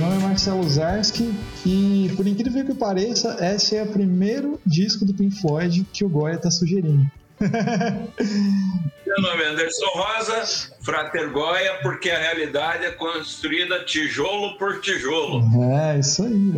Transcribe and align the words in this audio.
meu 0.00 0.08
nome 0.08 0.22
é 0.22 0.28
Marcelo 0.28 0.66
Zarski 0.66 1.30
e, 1.66 2.10
por 2.16 2.26
incrível 2.26 2.64
que 2.64 2.72
pareça, 2.72 3.36
esse 3.44 3.76
é 3.76 3.82
o 3.82 3.86
primeiro 3.86 4.58
disco 4.64 5.04
do 5.04 5.12
Pink 5.12 5.38
Floyd 5.38 5.86
que 5.92 6.02
o 6.02 6.08
Goya 6.08 6.36
está 6.36 6.50
sugerindo. 6.50 7.06
Meu 7.38 9.22
nome 9.22 9.42
é 9.42 9.48
Anderson 9.48 9.86
Rosa, 9.92 10.68
Frater 10.80 11.30
Goya, 11.32 11.80
porque 11.82 12.08
a 12.08 12.18
realidade 12.18 12.84
é 12.86 12.92
construída 12.92 13.84
tijolo 13.84 14.56
por 14.56 14.80
tijolo. 14.80 15.42
É, 15.74 15.98
isso 15.98 16.22
aí. 16.22 16.52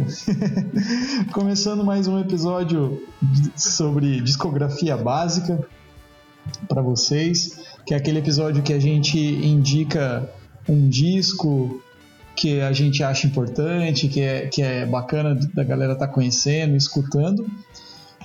Começando 1.32 1.82
mais 1.82 2.06
um 2.06 2.20
episódio 2.20 3.02
sobre 3.56 4.20
discografia 4.20 4.96
básica 4.96 5.58
para 6.68 6.80
vocês, 6.80 7.58
que 7.84 7.92
é 7.92 7.96
aquele 7.96 8.20
episódio 8.20 8.62
que 8.62 8.72
a 8.72 8.78
gente 8.78 9.18
indica 9.18 10.30
um 10.68 10.88
disco 10.88 11.81
que 12.36 12.60
a 12.60 12.72
gente 12.72 13.02
acha 13.02 13.26
importante, 13.26 14.08
que 14.08 14.20
é, 14.20 14.46
que 14.46 14.62
é 14.62 14.86
bacana 14.86 15.34
da 15.54 15.64
galera 15.64 15.92
estar 15.92 16.06
tá 16.06 16.12
conhecendo, 16.12 16.76
escutando. 16.76 17.46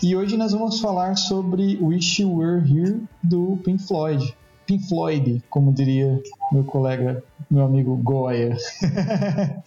E 0.02 0.16
hoje 0.16 0.38
nós 0.38 0.52
vamos 0.52 0.80
falar 0.80 1.16
sobre 1.18 1.78
Wish 1.82 2.22
You 2.22 2.36
Were 2.36 2.62
Here 2.62 3.02
do 3.24 3.58
Pink 3.64 3.84
Floyd. 3.88 4.36
Pink 4.66 4.88
Floyd, 4.88 5.44
como 5.50 5.74
diria 5.74 6.22
meu 6.52 6.64
colega, 6.64 7.24
meu 7.50 7.66
amigo 7.66 7.96
Goya. 7.98 8.56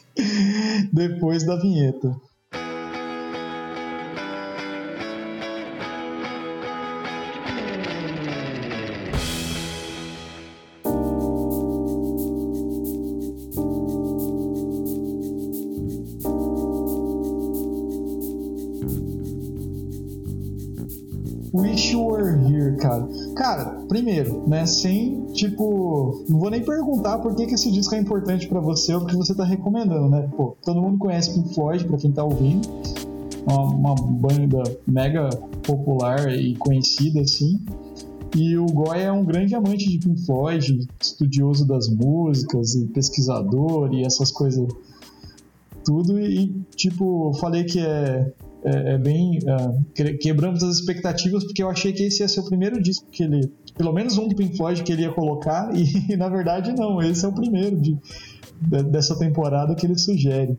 Depois 0.93 1.45
da 1.45 1.57
vinheta. 1.57 2.15
Cara. 23.51 23.65
Primeiro, 23.88 24.48
né, 24.48 24.66
sem, 24.66 25.26
tipo, 25.32 26.24
não 26.29 26.38
vou 26.38 26.51
nem 26.51 26.62
perguntar 26.62 27.18
por 27.18 27.34
que, 27.34 27.46
que 27.46 27.54
esse 27.54 27.70
disco 27.70 27.95
é 27.95 27.98
importante 27.98 28.46
para 28.48 28.60
você 28.60 28.95
ou 28.95 29.01
porque 29.01 29.16
você 29.16 29.34
tá 29.34 29.45
recomendando, 29.45 30.09
né? 30.09 30.29
Pô, 30.37 30.57
todo 30.62 30.80
mundo 30.80 30.98
conhece 30.98 31.34
Pink 31.34 31.54
Floyd, 31.54 31.84
pra 31.84 31.98
quem 31.98 32.12
tá 32.12 32.24
ouvindo. 32.24 32.68
Uma, 33.46 33.62
uma 33.62 33.95
banda 33.95 34.62
mega 34.87 35.29
popular 35.62 36.32
e 36.32 36.54
conhecida, 36.57 37.20
assim. 37.20 37.59
E 38.37 38.57
o 38.57 38.66
Goya 38.66 39.04
é 39.04 39.12
um 39.12 39.24
grande 39.24 39.54
amante 39.54 39.88
de 39.88 39.98
Pink 39.98 40.24
Floyd, 40.24 40.87
estudioso 41.01 41.66
das 41.66 41.88
músicas 41.88 42.74
e 42.74 42.87
pesquisador 42.87 43.92
e 43.92 44.04
essas 44.04 44.30
coisas 44.30 44.68
tudo. 45.85 46.20
E, 46.20 46.52
tipo, 46.76 47.32
falei 47.35 47.64
que 47.64 47.80
é 47.80 48.32
é, 48.65 48.95
é 48.95 48.99
bem. 48.99 49.39
Uh, 49.39 50.19
quebramos 50.19 50.63
as 50.63 50.77
expectativas 50.77 51.45
porque 51.45 51.63
eu 51.63 51.71
achei 51.71 51.93
que 51.93 52.05
esse 52.05 52.23
ia 52.23 52.29
ser 52.29 52.41
o 52.41 52.45
primeiro 52.45 52.80
disco 52.80 53.07
que 53.11 53.23
ele. 53.23 53.53
Pelo 53.77 53.93
menos 53.93 54.19
um 54.19 54.29
do 54.29 54.35
Pink 54.35 54.57
Floyd 54.57 54.83
que 54.83 54.93
ele 54.93 55.03
ia 55.03 55.13
colocar, 55.13 55.71
e 55.75 56.16
na 56.16 56.29
verdade 56.29 56.73
não, 56.73 57.01
esse 57.03 57.25
é 57.25 57.29
o 57.29 57.33
primeiro 57.33 57.77
de, 57.77 57.97
de, 58.61 58.83
dessa 58.85 59.19
temporada 59.19 59.75
que 59.75 59.87
ele 59.87 59.99
sugere. 59.99 60.59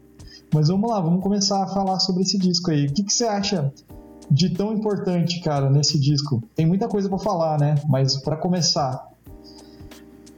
Mas 0.54 0.68
vamos 0.68 0.90
lá, 0.90 1.00
vamos 1.00 1.24
começar 1.24 1.64
a 1.64 1.68
falar 1.68 2.00
sobre 2.00 2.24
esse 2.24 2.38
disco 2.38 2.72
aí. 2.72 2.88
O 2.88 2.94
que, 2.94 3.04
que 3.04 3.14
você 3.14 3.26
acha 3.26 3.72
de 4.30 4.50
tão 4.50 4.74
importante, 4.74 5.40
cara, 5.42 5.70
nesse 5.70 6.00
disco? 6.00 6.44
Tem 6.56 6.66
muita 6.66 6.88
coisa 6.88 7.08
para 7.08 7.20
falar, 7.20 7.58
né? 7.58 7.76
Mas 7.88 8.18
para 8.18 8.36
começar. 8.36 9.08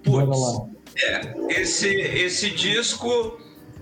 Bora 0.05 0.35
lá. 0.35 0.67
É, 0.95 1.61
esse, 1.61 1.87
esse 1.87 2.51
disco 2.51 3.09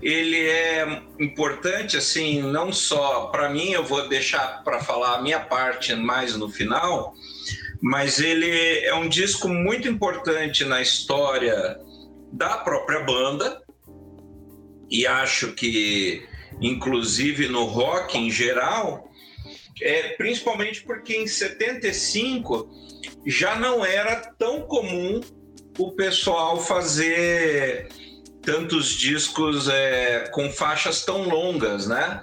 ele 0.02 0.48
é 0.48 1.02
importante 1.20 1.96
assim 1.96 2.42
não 2.42 2.72
só 2.72 3.26
para 3.26 3.48
mim 3.48 3.70
eu 3.70 3.84
vou 3.84 4.08
deixar 4.08 4.64
para 4.64 4.80
falar 4.80 5.14
a 5.14 5.22
minha 5.22 5.38
parte 5.38 5.94
mais 5.94 6.36
no 6.36 6.48
final 6.48 7.14
mas 7.80 8.18
ele 8.18 8.80
é 8.80 8.94
um 8.94 9.08
disco 9.08 9.48
muito 9.48 9.88
importante 9.88 10.64
na 10.64 10.82
história 10.82 11.78
da 12.32 12.58
própria 12.58 13.00
banda 13.00 13.62
e 14.90 15.06
acho 15.06 15.52
que 15.52 16.26
inclusive 16.60 17.46
no 17.48 17.64
rock 17.64 18.18
em 18.18 18.30
geral 18.30 19.08
é 19.80 20.14
principalmente 20.16 20.82
porque 20.82 21.14
em 21.14 21.28
75 21.28 22.68
já 23.24 23.54
não 23.54 23.84
era 23.84 24.16
tão 24.16 24.62
comum 24.62 25.20
o 25.78 25.92
pessoal 25.92 26.60
fazer 26.60 27.88
tantos 28.42 28.90
discos 28.90 29.68
é, 29.68 30.28
com 30.32 30.50
faixas 30.50 31.04
tão 31.04 31.28
longas, 31.28 31.86
né? 31.86 32.22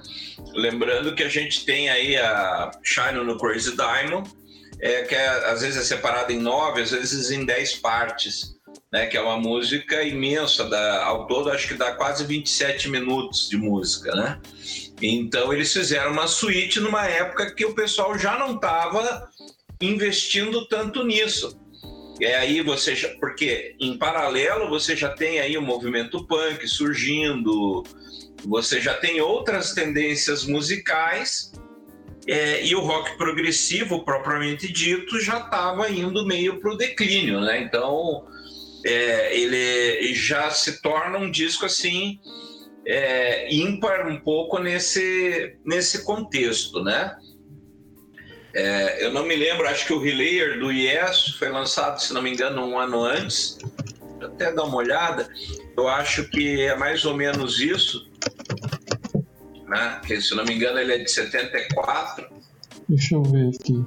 Lembrando 0.54 1.16
que 1.16 1.24
a 1.24 1.30
gente 1.30 1.66
tem 1.66 1.90
aí 1.90 2.18
a 2.18 2.72
Shine 2.84 3.24
no 3.24 3.38
Crazy 3.38 3.76
Diamond, 3.76 4.30
é, 4.82 5.04
que 5.04 5.16
é, 5.16 5.28
às 5.50 5.62
vezes 5.62 5.78
é 5.78 5.84
separada 5.84 6.32
em 6.32 6.40
nove, 6.40 6.82
às 6.82 6.92
vezes 6.92 7.32
em 7.32 7.46
dez 7.46 7.76
partes, 7.76 8.56
né? 8.92 9.08
Que 9.08 9.18
é 9.18 9.22
uma 9.22 9.38
música 9.38 10.04
imensa, 10.04 10.66
da, 10.66 11.04
ao 11.04 11.28
todo 11.28 11.52
acho 11.52 11.68
que 11.68 11.74
dá 11.74 11.94
quase 11.94 12.26
27 12.26 12.90
minutos 12.90 13.50
de 13.50 13.58
música, 13.58 14.14
né? 14.14 14.40
Então 15.02 15.54
eles 15.54 15.72
fizeram 15.72 16.12
uma 16.12 16.28
suíte 16.28 16.80
numa 16.80 17.08
época 17.08 17.54
que 17.54 17.66
o 17.66 17.74
pessoal 17.74 18.18
já 18.18 18.38
não 18.38 18.56
estava 18.56 19.30
investindo 19.82 20.68
tanto 20.68 21.04
nisso. 21.04 21.59
E 22.20 22.26
aí 22.26 22.62
você 22.62 22.96
já, 22.96 23.08
porque 23.20 23.76
em 23.80 23.98
paralelo 23.98 24.70
você 24.70 24.96
já 24.96 25.10
tem 25.10 25.40
aí 25.40 25.58
o 25.58 25.62
movimento 25.62 26.26
punk 26.28 26.68
surgindo, 26.68 27.84
você 28.46 28.82
já 28.82 28.94
tem 28.94 29.22
outras 29.22 29.74
tendências 29.74 30.46
musicais 30.46 31.52
é, 32.28 32.66
e 32.66 32.76
o 32.76 32.82
rock 32.82 33.18
progressivo 33.18 34.04
propriamente 34.04 34.72
dito 34.72 35.20
já 35.22 35.40
estava 35.40 35.90
indo 35.90 36.26
meio 36.26 36.60
para 36.60 36.74
o 36.74 36.78
declínio, 36.78 37.40
né? 37.40 37.62
Então 37.62 38.28
é, 38.86 39.38
ele 39.38 40.14
já 40.14 40.52
se 40.52 40.82
torna 40.82 41.18
um 41.18 41.32
disco 41.32 41.66
assim 41.66 42.20
é, 42.86 43.54
ímpar 43.54 44.08
um 44.08 44.20
pouco 44.20 44.60
nesse 44.60 45.58
nesse 45.66 46.04
contexto, 46.04 46.84
né? 46.84 47.16
É, 48.54 49.06
eu 49.06 49.14
não 49.14 49.26
me 49.26 49.36
lembro, 49.36 49.68
acho 49.68 49.86
que 49.86 49.94
o 49.94 50.00
Relayer 50.00 50.60
do 50.60 50.72
Yes 50.72 51.36
foi 51.38 51.50
lançado, 51.50 52.00
se 52.02 52.14
não 52.14 52.22
me 52.22 52.32
engano, 52.34 52.66
um 52.66 52.78
ano 52.78 53.04
antes. 53.04 53.58
Vou 54.20 54.28
até 54.28 54.52
dar 54.52 54.64
uma 54.64 54.78
olhada. 54.78 55.28
Eu 55.78 55.88
acho 55.88 56.28
que 56.30 56.62
é 56.62 56.76
mais 56.76 57.06
ou 57.06 57.16
menos 57.16 57.60
isso. 57.60 58.10
Né? 59.68 60.02
Que, 60.06 60.20
se 60.20 60.36
não 60.36 60.44
me 60.44 60.56
engano, 60.56 60.80
ele 60.80 60.94
é 60.94 60.98
de 60.98 61.12
74. 61.12 62.28
Deixa 62.88 63.16
eu 63.16 63.24
ver 63.24 63.50
aqui. 63.50 63.86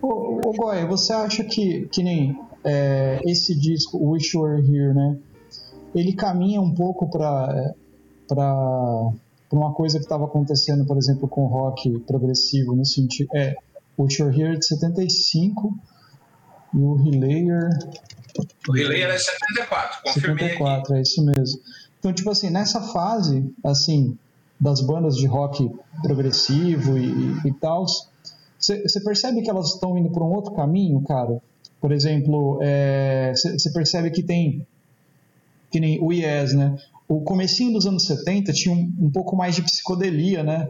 Ô, 0.00 0.40
ô 0.48 0.52
Goya, 0.52 0.86
você 0.86 1.12
acha 1.12 1.44
que, 1.44 1.86
que 1.92 2.02
nem 2.02 2.34
é, 2.64 3.20
esse 3.26 3.54
disco, 3.54 3.98
Wish 3.98 4.34
You 4.34 4.42
Were 4.42 4.60
Here, 4.60 4.94
né? 4.94 5.18
Ele 5.94 6.12
caminha 6.14 6.60
um 6.60 6.74
pouco 6.74 7.10
para 7.10 7.74
para 8.28 9.56
uma 9.56 9.72
coisa 9.72 9.98
que 9.98 10.04
estava 10.04 10.26
acontecendo, 10.26 10.84
por 10.84 10.98
exemplo, 10.98 11.26
com 11.26 11.44
o 11.44 11.46
rock 11.46 11.98
progressivo, 12.00 12.76
no 12.76 12.84
sentido. 12.84 13.28
É, 13.34 13.56
o 13.98 14.06
Here 14.30 14.54
é 14.54 14.58
de 14.58 14.66
75 14.66 15.76
e 16.74 16.78
o 16.78 16.94
Relayer. 16.94 17.68
O 18.68 18.72
Relayer 18.72 19.10
é 19.10 19.18
74, 19.18 20.02
confirmei 20.04 20.48
74, 20.50 20.80
aqui. 20.80 20.94
é 20.94 21.02
isso 21.02 21.24
mesmo. 21.24 21.60
Então, 21.98 22.12
tipo 22.12 22.30
assim, 22.30 22.48
nessa 22.48 22.80
fase, 22.80 23.52
assim, 23.64 24.16
das 24.60 24.80
bandas 24.80 25.16
de 25.16 25.26
rock 25.26 25.70
progressivo 26.02 26.96
e, 26.96 27.48
e 27.48 27.52
tal, 27.54 27.86
você 28.58 29.00
percebe 29.04 29.42
que 29.42 29.50
elas 29.50 29.74
estão 29.74 29.98
indo 29.98 30.10
por 30.10 30.22
um 30.22 30.32
outro 30.32 30.52
caminho, 30.52 31.02
cara? 31.02 31.42
Por 31.80 31.92
exemplo, 31.92 32.58
você 33.34 33.68
é, 33.68 33.72
percebe 33.72 34.10
que 34.10 34.22
tem 34.22 34.66
que 35.70 35.80
nem 35.80 36.00
o 36.00 36.12
Yes, 36.12 36.54
né? 36.54 36.76
O 37.06 37.20
comecinho 37.20 37.72
dos 37.72 37.86
anos 37.86 38.06
70 38.06 38.52
tinha 38.52 38.74
um, 38.74 38.92
um 39.00 39.10
pouco 39.10 39.36
mais 39.36 39.54
de 39.54 39.62
psicodelia, 39.62 40.42
né? 40.42 40.68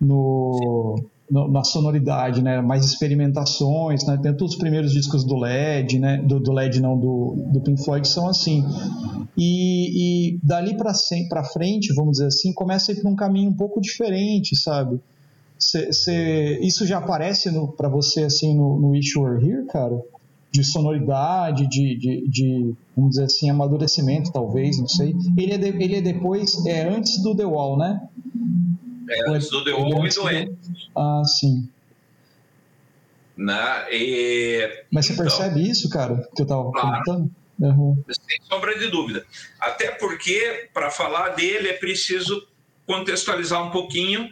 No, 0.00 1.04
na 1.32 1.64
sonoridade, 1.64 2.42
né? 2.42 2.60
Mais 2.60 2.84
experimentações, 2.84 4.04
né? 4.06 4.18
Tanto 4.22 4.44
os 4.44 4.54
primeiros 4.54 4.92
discos 4.92 5.24
do 5.24 5.34
LED, 5.36 5.98
né? 5.98 6.18
Do, 6.18 6.38
do 6.38 6.52
LED 6.52 6.80
não, 6.80 6.98
do, 6.98 7.36
do 7.50 7.60
Pink 7.62 7.82
Floyd 7.82 8.06
são 8.06 8.28
assim. 8.28 8.62
E, 9.36 10.34
e 10.34 10.40
dali 10.42 10.76
para 10.76 11.42
frente, 11.44 11.94
vamos 11.94 12.12
dizer 12.12 12.26
assim, 12.26 12.52
começa 12.52 12.92
a 12.92 12.94
ir 12.94 13.00
para 13.00 13.10
um 13.10 13.16
caminho 13.16 13.50
um 13.50 13.56
pouco 13.56 13.80
diferente, 13.80 14.54
sabe? 14.54 15.00
Cê, 15.58 15.90
cê, 15.92 16.58
isso 16.60 16.84
já 16.84 16.98
aparece 16.98 17.50
para 17.76 17.88
você 17.88 18.24
assim 18.24 18.54
no, 18.54 18.78
no 18.78 18.88
Wish 18.90 19.16
You 19.16 19.24
Were 19.24 19.48
Here, 19.48 19.66
cara? 19.68 19.98
De 20.50 20.62
sonoridade, 20.62 21.66
de, 21.66 21.96
de, 21.96 22.28
de, 22.28 22.74
vamos 22.94 23.12
dizer 23.12 23.24
assim, 23.24 23.48
amadurecimento, 23.48 24.30
talvez, 24.30 24.78
não 24.78 24.88
sei. 24.88 25.14
Ele 25.34 25.54
é, 25.54 25.56
de, 25.56 25.68
ele 25.68 25.96
é 25.96 26.02
depois, 26.02 26.66
é 26.66 26.86
antes 26.86 27.22
do 27.22 27.34
The 27.34 27.46
Wall, 27.46 27.78
né? 27.78 28.06
É, 29.08 29.30
antes 29.30 29.50
do 29.50 29.64
The 29.64 29.70
e 29.70 30.08
do 30.08 30.30
End. 30.30 30.58
Ah, 30.96 31.22
sim. 31.24 31.68
Né? 33.36 33.86
E, 33.90 34.84
Mas 34.90 35.06
você 35.06 35.12
então, 35.14 35.24
percebe 35.24 35.68
isso, 35.68 35.88
cara, 35.88 36.28
que 36.34 36.42
eu 36.42 36.46
tava 36.46 36.70
claro, 36.70 37.02
comentando? 37.04 37.30
Uhum. 37.58 38.04
Sem 38.08 38.38
sombra 38.44 38.78
de 38.78 38.88
dúvida. 38.88 39.24
Até 39.60 39.92
porque, 39.92 40.68
para 40.72 40.90
falar 40.90 41.30
dele, 41.30 41.68
é 41.68 41.74
preciso 41.74 42.46
contextualizar 42.86 43.62
um 43.62 43.70
pouquinho 43.70 44.28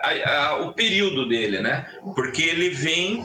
a, 0.00 0.30
a, 0.30 0.56
o 0.66 0.72
período 0.72 1.28
dele, 1.28 1.60
né? 1.60 1.88
Porque 2.14 2.42
ele 2.42 2.70
vem 2.70 3.24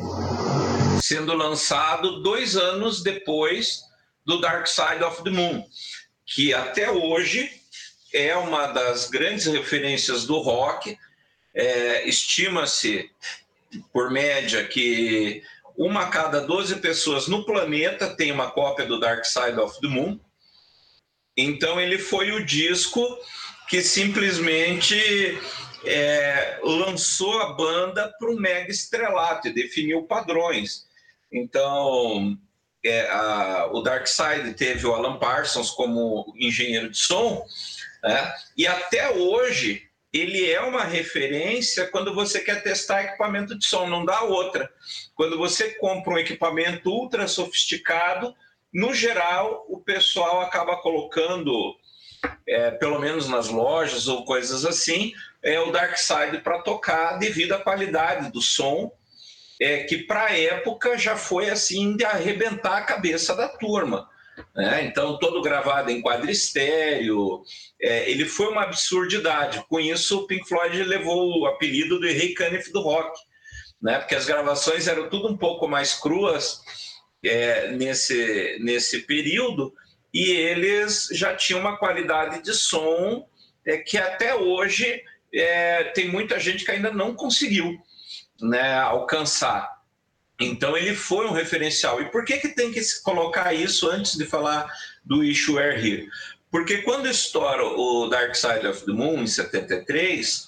sendo 1.02 1.34
lançado 1.34 2.22
dois 2.22 2.56
anos 2.56 3.02
depois 3.02 3.82
do 4.26 4.40
Dark 4.40 4.68
Side 4.68 5.04
of 5.04 5.24
the 5.24 5.30
Moon, 5.32 5.66
que 6.26 6.54
até 6.54 6.92
hoje 6.92 7.50
é 8.14 8.36
uma 8.36 8.68
das 8.68 9.10
grandes 9.10 9.46
referências 9.46 10.26
do 10.26 10.40
rock. 10.40 10.98
É, 11.54 12.08
Estima-se, 12.08 13.10
por 13.92 14.10
média, 14.12 14.66
que 14.66 15.44
uma 15.78 16.02
a 16.04 16.08
cada 16.08 16.42
12 16.42 16.78
pessoas 16.78 17.28
no 17.28 17.46
planeta 17.46 18.16
tem 18.16 18.32
uma 18.32 18.52
cópia 18.52 18.86
do 18.86 19.00
Dark 19.00 19.26
Side 19.26 19.60
of 19.60 19.80
the 19.80 19.88
Moon. 19.88 20.20
Então, 21.38 21.80
ele 21.80 21.98
foi 21.98 22.32
o 22.32 22.46
disco 22.46 23.02
que 23.70 23.82
simplesmente 23.82 25.40
é, 25.86 26.60
lançou 26.64 27.40
a 27.42 27.54
banda 27.54 28.14
para 28.20 28.30
um 28.30 28.36
mega 28.36 28.70
estrelato 28.72 29.48
e 29.48 29.54
definiu 29.54 30.04
padrões. 30.04 30.86
Então, 31.32 32.38
é, 32.84 33.10
a, 33.10 33.70
o 33.72 33.82
Dark 33.82 34.08
Side 34.08 34.54
teve 34.56 34.86
o 34.86 34.94
Alan 34.94 35.18
Parsons 35.18 35.72
como 35.72 36.34
engenheiro 36.38 36.90
de 36.90 36.98
som, 36.98 37.46
né? 38.04 38.34
e 38.58 38.68
até 38.68 39.10
hoje 39.12 39.90
ele 40.12 40.50
é 40.50 40.60
uma 40.62 40.84
referência 40.84 41.88
quando 41.88 42.16
você 42.16 42.40
quer 42.40 42.64
testar 42.64 43.04
equipamento 43.04 43.58
de 43.58 43.66
som, 43.66 43.88
não 43.88 44.04
dá 44.04 44.22
outra. 44.24 44.70
Quando 45.16 45.38
você 45.38 45.72
compra 45.76 46.14
um 46.14 46.18
equipamento 46.18 46.90
ultra 46.90 47.28
sofisticado, 47.28 48.36
no 48.74 48.94
geral, 48.94 49.66
o 49.68 49.80
pessoal 49.80 50.42
acaba 50.42 50.78
colocando, 50.78 51.76
é, 52.48 52.72
pelo 52.72 53.00
menos 53.00 53.28
nas 53.28 53.50
lojas 53.50 54.08
ou 54.08 54.26
coisas 54.26 54.66
assim, 54.66 55.14
é, 55.44 55.60
o 55.60 55.72
Dark 55.72 55.96
Side 55.98 56.40
para 56.40 56.60
tocar 56.64 57.20
devido 57.20 57.54
à 57.54 57.60
qualidade 57.60 58.32
do 58.32 58.42
som 58.42 58.92
é, 59.60 59.84
que 59.84 59.98
para 60.00 60.26
a 60.26 60.40
época 60.40 60.98
já 60.98 61.18
foi 61.18 61.50
assim 61.50 61.96
de 61.96 62.06
arrebentar 62.06 62.78
a 62.78 62.86
cabeça 62.86 63.36
da 63.36 63.48
turma. 63.48 64.10
Né? 64.56 64.86
Então, 64.86 65.18
todo 65.20 65.42
gravado 65.42 65.92
em 65.92 66.02
quadristério, 66.02 67.44
é, 67.82 68.10
ele 68.10 68.26
foi 68.26 68.48
uma 68.48 68.64
absurdidade. 68.64 69.64
Com 69.70 69.80
isso, 69.80 70.20
o 70.20 70.28
Pink 70.28 70.48
Floyd 70.48 70.84
levou 70.84 71.42
o 71.42 71.46
apelido 71.46 72.00
de 72.00 72.12
Rei 72.12 72.34
Caniff 72.34 72.72
do 72.72 72.82
rock, 72.82 73.18
né? 73.82 74.00
porque 74.00 74.16
as 74.16 74.26
gravações 74.26 74.88
eram 74.88 75.10
tudo 75.10 75.28
um 75.28 75.38
pouco 75.38 75.68
mais 75.68 75.94
cruas 75.94 76.62
é, 77.24 77.72
nesse, 77.72 78.58
nesse 78.62 79.00
período 79.00 79.74
e 80.14 80.32
eles 80.32 81.10
já 81.12 81.36
tinham 81.36 81.60
uma 81.60 81.78
qualidade 81.78 82.42
de 82.42 82.54
som 82.54 83.28
é, 83.66 83.78
que 83.78 83.98
até 83.98 84.34
hoje 84.34 85.02
é, 85.34 85.84
tem 85.86 86.10
muita 86.10 86.40
gente 86.40 86.66
que 86.66 86.72
ainda 86.72 86.92
não 86.92 87.14
conseguiu 87.14 87.78
né, 88.42 88.76
alcançar. 88.80 89.79
Então 90.40 90.78
ele 90.78 90.96
foi 90.96 91.26
um 91.28 91.34
referencial. 91.34 92.02
E 92.02 92.06
por 92.06 92.24
que, 92.24 92.38
que 92.38 92.50
tem 92.50 92.72
que 92.72 92.82
colocar 93.04 93.54
isso 93.54 93.90
antes 93.90 94.18
de 94.18 94.26
falar 94.26 94.72
do 95.04 95.24
Issue 95.24 95.60
Here? 95.60 96.08
Porque 96.50 96.80
quando 96.80 97.08
estoura 97.08 97.64
o 97.64 98.08
Dark 98.08 98.34
Side 98.36 98.66
of 98.66 98.86
the 98.86 98.92
Moon, 98.92 99.24
em 99.24 99.28
73, 99.28 100.48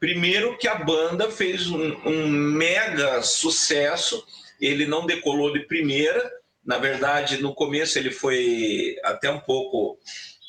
primeiro 0.00 0.58
que 0.58 0.66
a 0.66 0.74
banda 0.74 1.30
fez 1.30 1.68
um, 1.68 1.96
um 2.04 2.28
mega 2.28 3.22
sucesso, 3.22 4.24
ele 4.60 4.86
não 4.86 5.06
decolou 5.06 5.52
de 5.52 5.60
primeira, 5.60 6.30
na 6.68 6.76
verdade, 6.76 7.40
no 7.40 7.54
começo 7.54 7.98
ele 7.98 8.10
foi 8.10 8.96
até 9.02 9.30
um 9.30 9.40
pouco 9.40 9.98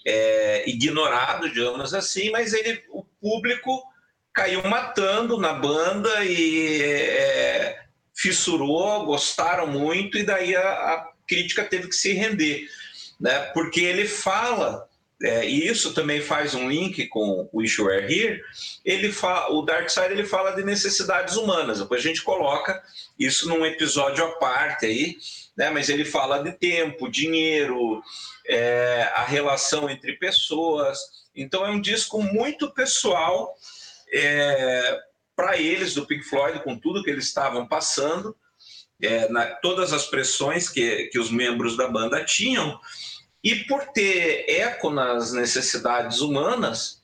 é, 0.06 0.70
ignorado, 0.70 1.50
digamos 1.50 1.94
assim, 1.94 2.30
mas 2.30 2.54
ele, 2.54 2.84
o 2.90 3.06
público 3.22 3.82
caiu 4.34 4.62
matando 4.64 5.38
na 5.38 5.54
banda 5.54 6.26
e 6.26 6.82
é, 6.82 7.80
fissurou, 8.19 9.06
gostaram 9.06 9.66
muito, 9.66 10.18
e 10.18 10.24
daí 10.24 10.54
a, 10.54 10.62
a, 10.62 11.10
crítica 11.25 11.63
teve 11.63 11.88
que 11.88 11.95
se 11.95 12.12
render, 12.12 12.68
né? 13.18 13.39
Porque 13.54 13.80
ele 13.80 14.06
fala, 14.06 14.89
é, 15.24 15.48
e 15.48 15.66
isso 15.66 15.94
também 15.94 16.19
faz 16.19 16.54
um 16.54 16.68
link 16.68 17.07
com 17.07 17.48
o 17.54 17.62
Issue 17.62 17.89
Are 17.89 18.04
Here, 18.04 18.42
ele 18.83 19.12
fala, 19.12 19.54
o 19.54 19.62
Dark 19.62 19.89
Side 19.89 20.12
ele 20.12 20.25
fala 20.25 20.51
de 20.51 20.63
necessidades 20.63 21.38
humanas, 21.38 21.80
depois 21.80 22.01
a 22.01 22.07
gente 22.07 22.21
coloca 22.21 22.83
isso 23.18 23.48
num 23.48 23.66
episódio 23.66 24.25
à 24.25 24.31
parte 24.33 24.86
aí, 24.86 25.16
né? 25.56 25.69
Mas 25.69 25.88
ele 25.88 26.04
fala 26.04 26.44
de 26.44 26.51
tempo, 26.51 27.10
dinheiro, 27.10 28.04
é, 28.45 29.10
a 29.16 29.24
relação 29.24 29.89
entre 29.89 30.18
pessoas, 30.18 31.00
então 31.33 31.66
é 31.66 31.69
um 31.69 31.80
disco 31.80 32.21
muito 32.21 32.69
pessoal, 32.74 33.56
é, 34.12 35.00
para 35.40 35.58
eles 35.58 35.94
do 35.94 36.06
Pink 36.06 36.24
Floyd, 36.24 36.62
com 36.66 36.78
tudo 36.78 37.02
que 37.02 37.10
eles 37.10 37.24
estavam 37.24 37.66
passando, 37.66 38.36
é, 39.02 39.30
na, 39.30 39.46
todas 39.46 39.94
as 39.94 40.06
pressões 40.06 40.68
que, 40.68 41.06
que 41.06 41.18
os 41.18 41.32
membros 41.32 41.78
da 41.78 41.88
banda 41.88 42.26
tinham, 42.26 42.78
e 43.42 43.56
por 43.64 43.86
ter 43.94 44.44
eco 44.50 44.90
nas 44.90 45.32
necessidades 45.32 46.20
humanas, 46.20 47.00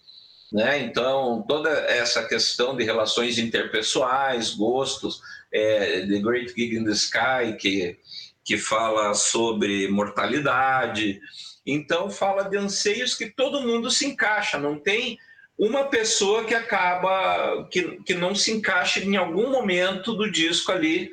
né? 0.52 0.80
Então, 0.80 1.46
toda 1.48 1.70
essa 1.70 2.28
questão 2.28 2.76
de 2.76 2.84
relações 2.84 3.38
interpessoais, 3.38 4.54
gostos, 4.54 5.22
é, 5.50 6.02
The 6.02 6.20
Great 6.20 6.54
Gig 6.54 6.76
in 6.76 6.84
the 6.84 6.92
Sky, 6.92 7.56
que, 7.58 7.98
que 8.44 8.58
fala 8.58 9.14
sobre 9.14 9.88
mortalidade, 9.88 11.22
então 11.66 12.10
fala 12.10 12.44
de 12.44 12.58
anseios 12.58 13.16
que 13.16 13.30
todo 13.30 13.62
mundo 13.62 13.90
se 13.90 14.06
encaixa, 14.06 14.60
não 14.60 14.78
tem 14.78 15.18
uma 15.58 15.86
pessoa 15.86 16.44
que 16.44 16.54
acaba 16.54 17.68
que, 17.72 18.02
que 18.04 18.14
não 18.14 18.36
se 18.36 18.52
encaixa 18.52 19.00
em 19.00 19.16
algum 19.16 19.50
momento 19.50 20.14
do 20.14 20.30
disco 20.30 20.72
ali 20.72 21.12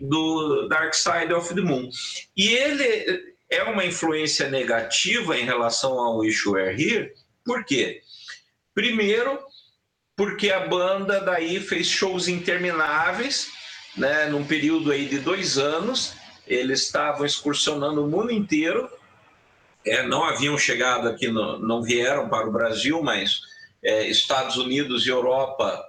do 0.00 0.66
Dark 0.68 0.94
Side 0.94 1.32
of 1.32 1.54
the 1.54 1.60
Moon. 1.60 1.88
E 2.36 2.48
ele 2.48 3.34
é 3.50 3.62
uma 3.62 3.84
influência 3.84 4.48
negativa 4.48 5.38
em 5.38 5.44
relação 5.44 5.98
ao 5.98 6.18
Wish 6.18 6.46
You 6.46 6.58
Here, 6.58 7.12
por 7.44 7.64
quê? 7.64 8.02
Primeiro, 8.74 9.38
porque 10.16 10.50
a 10.50 10.66
banda 10.66 11.20
daí 11.20 11.60
fez 11.60 11.86
shows 11.86 12.26
intermináveis, 12.26 13.50
né, 13.96 14.26
num 14.26 14.44
período 14.44 14.90
aí 14.90 15.06
de 15.06 15.18
dois 15.18 15.58
anos, 15.58 16.14
eles 16.46 16.82
estavam 16.82 17.24
excursionando 17.24 18.04
o 18.04 18.08
mundo 18.08 18.32
inteiro, 18.32 18.88
é, 19.86 20.02
não 20.02 20.24
haviam 20.24 20.56
chegado 20.58 21.08
aqui, 21.08 21.28
no, 21.28 21.58
não 21.58 21.82
vieram 21.82 22.28
para 22.28 22.48
o 22.48 22.52
Brasil, 22.52 23.02
mas 23.02 23.40
é, 23.84 24.06
Estados 24.08 24.56
Unidos 24.56 25.06
e 25.06 25.10
Europa, 25.10 25.84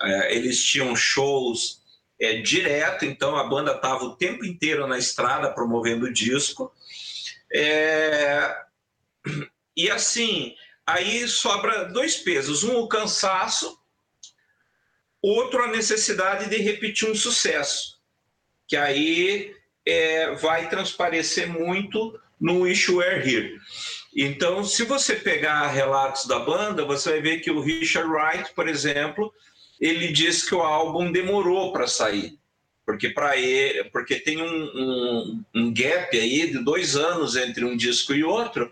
é, 0.00 0.34
eles 0.34 0.62
tinham 0.62 0.94
shows 0.94 1.82
é, 2.20 2.34
direto, 2.40 3.04
então 3.04 3.36
a 3.36 3.44
banda 3.44 3.72
estava 3.72 4.04
o 4.04 4.16
tempo 4.16 4.44
inteiro 4.44 4.86
na 4.86 4.96
estrada 4.96 5.52
promovendo 5.52 6.06
o 6.06 6.12
disco. 6.12 6.72
É, 7.52 8.56
e 9.76 9.90
assim, 9.90 10.54
aí 10.86 11.26
sobra 11.26 11.86
dois 11.86 12.16
pesos: 12.16 12.62
um, 12.62 12.76
o 12.78 12.88
cansaço, 12.88 13.76
outro, 15.20 15.62
a 15.64 15.68
necessidade 15.68 16.48
de 16.48 16.56
repetir 16.58 17.10
um 17.10 17.14
sucesso, 17.14 17.98
que 18.68 18.76
aí 18.76 19.54
é, 19.84 20.32
vai 20.36 20.68
transparecer 20.68 21.48
muito 21.48 22.18
no 22.40 22.66
Issue 22.66 23.02
Here. 23.02 23.58
Então, 24.14 24.62
se 24.62 24.84
você 24.84 25.16
pegar 25.16 25.68
relatos 25.68 26.26
da 26.26 26.38
banda, 26.38 26.84
você 26.84 27.10
vai 27.10 27.22
ver 27.22 27.40
que 27.40 27.50
o 27.50 27.60
Richard 27.60 28.08
Wright, 28.08 28.52
por 28.54 28.68
exemplo, 28.68 29.32
ele 29.80 30.12
diz 30.12 30.46
que 30.46 30.54
o 30.54 30.60
álbum 30.60 31.10
demorou 31.10 31.72
para 31.72 31.86
sair, 31.86 32.38
porque 32.84 33.08
para 33.08 33.38
ele, 33.38 33.84
porque 33.84 34.16
tem 34.16 34.42
um, 34.42 34.64
um, 34.64 35.44
um, 35.54 35.72
gap 35.72 36.16
aí 36.16 36.50
de 36.50 36.58
dois 36.58 36.94
anos 36.94 37.36
entre 37.36 37.64
um 37.64 37.74
disco 37.74 38.12
e 38.12 38.22
outro, 38.22 38.70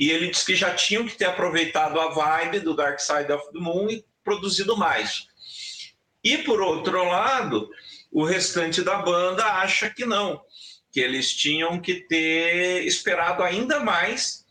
e 0.00 0.10
ele 0.10 0.28
diz 0.30 0.42
que 0.42 0.56
já 0.56 0.74
tinham 0.74 1.06
que 1.06 1.16
ter 1.16 1.26
aproveitado 1.26 2.00
a 2.00 2.08
vibe 2.08 2.60
do 2.60 2.74
Dark 2.74 2.98
Side 2.98 3.30
of 3.30 3.52
the 3.52 3.58
Moon 3.58 3.90
e 3.90 4.04
produzido 4.24 4.76
mais. 4.76 5.28
E 6.24 6.38
por 6.38 6.62
outro 6.62 7.04
lado, 7.04 7.68
o 8.10 8.24
restante 8.24 8.80
da 8.80 8.98
banda 8.98 9.44
acha 9.44 9.90
que 9.90 10.06
não, 10.06 10.40
que 10.90 11.00
eles 11.00 11.34
tinham 11.34 11.78
que 11.78 11.94
ter 11.94 12.84
esperado 12.86 13.42
ainda 13.42 13.80
mais 13.80 14.46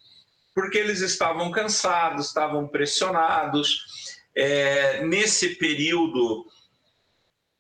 porque 0.58 0.80
eles 0.80 1.02
estavam 1.02 1.52
cansados, 1.52 2.26
estavam 2.26 2.68
pressionados. 2.68 3.86
É, 4.36 5.04
nesse 5.06 5.50
período, 5.50 6.48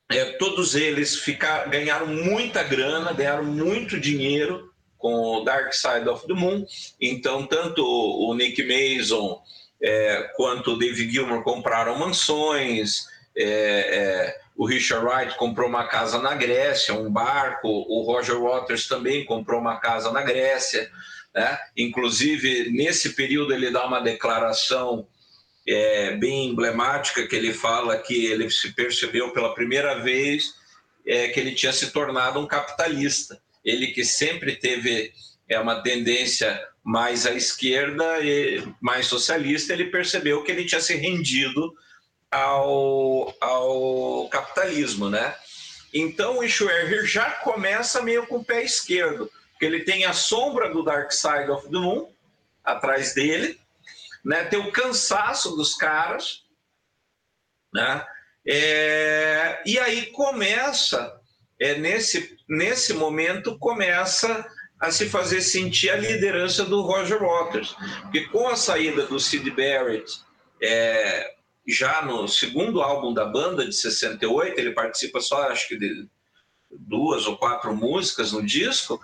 é, 0.09 0.25
todos 0.39 0.73
eles 0.73 1.15
ficaram, 1.15 1.69
ganharam 1.69 2.07
muita 2.07 2.63
grana, 2.63 3.13
ganharam 3.13 3.43
muito 3.43 3.99
dinheiro 3.99 4.73
com 4.97 5.13
o 5.13 5.43
Dark 5.43 5.73
Side 5.73 6.09
of 6.09 6.25
the 6.25 6.33
Moon. 6.33 6.65
Então, 6.99 7.45
tanto 7.45 7.85
o 7.85 8.33
Nick 8.33 8.63
Mason 8.63 9.43
é, 9.79 10.31
quanto 10.35 10.71
o 10.71 10.79
David 10.79 11.11
Gilmour 11.11 11.43
compraram 11.43 11.99
mansões. 11.99 13.05
É, 13.37 13.43
é, 13.45 14.39
o 14.55 14.65
Richard 14.65 15.05
Wright 15.05 15.37
comprou 15.37 15.69
uma 15.69 15.87
casa 15.87 16.19
na 16.19 16.33
Grécia, 16.33 16.95
um 16.95 17.11
barco. 17.11 17.67
O 17.67 18.01
Roger 18.01 18.41
Waters 18.41 18.87
também 18.87 19.23
comprou 19.23 19.61
uma 19.61 19.77
casa 19.79 20.11
na 20.11 20.23
Grécia. 20.23 20.89
Né? 21.37 21.55
Inclusive, 21.77 22.71
nesse 22.71 23.13
período, 23.13 23.53
ele 23.53 23.69
dá 23.69 23.85
uma 23.85 23.99
declaração 23.99 25.07
é, 25.67 26.15
bem 26.15 26.47
emblemática 26.49 27.27
que 27.27 27.35
ele 27.35 27.53
fala 27.53 27.95
que 27.95 28.25
ele 28.25 28.49
se 28.49 28.73
percebeu 28.73 29.31
pela 29.31 29.53
primeira 29.53 30.01
vez 30.01 30.55
é, 31.05 31.27
que 31.27 31.39
ele 31.39 31.53
tinha 31.53 31.71
se 31.71 31.91
tornado 31.91 32.39
um 32.39 32.47
capitalista. 32.47 33.39
Ele 33.63 33.85
que 33.87 34.03
sempre 34.03 34.55
teve 34.55 35.13
é, 35.47 35.59
uma 35.59 35.83
tendência 35.83 36.59
mais 36.83 37.27
à 37.27 37.33
esquerda 37.35 38.19
e 38.21 38.67
mais 38.81 39.05
socialista, 39.05 39.73
ele 39.73 39.91
percebeu 39.91 40.43
que 40.43 40.51
ele 40.51 40.65
tinha 40.65 40.81
se 40.81 40.95
rendido 40.95 41.71
ao, 42.31 43.35
ao 43.39 44.27
capitalismo, 44.29 45.07
né? 45.07 45.35
Então 45.93 46.39
o 46.39 46.49
Schwerger 46.49 47.05
já 47.05 47.29
começa 47.29 48.01
meio 48.01 48.25
com 48.25 48.37
o 48.37 48.43
pé 48.43 48.63
esquerdo, 48.63 49.29
porque 49.57 49.65
ele 49.65 49.83
tem 49.83 50.05
a 50.05 50.13
sombra 50.13 50.69
do 50.69 50.83
Dark 50.83 51.11
Side 51.11 51.49
of 51.49 51.67
the 51.67 51.79
Moon 51.79 52.13
atrás 52.63 53.15
dele, 53.15 53.59
né? 54.23 54.43
Tem 54.43 54.59
o 54.59 54.71
cansaço 54.71 55.55
dos 55.55 55.73
caras, 55.73 56.43
né? 57.73 58.05
É, 58.47 59.63
e 59.65 59.79
aí 59.79 60.11
começa, 60.11 61.19
é, 61.59 61.73
nesse, 61.73 62.37
nesse 62.47 62.93
momento, 62.93 63.57
começa 63.57 64.47
a 64.79 64.91
se 64.91 65.09
fazer 65.09 65.41
sentir 65.41 65.89
a 65.89 65.97
liderança 65.97 66.63
do 66.63 66.81
Roger 66.81 67.19
Waters. 67.19 67.75
Porque 68.03 68.27
com 68.27 68.47
a 68.47 68.55
saída 68.55 69.07
do 69.07 69.19
Sid 69.19 69.49
Barrett, 69.49 70.21
é, 70.61 71.33
já 71.67 72.03
no 72.03 72.27
segundo 72.27 72.79
álbum 72.83 73.11
da 73.11 73.25
banda, 73.25 73.65
de 73.65 73.73
68, 73.73 74.59
ele 74.59 74.71
participa 74.71 75.19
só, 75.19 75.49
acho 75.49 75.67
que 75.67 75.77
de 75.77 76.07
duas 76.71 77.25
ou 77.27 77.37
quatro 77.37 77.75
músicas 77.75 78.31
no 78.31 78.45
disco, 78.45 79.01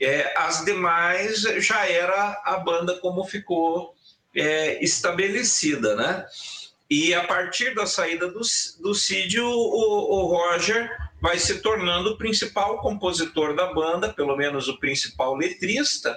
é, 0.00 0.32
as 0.36 0.64
demais 0.64 1.42
já 1.42 1.86
era 1.88 2.42
a 2.44 2.58
banda 2.58 2.98
como 2.98 3.24
ficou 3.24 3.94
é, 4.34 4.82
estabelecida, 4.84 5.96
né? 5.96 6.26
E 6.88 7.12
a 7.14 7.24
partir 7.24 7.74
da 7.74 7.84
saída 7.84 8.28
do, 8.28 8.40
do 8.80 8.94
Cid, 8.94 9.40
o, 9.40 9.48
o, 9.48 10.26
Roger 10.26 10.88
vai 11.20 11.36
se 11.36 11.60
tornando 11.60 12.10
o 12.10 12.18
principal 12.18 12.80
compositor 12.80 13.56
da 13.56 13.72
banda, 13.72 14.12
pelo 14.12 14.36
menos 14.36 14.68
o 14.68 14.78
principal 14.78 15.34
letrista. 15.34 16.16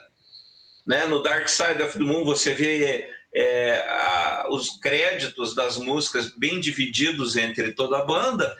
Né? 0.85 1.07
No 1.07 1.23
Dark 1.23 1.47
Side 1.47 1.81
of 1.81 1.97
the 1.97 2.03
Moon 2.03 2.23
você 2.23 2.53
vê 2.53 3.09
é, 3.33 3.83
a, 3.87 4.47
os 4.51 4.77
créditos 4.79 5.55
das 5.55 5.77
músicas 5.77 6.29
bem 6.37 6.59
divididos 6.59 7.35
entre 7.35 7.71
toda 7.71 7.97
a 7.97 8.05
banda. 8.05 8.55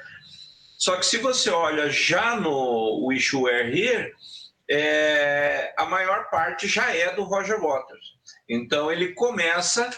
Só 0.80 0.96
que 0.96 1.06
se 1.06 1.18
você 1.18 1.50
olha 1.50 1.90
já 1.90 2.38
no 2.38 3.06
Wish 3.06 3.36
You 3.36 3.44
Were 3.44 3.78
Here, 3.78 4.14
é, 4.72 5.74
a 5.78 5.86
maior 5.86 6.30
parte 6.30 6.70
já 6.70 6.96
é 6.96 7.14
do 7.14 7.24
Roger 7.24 7.60
Waters. 7.60 8.14
Então 8.48 8.90
ele 8.90 9.14
começa 9.14 9.90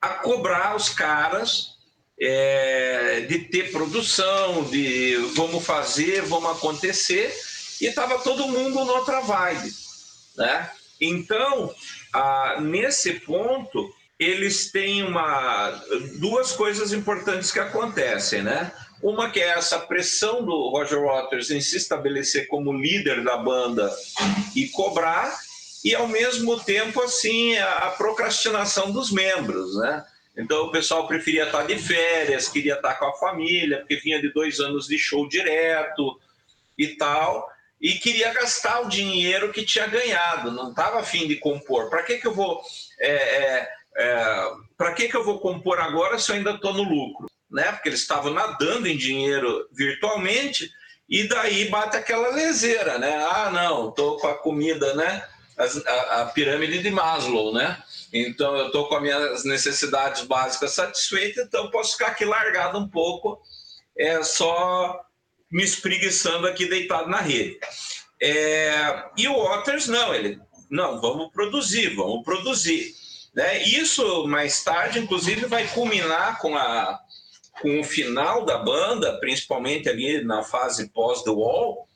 a 0.00 0.08
cobrar 0.08 0.74
os 0.74 0.88
caras 0.88 1.76
é, 2.18 3.20
de 3.28 3.40
ter 3.40 3.70
produção, 3.72 4.64
de 4.64 5.16
vamos 5.34 5.66
fazer, 5.66 6.22
vamos 6.22 6.56
acontecer, 6.56 7.30
e 7.78 7.86
estava 7.86 8.18
todo 8.20 8.48
mundo 8.48 8.86
noutra 8.86 9.20
vibe. 9.20 9.70
Né? 10.36 10.70
Então, 10.98 11.74
ah, 12.12 12.56
nesse 12.58 13.20
ponto, 13.20 13.92
eles 14.18 14.72
têm 14.72 15.02
uma, 15.02 15.70
duas 16.18 16.52
coisas 16.52 16.92
importantes 16.92 17.50
que 17.50 17.60
acontecem. 17.60 18.42
Né? 18.42 18.72
Uma 19.02 19.30
que 19.30 19.40
é 19.40 19.48
essa 19.48 19.80
pressão 19.80 20.44
do 20.44 20.68
Roger 20.68 21.02
Waters 21.02 21.50
em 21.50 21.60
se 21.60 21.76
estabelecer 21.76 22.46
como 22.46 22.72
líder 22.72 23.24
da 23.24 23.36
banda 23.36 23.92
e 24.54 24.68
cobrar, 24.68 25.36
e 25.84 25.92
ao 25.92 26.06
mesmo 26.06 26.60
tempo 26.60 27.02
assim 27.02 27.58
a, 27.58 27.92
procrastinação 27.98 28.92
dos 28.92 29.10
membros, 29.10 29.76
né? 29.76 30.04
Então 30.36 30.66
o 30.66 30.70
pessoal 30.70 31.08
preferia 31.08 31.44
estar 31.44 31.66
de 31.66 31.76
férias, 31.76 32.48
queria 32.48 32.74
estar 32.74 32.94
com 32.94 33.06
a 33.06 33.16
família, 33.16 33.78
porque 33.78 33.96
vinha 33.96 34.20
de 34.20 34.32
dois 34.32 34.60
anos 34.60 34.86
de 34.86 34.96
show 34.96 35.28
direto 35.28 36.18
e 36.78 36.88
tal, 36.88 37.50
e 37.80 37.94
queria 37.94 38.32
gastar 38.32 38.82
o 38.82 38.88
dinheiro 38.88 39.52
que 39.52 39.64
tinha 39.64 39.88
ganhado, 39.88 40.52
não 40.52 40.70
estava 40.70 41.00
afim 41.00 41.26
de 41.26 41.36
compor. 41.36 41.90
Para 41.90 42.04
que, 42.04 42.18
que 42.18 42.26
eu 42.28 42.32
vou 42.32 42.62
é, 43.00 43.10
é, 43.10 43.68
é, 43.96 44.50
para 44.76 44.92
que, 44.94 45.08
que 45.08 45.16
eu 45.16 45.24
vou 45.24 45.40
compor 45.40 45.80
agora 45.80 46.18
se 46.20 46.30
eu 46.30 46.36
ainda 46.36 46.52
estou 46.52 46.72
no 46.72 46.84
lucro? 46.84 47.31
Né? 47.52 47.70
Porque 47.72 47.88
eles 47.88 48.00
estavam 48.00 48.32
nadando 48.32 48.88
em 48.88 48.96
dinheiro 48.96 49.68
virtualmente, 49.72 50.70
e 51.08 51.28
daí 51.28 51.68
bate 51.68 51.96
aquela 51.96 52.28
leseira, 52.28 52.98
né? 52.98 53.14
Ah, 53.30 53.50
não, 53.52 53.90
estou 53.90 54.16
com 54.18 54.28
a 54.28 54.34
comida, 54.34 54.94
né? 54.94 55.22
a, 55.56 56.22
a, 56.22 56.26
pirâmide 56.26 56.82
de 56.82 56.90
Maslow, 56.90 57.52
né? 57.52 57.82
Então 58.12 58.56
eu 58.56 58.66
estou 58.66 58.88
com 58.88 58.96
as 58.96 59.02
minhas 59.02 59.44
necessidades 59.44 60.22
básicas 60.22 60.72
satisfeitas, 60.72 61.46
então 61.46 61.70
posso 61.70 61.92
ficar 61.92 62.08
aqui 62.08 62.24
largado 62.24 62.78
um 62.78 62.88
pouco, 62.88 63.40
é 63.96 64.22
só 64.22 65.00
me 65.50 65.62
espreguiçando 65.62 66.46
aqui 66.46 66.66
deitado 66.66 67.08
na 67.08 67.20
rede. 67.20 67.58
É, 68.20 69.04
e 69.16 69.28
o 69.28 69.42
Waters 69.42 69.88
não, 69.88 70.14
ele 70.14 70.40
não, 70.70 71.00
vamos 71.00 71.30
produzir, 71.32 71.94
vamos 71.94 72.24
produzir. 72.24 72.94
Né? 73.34 73.62
Isso 73.62 74.26
mais 74.26 74.62
tarde, 74.62 74.98
inclusive, 74.98 75.46
vai 75.46 75.66
culminar 75.68 76.38
com 76.38 76.56
a 76.56 76.98
com 77.62 77.80
o 77.80 77.84
final 77.84 78.44
da 78.44 78.58
banda, 78.58 79.16
principalmente 79.20 79.88
ali 79.88 80.22
na 80.24 80.42
fase 80.42 80.90
pós 80.90 81.22
The 81.22 81.30
Wall, 81.30 81.88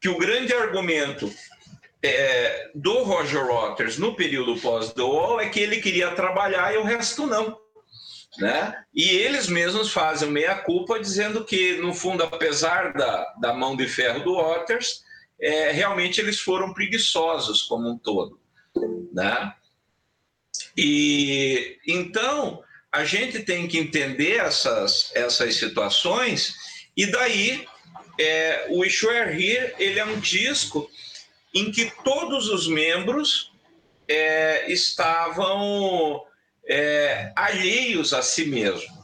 que 0.00 0.08
o 0.08 0.16
grande 0.16 0.54
argumento 0.54 1.30
é, 2.02 2.70
do 2.74 3.02
Roger 3.02 3.46
Waters 3.46 3.98
no 3.98 4.14
período 4.14 4.58
pós-The 4.58 5.02
Wall 5.02 5.40
é 5.40 5.48
que 5.48 5.60
ele 5.60 5.80
queria 5.80 6.12
trabalhar 6.12 6.72
e 6.72 6.78
o 6.78 6.84
resto 6.84 7.26
não. 7.26 7.58
Né? 8.38 8.84
E 8.94 9.10
eles 9.10 9.48
mesmos 9.48 9.92
fazem 9.92 10.30
meia-culpa 10.30 10.98
dizendo 10.98 11.44
que, 11.44 11.76
no 11.78 11.92
fundo, 11.92 12.22
apesar 12.22 12.92
da, 12.94 13.34
da 13.40 13.52
mão 13.52 13.76
de 13.76 13.86
ferro 13.86 14.22
do 14.24 14.36
Waters, 14.36 15.02
é, 15.38 15.72
realmente 15.72 16.20
eles 16.20 16.40
foram 16.40 16.72
preguiçosos 16.72 17.62
como 17.62 17.90
um 17.90 17.98
todo. 17.98 18.40
Né? 19.12 19.52
E 20.76 21.78
então 21.86 22.62
a 22.92 23.04
gente 23.04 23.40
tem 23.40 23.68
que 23.68 23.78
entender 23.78 24.38
essas, 24.38 25.10
essas 25.14 25.54
situações, 25.54 26.54
e 26.96 27.06
daí 27.06 27.66
é, 28.18 28.66
o 28.68 28.80
Wish 28.80 29.06
Here 29.06 29.74
ele 29.78 29.98
é 29.98 30.04
um 30.04 30.18
disco 30.18 30.90
em 31.54 31.70
que 31.70 31.92
todos 32.04 32.48
os 32.48 32.66
membros 32.66 33.52
é, 34.08 34.70
estavam 34.70 36.24
é, 36.66 37.32
alheios 37.36 38.12
a 38.12 38.22
si 38.22 38.44
mesmo. 38.46 39.00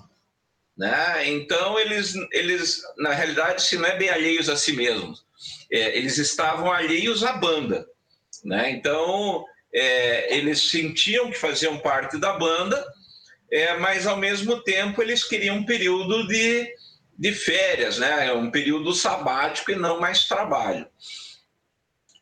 Né? 0.76 1.28
Então, 1.30 1.78
eles, 1.78 2.14
eles, 2.32 2.82
na 2.98 3.12
realidade, 3.12 3.62
se 3.62 3.76
não 3.76 3.86
é 3.86 3.96
bem 3.96 4.10
alheios 4.10 4.48
a 4.48 4.56
si 4.56 4.72
mesmos, 4.72 5.24
é, 5.72 5.96
eles 5.96 6.18
estavam 6.18 6.70
alheios 6.70 7.24
à 7.24 7.32
banda. 7.32 7.86
Né? 8.44 8.70
Então, 8.70 9.44
é, 9.72 10.36
eles 10.36 10.70
sentiam 10.70 11.30
que 11.30 11.38
faziam 11.38 11.78
parte 11.78 12.18
da 12.18 12.34
banda, 12.34 12.86
é, 13.50 13.76
mas 13.78 14.06
ao 14.06 14.16
mesmo 14.16 14.62
tempo 14.62 15.02
eles 15.02 15.24
queriam 15.24 15.56
um 15.56 15.64
período 15.64 16.26
de, 16.26 16.68
de 17.18 17.32
férias, 17.32 17.98
né? 17.98 18.32
um 18.32 18.50
período 18.50 18.92
sabático 18.92 19.70
e 19.70 19.76
não 19.76 20.00
mais 20.00 20.26
trabalho. 20.26 20.86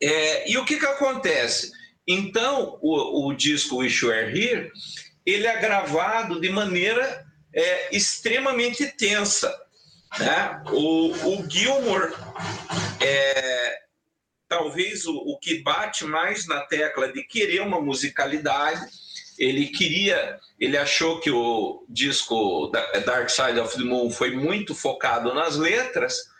É, 0.02 0.50
e 0.50 0.58
o 0.58 0.64
que, 0.64 0.78
que 0.78 0.86
acontece? 0.86 1.72
Então, 2.06 2.78
o, 2.82 3.28
o 3.28 3.34
disco 3.34 3.76
Wish 3.76 4.04
You 4.04 4.10
Were 4.10 4.38
Here, 4.38 4.70
ele 5.24 5.46
é 5.46 5.58
gravado 5.58 6.40
de 6.40 6.50
maneira 6.50 7.24
é, 7.52 7.96
extremamente 7.96 8.86
tensa. 8.86 9.54
Né? 10.18 10.62
O, 10.70 11.10
o 11.10 11.50
Gilmour, 11.50 12.12
é, 13.00 13.78
talvez 14.48 15.06
o, 15.06 15.16
o 15.16 15.38
que 15.38 15.62
bate 15.62 16.04
mais 16.04 16.46
na 16.46 16.60
tecla 16.60 17.10
de 17.12 17.22
querer 17.24 17.62
uma 17.62 17.80
musicalidade, 17.80 18.86
ele 19.38 19.68
queria, 19.68 20.38
ele 20.58 20.76
achou 20.76 21.20
que 21.20 21.30
o 21.30 21.84
disco 21.88 22.70
Dark 23.04 23.28
Side 23.28 23.58
of 23.58 23.76
the 23.76 23.84
Moon 23.84 24.10
foi 24.10 24.30
muito 24.30 24.74
focado 24.74 25.34
nas 25.34 25.56
letras, 25.56 26.32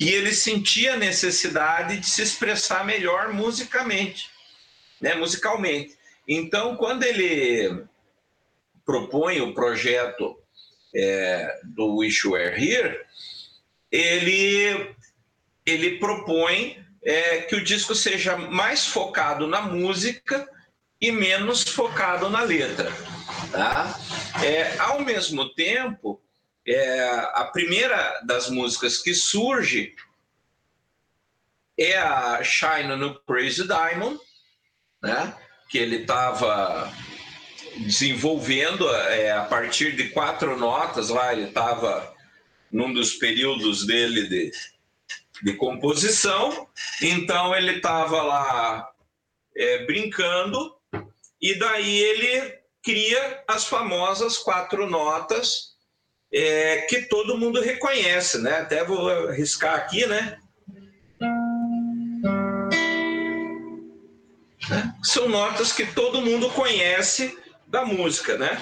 e 0.00 0.08
ele 0.10 0.32
sentia 0.32 0.94
a 0.94 0.96
necessidade 0.96 1.98
de 1.98 2.06
se 2.06 2.22
expressar 2.22 2.84
melhor 2.84 3.32
musicamente, 3.32 4.30
né, 5.00 5.14
musicalmente. 5.14 5.96
Então, 6.26 6.76
quando 6.76 7.02
ele 7.02 7.84
propõe 8.84 9.40
o 9.40 9.54
projeto 9.54 10.38
é, 10.94 11.60
do 11.64 11.96
Wish 11.96 12.26
You 12.26 12.32
Were 12.32 12.54
Here, 12.54 13.00
ele, 13.90 14.94
ele 15.66 15.98
propõe 15.98 16.84
é, 17.02 17.40
que 17.42 17.56
o 17.56 17.64
disco 17.64 17.94
seja 17.94 18.36
mais 18.36 18.86
focado 18.86 19.46
na 19.46 19.62
música 19.62 20.48
e 21.00 21.10
menos 21.10 21.62
focado 21.62 22.28
na 22.28 22.42
letra. 22.42 22.92
Tá? 23.52 23.98
É, 24.42 24.78
ao 24.78 25.00
mesmo 25.00 25.52
tempo, 25.54 26.20
é, 26.66 27.08
a 27.34 27.44
primeira 27.44 28.20
das 28.24 28.50
músicas 28.50 28.98
que 28.98 29.14
surge 29.14 29.94
é 31.78 31.96
a 31.96 32.42
Shine 32.42 32.96
no 32.96 33.18
Crazy 33.20 33.66
Diamond, 33.66 34.18
né? 35.02 35.34
que 35.68 35.78
ele 35.78 35.96
estava 35.96 36.92
desenvolvendo 37.78 38.88
é, 38.94 39.30
a 39.30 39.44
partir 39.44 39.94
de 39.94 40.08
quatro 40.08 40.56
notas 40.56 41.10
lá, 41.10 41.32
ele 41.32 41.48
estava 41.48 42.14
num 42.70 42.92
dos 42.92 43.14
períodos 43.14 43.86
dele 43.86 44.26
de, 44.26 44.52
de 45.42 45.52
composição, 45.54 46.68
então 47.00 47.54
ele 47.54 47.76
estava 47.76 48.22
lá 48.22 48.90
é, 49.56 49.86
brincando, 49.86 50.77
e 51.40 51.54
daí 51.58 51.98
ele 51.98 52.58
cria 52.82 53.42
as 53.46 53.64
famosas 53.64 54.38
quatro 54.38 54.88
notas 54.88 55.76
é, 56.32 56.82
que 56.88 57.02
todo 57.02 57.38
mundo 57.38 57.60
reconhece, 57.60 58.38
né? 58.38 58.60
Até 58.60 58.84
vou 58.84 59.08
arriscar 59.28 59.74
aqui, 59.74 60.06
né? 60.06 60.38
São 65.02 65.28
notas 65.28 65.72
que 65.72 65.86
todo 65.86 66.20
mundo 66.20 66.50
conhece 66.50 67.38
da 67.66 67.84
música, 67.84 68.36
né? 68.36 68.58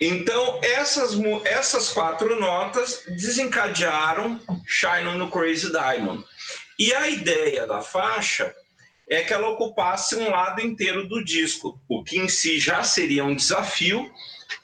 Então, 0.00 0.58
essas, 0.64 1.12
essas 1.44 1.90
quatro 1.90 2.40
notas 2.40 3.04
desencadearam 3.06 4.40
Shine 4.66 5.06
on 5.06 5.24
the 5.24 5.30
Crazy 5.30 5.70
Diamond. 5.70 6.24
E 6.78 6.92
a 6.94 7.08
ideia 7.08 7.66
da 7.66 7.82
faixa 7.82 8.54
é 9.08 9.22
que 9.22 9.32
ela 9.32 9.48
ocupasse 9.48 10.16
um 10.16 10.30
lado 10.30 10.60
inteiro 10.60 11.06
do 11.06 11.22
disco, 11.22 11.80
o 11.88 12.02
que 12.02 12.18
em 12.18 12.28
si 12.28 12.58
já 12.58 12.82
seria 12.82 13.24
um 13.24 13.34
desafio, 13.34 14.10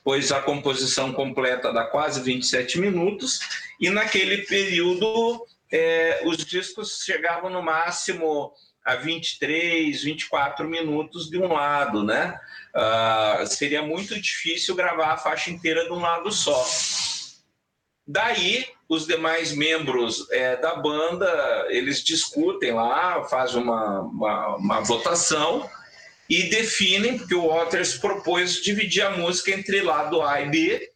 pois 0.03 0.33
a 0.33 0.41
composição 0.41 1.13
completa 1.13 1.73
dá 1.73 1.85
quase 1.85 2.21
27 2.23 2.79
minutos, 2.79 3.41
e 3.81 3.91
naquele 3.91 4.39
período 4.39 5.47
é, 5.71 6.23
os 6.25 6.39
discos 6.39 7.03
chegavam 7.05 7.51
no 7.51 7.63
máximo 7.63 8.53
a 8.85 8.97
23, 8.97 10.03
24 10.03 10.67
minutos 10.67 11.29
de 11.29 11.39
um 11.39 11.53
lado, 11.53 12.03
né? 12.03 12.41
Uh, 12.75 13.47
seria 13.47 13.83
muito 13.83 14.19
difícil 14.19 14.75
gravar 14.75 15.13
a 15.13 15.17
faixa 15.19 15.51
inteira 15.51 15.85
de 15.85 15.93
um 15.93 16.01
lado 16.01 16.33
só. 16.33 16.67
Daí, 18.07 18.67
os 18.89 19.07
demais 19.07 19.53
membros 19.53 20.27
é, 20.31 20.57
da 20.57 20.77
banda, 20.77 21.67
eles 21.69 22.03
discutem 22.03 22.73
lá, 22.73 23.23
fazem 23.25 23.63
uma, 23.63 24.01
uma, 24.01 24.57
uma, 24.57 24.81
votação 24.81 25.69
e 26.29 26.45
definem, 26.45 27.19
porque 27.19 27.35
o 27.35 27.49
Waters 27.49 27.99
propôs 27.99 28.63
dividir 28.63 29.03
a 29.03 29.11
música 29.11 29.51
entre 29.51 29.83
lado 29.83 30.23
A 30.23 30.41
e 30.41 30.49
B 30.49 30.93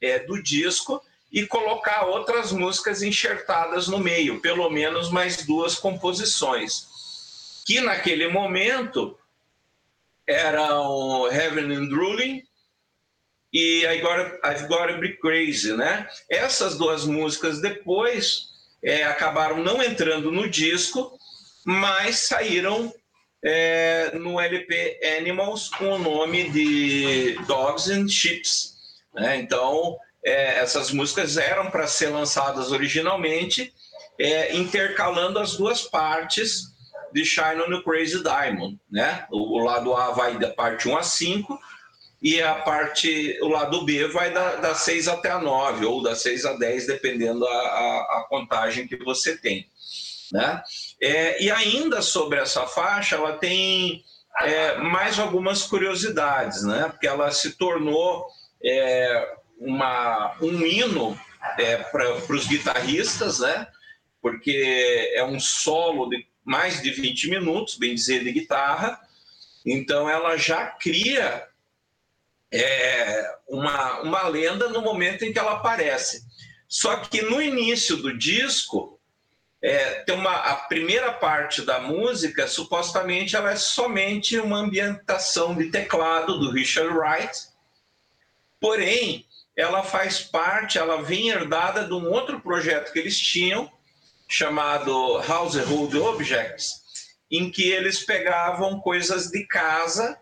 é, 0.00 0.20
do 0.20 0.40
disco 0.40 1.02
e 1.32 1.44
colocar 1.44 2.06
outras 2.06 2.52
músicas 2.52 3.02
enxertadas 3.02 3.88
no 3.88 3.98
meio, 3.98 4.40
pelo 4.40 4.70
menos 4.70 5.10
mais 5.10 5.44
duas 5.44 5.74
composições, 5.74 6.86
que 7.66 7.80
naquele 7.80 8.28
momento 8.28 9.18
eram 10.24 11.26
Heaven 11.30 11.74
and 11.74 11.94
Ruling 11.94 12.45
e 13.58 13.86
agora 13.86 14.38
I've 14.44 14.68
Got 14.68 14.92
to 14.92 14.98
Be 14.98 15.16
Crazy, 15.16 15.72
né? 15.72 16.06
Essas 16.28 16.76
duas 16.76 17.06
músicas 17.06 17.58
depois 17.58 18.50
é, 18.84 19.04
acabaram 19.04 19.64
não 19.64 19.82
entrando 19.82 20.30
no 20.30 20.46
disco, 20.46 21.18
mas 21.64 22.18
saíram 22.18 22.92
é, 23.42 24.10
no 24.12 24.38
LP 24.38 25.00
Animals 25.18 25.70
com 25.70 25.88
o 25.88 25.98
nome 25.98 26.50
de 26.50 27.38
Dogs 27.46 27.90
and 27.90 28.08
Ships. 28.08 28.74
Né? 29.14 29.38
Então, 29.38 29.96
é, 30.22 30.58
essas 30.58 30.90
músicas 30.90 31.38
eram 31.38 31.70
para 31.70 31.86
ser 31.86 32.08
lançadas 32.08 32.72
originalmente, 32.72 33.72
é, 34.20 34.54
intercalando 34.54 35.38
as 35.38 35.56
duas 35.56 35.80
partes 35.80 36.74
de 37.10 37.24
Shine 37.24 37.62
on 37.62 37.70
the 37.74 37.82
Crazy 37.82 38.22
Diamond. 38.22 38.78
Né? 38.90 39.26
O 39.30 39.60
lado 39.60 39.94
A 39.94 40.10
vai 40.10 40.38
da 40.38 40.50
parte 40.50 40.86
1 40.86 40.98
a 40.98 41.02
5 41.02 41.58
e 42.20 42.42
a 42.42 42.54
parte, 42.54 43.38
o 43.42 43.48
lado 43.48 43.84
B 43.84 44.08
vai 44.08 44.32
da, 44.32 44.56
da 44.56 44.74
6 44.74 45.08
até 45.08 45.30
a 45.30 45.38
9, 45.38 45.84
ou 45.84 46.02
da 46.02 46.14
6 46.14 46.44
a 46.46 46.52
10, 46.54 46.86
dependendo 46.86 47.46
a, 47.46 47.52
a, 47.52 48.18
a 48.18 48.26
contagem 48.28 48.86
que 48.86 48.96
você 48.96 49.36
tem. 49.36 49.68
Né? 50.32 50.62
É, 51.00 51.42
e 51.42 51.50
ainda 51.50 52.00
sobre 52.02 52.40
essa 52.40 52.66
faixa, 52.66 53.16
ela 53.16 53.36
tem 53.36 54.02
é, 54.40 54.78
mais 54.78 55.18
algumas 55.18 55.62
curiosidades, 55.62 56.62
né? 56.62 56.88
porque 56.88 57.06
ela 57.06 57.30
se 57.30 57.52
tornou 57.56 58.26
é, 58.64 59.36
uma, 59.58 60.34
um 60.40 60.64
hino 60.64 61.18
é, 61.58 61.76
para 61.76 62.16
os 62.30 62.46
guitarristas, 62.46 63.40
né? 63.40 63.66
porque 64.22 65.12
é 65.14 65.24
um 65.24 65.38
solo 65.38 66.08
de 66.08 66.26
mais 66.44 66.80
de 66.80 66.90
20 66.90 67.28
minutos, 67.28 67.76
bem 67.76 67.94
dizer, 67.94 68.24
de 68.24 68.32
guitarra. 68.32 69.00
Então 69.64 70.08
ela 70.08 70.36
já 70.36 70.66
cria 70.66 71.44
é, 72.52 73.36
uma, 73.48 74.00
uma 74.00 74.28
lenda 74.28 74.68
no 74.68 74.80
momento 74.80 75.24
em 75.24 75.32
que 75.32 75.38
ela 75.38 75.52
aparece. 75.52 76.24
Só 76.68 76.96
que 76.96 77.22
no 77.22 77.40
início 77.40 77.96
do 77.96 78.16
disco, 78.16 79.00
é, 79.62 80.02
tem 80.02 80.14
uma, 80.14 80.32
a 80.32 80.56
primeira 80.56 81.12
parte 81.12 81.62
da 81.62 81.80
música, 81.80 82.46
supostamente, 82.46 83.36
ela 83.36 83.52
é 83.52 83.56
somente 83.56 84.38
uma 84.38 84.58
ambientação 84.58 85.54
de 85.54 85.70
teclado 85.70 86.38
do 86.38 86.50
Richard 86.50 86.92
Wright, 86.96 87.48
porém, 88.60 89.26
ela 89.56 89.82
faz 89.82 90.20
parte, 90.20 90.78
ela 90.78 91.02
vem 91.02 91.30
herdada 91.30 91.84
de 91.84 91.94
um 91.94 92.10
outro 92.10 92.40
projeto 92.40 92.92
que 92.92 92.98
eles 92.98 93.18
tinham, 93.18 93.70
chamado 94.28 94.92
Household 95.18 95.96
Objects, 95.96 96.82
em 97.30 97.50
que 97.50 97.70
eles 97.70 98.04
pegavam 98.04 98.80
coisas 98.80 99.28
de 99.30 99.46
casa, 99.46 100.20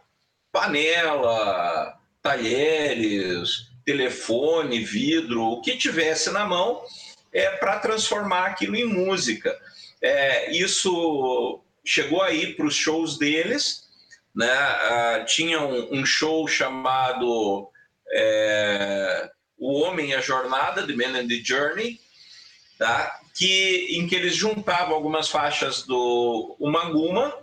panela, 0.52 1.98
talheres, 2.24 3.68
telefone, 3.84 4.82
vidro, 4.82 5.42
o 5.42 5.60
que 5.60 5.76
tivesse 5.76 6.30
na 6.30 6.46
mão, 6.46 6.82
é 7.30 7.50
para 7.50 7.78
transformar 7.78 8.46
aquilo 8.46 8.74
em 8.74 8.86
música. 8.86 9.54
É, 10.00 10.50
isso 10.50 11.60
chegou 11.84 12.22
aí 12.22 12.54
para 12.54 12.64
os 12.64 12.74
shows 12.74 13.18
deles, 13.18 13.84
né? 14.34 14.50
Ah, 14.50 15.24
tinha 15.28 15.60
um, 15.60 16.00
um, 16.00 16.06
show 16.06 16.48
chamado 16.48 17.68
é, 18.10 19.30
O 19.58 19.82
Homem 19.82 20.10
e 20.10 20.14
a 20.14 20.22
Jornada, 20.22 20.86
The 20.86 20.96
Man 20.96 21.18
and 21.18 21.28
the 21.28 21.42
Journey, 21.44 22.00
tá? 22.78 23.20
que, 23.34 23.98
em 23.98 24.06
que 24.06 24.14
eles 24.14 24.34
juntavam 24.34 24.94
algumas 24.94 25.28
faixas 25.28 25.82
do 25.82 26.56
Umaguma 26.58 27.36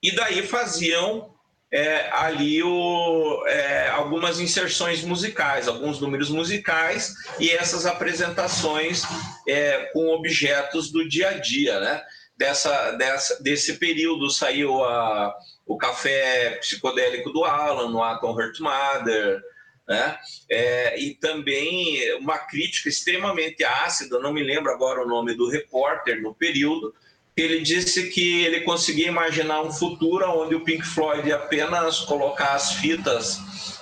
e 0.00 0.12
daí 0.14 0.46
faziam 0.46 1.34
é, 1.70 2.10
ali 2.12 2.62
o, 2.62 3.44
é, 3.46 3.88
algumas 3.88 4.40
inserções 4.40 5.02
musicais, 5.02 5.68
alguns 5.68 6.00
números 6.00 6.30
musicais 6.30 7.14
e 7.38 7.50
essas 7.50 7.84
apresentações 7.84 9.02
é, 9.46 9.90
com 9.92 10.08
objetos 10.08 10.90
do 10.90 11.06
dia 11.06 11.30
a 11.30 11.32
dia, 11.34 11.78
né? 11.80 12.02
Dessa, 12.36 12.92
dessa, 12.92 13.42
desse 13.42 13.78
período 13.78 14.30
saiu 14.30 14.82
a, 14.84 15.34
o 15.66 15.76
café 15.76 16.56
psicodélico 16.60 17.30
do 17.30 17.44
Alan, 17.44 17.90
no 17.90 18.02
Atom 18.02 18.32
Hurt 18.32 18.60
Mother, 18.60 19.42
né? 19.86 20.18
É, 20.50 20.98
e 20.98 21.14
também 21.14 22.16
uma 22.18 22.38
crítica 22.38 22.88
extremamente 22.88 23.64
ácida, 23.64 24.18
não 24.18 24.32
me 24.32 24.42
lembro 24.42 24.70
agora 24.70 25.02
o 25.02 25.08
nome 25.08 25.34
do 25.34 25.50
repórter 25.50 26.22
no 26.22 26.34
período, 26.34 26.94
ele 27.40 27.60
disse 27.60 28.08
que 28.08 28.44
ele 28.44 28.62
conseguia 28.62 29.08
imaginar 29.08 29.62
um 29.62 29.72
futuro 29.72 30.28
onde 30.30 30.54
o 30.54 30.64
Pink 30.64 30.84
Floyd 30.84 31.28
ia 31.28 31.36
apenas 31.36 32.00
colocar 32.00 32.54
as 32.54 32.72
fitas 32.74 33.38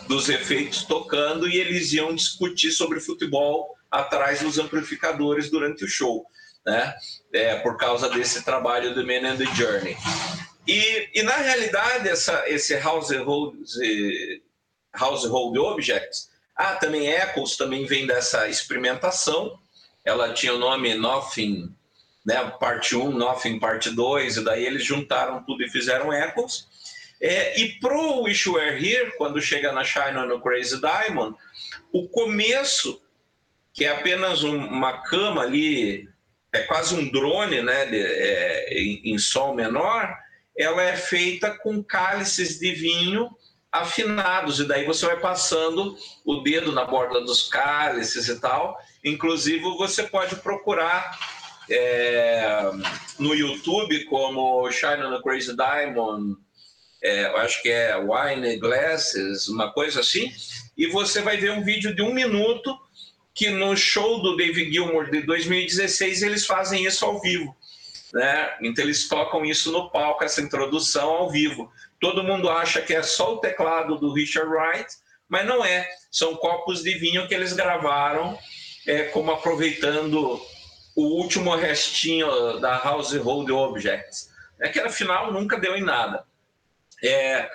dos 0.07 0.29
efeitos 0.29 0.85
tocando 0.85 1.49
e 1.49 1.57
eles 1.57 1.93
iam 1.93 2.15
discutir 2.15 2.71
sobre 2.71 3.01
futebol 3.01 3.77
atrás 3.91 4.41
dos 4.41 4.59
amplificadores 4.59 5.51
durante 5.51 5.85
o 5.85 5.89
show, 5.89 6.27
né? 6.65 6.95
É, 7.33 7.57
por 7.57 7.77
causa 7.77 8.09
desse 8.09 8.45
trabalho 8.45 8.95
do 8.95 9.07
Man 9.07 9.29
and 9.29 9.37
the 9.37 9.47
Journey. 9.55 9.97
E, 10.67 11.11
e 11.15 11.23
na 11.23 11.37
realidade, 11.37 12.09
essa, 12.09 12.45
esse 12.49 12.75
Household, 12.75 13.57
household 14.93 15.59
Objects, 15.59 16.31
ah, 16.57 16.75
também 16.75 17.07
Echoes 17.07 17.57
também 17.57 17.85
vem 17.85 18.07
dessa 18.07 18.49
experimentação. 18.49 19.59
Ela 20.05 20.33
tinha 20.33 20.55
o 20.55 20.59
nome 20.59 20.95
Nothing 20.95 21.76
né, 22.27 22.53
parte 22.59 22.97
1, 22.97 23.13
Nothing, 23.13 23.61
parte 23.61 23.89
2, 23.91 24.39
e 24.39 24.45
daí 24.45 24.67
eles 24.67 24.85
juntaram 24.85 25.45
tudo 25.45 25.63
e 25.63 25.71
fizeram 25.71 26.13
Echoes. 26.13 26.67
É, 27.21 27.59
e 27.59 27.79
pro 27.79 28.23
Wish 28.23 28.49
You 28.49 28.57
Were 28.57 28.77
Here, 28.77 29.13
quando 29.17 29.41
chega 29.41 29.73
na 29.73 29.85
Shine 29.85 30.27
no 30.27 30.41
Crazy 30.41 30.81
Diamond, 30.81 31.37
o 31.93 32.09
começo, 32.09 33.01
que 33.73 33.85
é 33.85 33.91
apenas 33.91 34.43
um, 34.43 34.57
uma 34.57 35.05
cama 35.05 35.43
ali, 35.43 36.09
é 36.53 36.63
quase 36.63 36.97
um 36.97 37.09
drone, 37.09 37.63
né, 37.63 37.87
de, 37.87 37.97
é, 37.97 38.75
em, 38.75 39.15
em 39.15 39.19
sol 39.19 39.55
menor, 39.55 40.13
ela 40.59 40.83
é 40.83 40.97
feita 40.97 41.57
com 41.57 41.83
cálices 41.83 42.59
de 42.59 42.73
vinho 42.73 43.31
afinados, 43.71 44.59
e 44.59 44.65
daí 44.65 44.85
você 44.85 45.07
vai 45.07 45.21
passando 45.21 45.97
o 46.25 46.41
dedo 46.41 46.73
na 46.73 46.85
borda 46.85 47.21
dos 47.21 47.49
cálices 47.49 48.29
e 48.29 48.41
tal. 48.41 48.77
Inclusive, 49.05 49.61
você 49.61 50.03
pode 50.05 50.37
procurar 50.37 51.36
é, 51.71 52.71
no 53.19 53.35
YouTube, 53.35 54.05
como 54.05 54.71
Shine 54.71 55.03
on 55.03 55.15
a 55.15 55.23
Crazy 55.23 55.57
Diamond, 55.57 56.37
é, 57.03 57.27
acho 57.41 57.63
que 57.63 57.69
é 57.69 57.97
Wine 57.97 58.57
Glasses, 58.59 59.49
uma 59.49 59.73
coisa 59.73 60.01
assim, 60.01 60.33
e 60.77 60.87
você 60.87 61.21
vai 61.21 61.37
ver 61.37 61.53
um 61.53 61.65
vídeo 61.65 61.95
de 61.95 62.03
um 62.03 62.13
minuto 62.13 62.77
que 63.35 63.51
no 63.51 63.77
show 63.77 64.23
do 64.23 64.37
David 64.37 64.73
Gilmour 64.73 65.11
de 65.11 65.23
2016 65.23 66.23
eles 66.23 66.47
fazem 66.47 66.85
isso 66.85 67.05
ao 67.05 67.21
vivo. 67.21 67.55
Né? 68.13 68.57
Então 68.63 68.83
eles 68.83 69.09
tocam 69.09 69.45
isso 69.45 69.71
no 69.71 69.91
palco, 69.91 70.25
essa 70.25 70.41
introdução 70.41 71.11
ao 71.11 71.31
vivo. 71.31 71.71
Todo 72.01 72.25
mundo 72.25 72.49
acha 72.49 72.81
que 72.81 72.95
é 72.95 73.03
só 73.03 73.35
o 73.35 73.39
teclado 73.39 73.99
do 73.99 74.13
Richard 74.13 74.49
Wright, 74.49 74.89
mas 75.29 75.47
não 75.47 75.65
é. 75.65 75.87
São 76.11 76.35
copos 76.37 76.83
de 76.83 76.95
vinho 76.99 77.29
que 77.29 77.35
eles 77.35 77.53
gravaram, 77.53 78.39
é, 78.87 79.05
como 79.05 79.31
aproveitando 79.31 80.41
o 80.97 81.03
último 81.21 81.55
restinho 81.55 82.59
da 82.59 82.83
Household 82.83 83.53
Objects, 83.53 84.31
é 84.59 84.69
que 84.71 84.81
afinal 84.81 85.31
nunca 85.31 85.61
deu 85.61 85.77
em 85.77 85.83
nada. 85.83 86.25
É, 87.05 87.51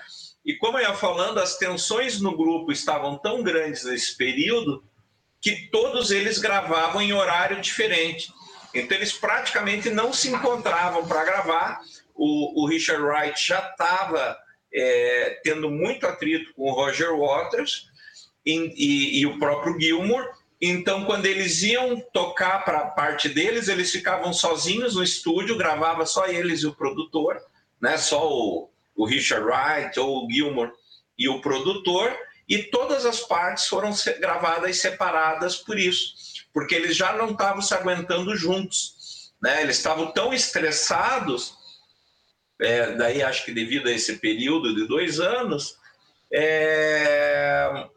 e 0.45 0.55
como 0.55 0.77
eu 0.77 0.83
ia 0.83 0.93
falando, 0.93 1.39
as 1.39 1.57
tensões 1.57 2.21
no 2.21 2.37
grupo 2.37 2.71
estavam 2.71 3.17
tão 3.17 3.41
grandes 3.41 3.83
nesse 3.83 4.15
período 4.15 4.83
que 5.41 5.69
todos 5.71 6.11
eles 6.11 6.37
gravavam 6.37 7.01
em 7.01 7.13
horário 7.13 7.59
diferente. 7.59 8.31
Então 8.75 8.95
eles 8.95 9.11
praticamente 9.11 9.89
não 9.89 10.13
se 10.13 10.29
encontravam 10.29 11.07
para 11.07 11.25
gravar. 11.25 11.81
O, 12.13 12.63
o, 12.63 12.67
Richard 12.67 13.01
Wright 13.01 13.43
já 13.43 13.59
estava 13.71 14.37
é, 14.71 15.39
tendo 15.43 15.69
muito 15.71 16.05
atrito 16.05 16.53
com 16.53 16.69
o 16.69 16.73
Roger 16.73 17.17
Waters 17.17 17.87
e, 18.45 18.53
e, 18.53 19.21
e 19.21 19.25
o 19.25 19.39
próprio 19.39 19.79
Gilmour. 19.79 20.29
Então, 20.61 21.05
quando 21.05 21.25
eles 21.25 21.63
iam 21.63 21.99
tocar 22.13 22.63
para 22.63 22.79
a 22.81 22.85
parte 22.85 23.27
deles, 23.27 23.67
eles 23.67 23.91
ficavam 23.91 24.31
sozinhos 24.31 24.95
no 24.95 25.03
estúdio, 25.03 25.57
gravava 25.57 26.05
só 26.05 26.27
eles 26.27 26.61
e 26.61 26.67
o 26.67 26.75
produtor, 26.75 27.41
né? 27.81 27.97
Só 27.97 28.29
o, 28.29 28.69
o 28.95 29.05
Richard 29.05 29.43
Wright 29.43 29.99
ou 29.99 30.25
o 30.25 30.31
Gilmour 30.31 30.71
e 31.17 31.27
o 31.27 31.41
produtor, 31.41 32.15
e 32.47 32.59
todas 32.59 33.07
as 33.07 33.21
partes 33.21 33.65
foram 33.65 33.91
gravadas 34.19 34.77
separadas 34.77 35.55
por 35.55 35.79
isso, 35.79 36.13
porque 36.53 36.75
eles 36.75 36.95
já 36.95 37.13
não 37.13 37.31
estavam 37.31 37.61
se 37.61 37.73
aguentando 37.73 38.35
juntos, 38.35 39.33
né? 39.41 39.63
Eles 39.63 39.77
estavam 39.77 40.11
tão 40.11 40.31
estressados, 40.31 41.55
é, 42.61 42.91
daí 42.91 43.23
acho 43.23 43.45
que 43.45 43.51
devido 43.51 43.87
a 43.87 43.91
esse 43.91 44.17
período 44.17 44.75
de 44.75 44.87
dois 44.87 45.19
anos, 45.19 45.75
é, 46.31 47.87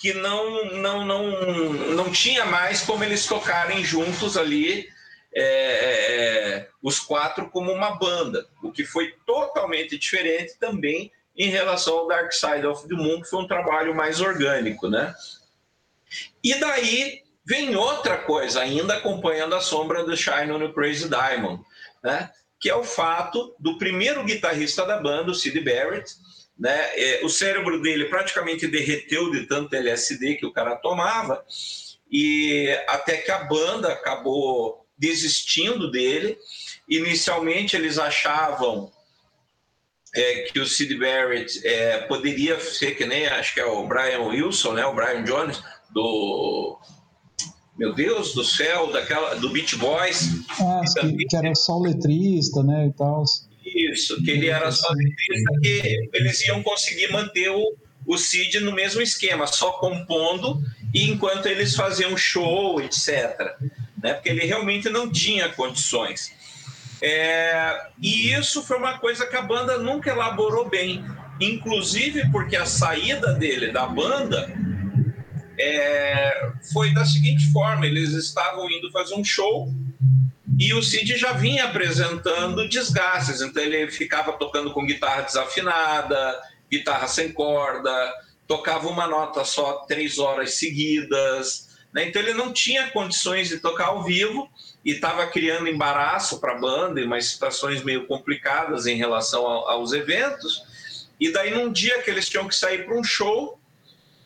que 0.00 0.14
não, 0.14 0.64
não, 0.76 1.04
não, 1.04 1.72
não 1.94 2.10
tinha 2.10 2.46
mais 2.46 2.80
como 2.80 3.04
eles 3.04 3.26
tocarem 3.26 3.84
juntos 3.84 4.34
ali, 4.38 4.88
é, 5.32 5.42
é, 5.44 6.68
os 6.82 6.98
quatro 6.98 7.50
como 7.50 7.70
uma 7.70 7.98
banda, 7.98 8.46
o 8.62 8.72
que 8.72 8.82
foi 8.82 9.14
totalmente 9.26 9.98
diferente 9.98 10.58
também 10.58 11.12
em 11.36 11.50
relação 11.50 11.98
ao 11.98 12.08
Dark 12.08 12.32
Side 12.32 12.66
of 12.66 12.88
the 12.88 12.94
Moon, 12.94 13.20
que 13.20 13.28
foi 13.28 13.42
um 13.42 13.46
trabalho 13.46 13.94
mais 13.94 14.22
orgânico, 14.22 14.88
né? 14.88 15.14
E 16.42 16.54
daí 16.54 17.22
vem 17.44 17.76
outra 17.76 18.16
coisa, 18.16 18.62
ainda 18.62 18.94
acompanhando 18.94 19.54
a 19.54 19.60
sombra 19.60 20.02
do 20.02 20.16
Shine 20.16 20.50
on 20.50 20.60
the 20.60 20.72
Crazy 20.72 21.10
Diamond, 21.10 21.62
né? 22.02 22.30
Que 22.58 22.70
é 22.70 22.74
o 22.74 22.84
fato 22.84 23.54
do 23.58 23.76
primeiro 23.76 24.24
guitarrista 24.24 24.86
da 24.86 24.96
banda, 24.96 25.30
o 25.30 25.34
Sid 25.34 25.60
Barrett, 25.60 26.10
né? 26.60 26.78
É, 26.94 27.24
o 27.24 27.28
cérebro 27.30 27.80
dele 27.80 28.04
praticamente 28.04 28.68
derreteu 28.68 29.30
de 29.30 29.46
tanto 29.46 29.74
LSD 29.74 30.34
que 30.34 30.44
o 30.44 30.52
cara 30.52 30.76
tomava, 30.76 31.42
e 32.12 32.68
até 32.86 33.16
que 33.16 33.30
a 33.30 33.44
banda 33.44 33.92
acabou 33.92 34.84
desistindo 34.98 35.90
dele. 35.90 36.36
Inicialmente 36.86 37.74
eles 37.74 37.98
achavam 37.98 38.92
é, 40.14 40.42
que 40.52 40.58
o 40.60 40.66
Sid 40.66 40.94
Barrett 40.98 41.66
é, 41.66 41.98
poderia 42.02 42.60
ser 42.60 42.96
que 42.96 43.06
nem 43.06 43.26
acho 43.26 43.54
que 43.54 43.60
é 43.60 43.64
o 43.64 43.86
Brian 43.86 44.20
Wilson, 44.20 44.72
né? 44.72 44.84
O 44.84 44.94
Brian 44.94 45.22
Jones 45.22 45.62
do 45.90 46.78
meu 47.78 47.94
Deus 47.94 48.34
do 48.34 48.44
céu, 48.44 48.92
daquela 48.92 49.34
do 49.36 49.48
Beach 49.48 49.76
Boys. 49.76 50.28
Ah, 50.60 50.82
que, 51.00 51.24
que, 51.24 51.36
era 51.36 51.54
só 51.54 51.78
letrista, 51.78 52.62
né, 52.62 52.88
e 52.88 52.92
tal. 52.92 53.24
Isso, 53.74 54.22
que 54.22 54.30
ele 54.30 54.48
era 54.48 54.70
só 54.72 54.88
que 55.62 56.08
eles 56.12 56.40
iam 56.46 56.62
conseguir 56.62 57.10
manter 57.12 57.50
o, 57.50 57.76
o 58.06 58.18
Cid 58.18 58.60
no 58.60 58.72
mesmo 58.72 59.00
esquema, 59.00 59.46
só 59.46 59.72
compondo 59.72 60.60
e 60.92 61.10
enquanto 61.10 61.46
eles 61.46 61.74
faziam 61.74 62.16
show, 62.16 62.80
etc. 62.80 63.56
Né? 64.02 64.14
Porque 64.14 64.28
ele 64.28 64.44
realmente 64.44 64.88
não 64.88 65.10
tinha 65.10 65.48
condições. 65.50 66.32
É, 67.02 67.88
e 68.00 68.32
isso 68.32 68.62
foi 68.62 68.76
uma 68.76 68.98
coisa 68.98 69.26
que 69.26 69.36
a 69.36 69.42
banda 69.42 69.78
nunca 69.78 70.10
elaborou 70.10 70.68
bem, 70.68 71.04
inclusive 71.40 72.30
porque 72.30 72.56
a 72.56 72.66
saída 72.66 73.32
dele 73.32 73.72
da 73.72 73.86
banda 73.86 74.52
é, 75.58 76.50
foi 76.72 76.92
da 76.92 77.04
seguinte 77.04 77.50
forma: 77.52 77.86
eles 77.86 78.10
estavam 78.10 78.70
indo 78.70 78.90
fazer 78.90 79.14
um 79.14 79.24
show 79.24 79.72
e 80.60 80.74
o 80.74 80.82
Cid 80.82 81.16
já 81.16 81.32
vinha 81.32 81.64
apresentando 81.64 82.68
desgastes, 82.68 83.40
então 83.40 83.62
ele 83.62 83.90
ficava 83.90 84.34
tocando 84.34 84.70
com 84.74 84.84
guitarra 84.84 85.22
desafinada, 85.22 86.38
guitarra 86.70 87.08
sem 87.08 87.32
corda, 87.32 87.90
tocava 88.46 88.86
uma 88.86 89.06
nota 89.06 89.42
só 89.42 89.86
três 89.88 90.18
horas 90.18 90.58
seguidas, 90.58 91.78
né? 91.94 92.04
então 92.04 92.20
ele 92.20 92.34
não 92.34 92.52
tinha 92.52 92.90
condições 92.90 93.48
de 93.48 93.58
tocar 93.58 93.86
ao 93.86 94.04
vivo 94.04 94.50
e 94.84 94.90
estava 94.90 95.26
criando 95.28 95.66
embaraço 95.66 96.38
para 96.38 96.52
a 96.52 96.58
banda 96.58 97.00
e 97.00 97.04
umas 97.04 97.24
situações 97.24 97.82
meio 97.82 98.06
complicadas 98.06 98.86
em 98.86 98.96
relação 98.96 99.46
aos 99.46 99.94
eventos. 99.94 101.06
E 101.18 101.32
daí 101.32 101.54
num 101.54 101.72
dia 101.72 102.02
que 102.02 102.10
eles 102.10 102.28
tinham 102.28 102.46
que 102.46 102.54
sair 102.54 102.84
para 102.84 102.98
um 102.98 103.02
show, 103.02 103.58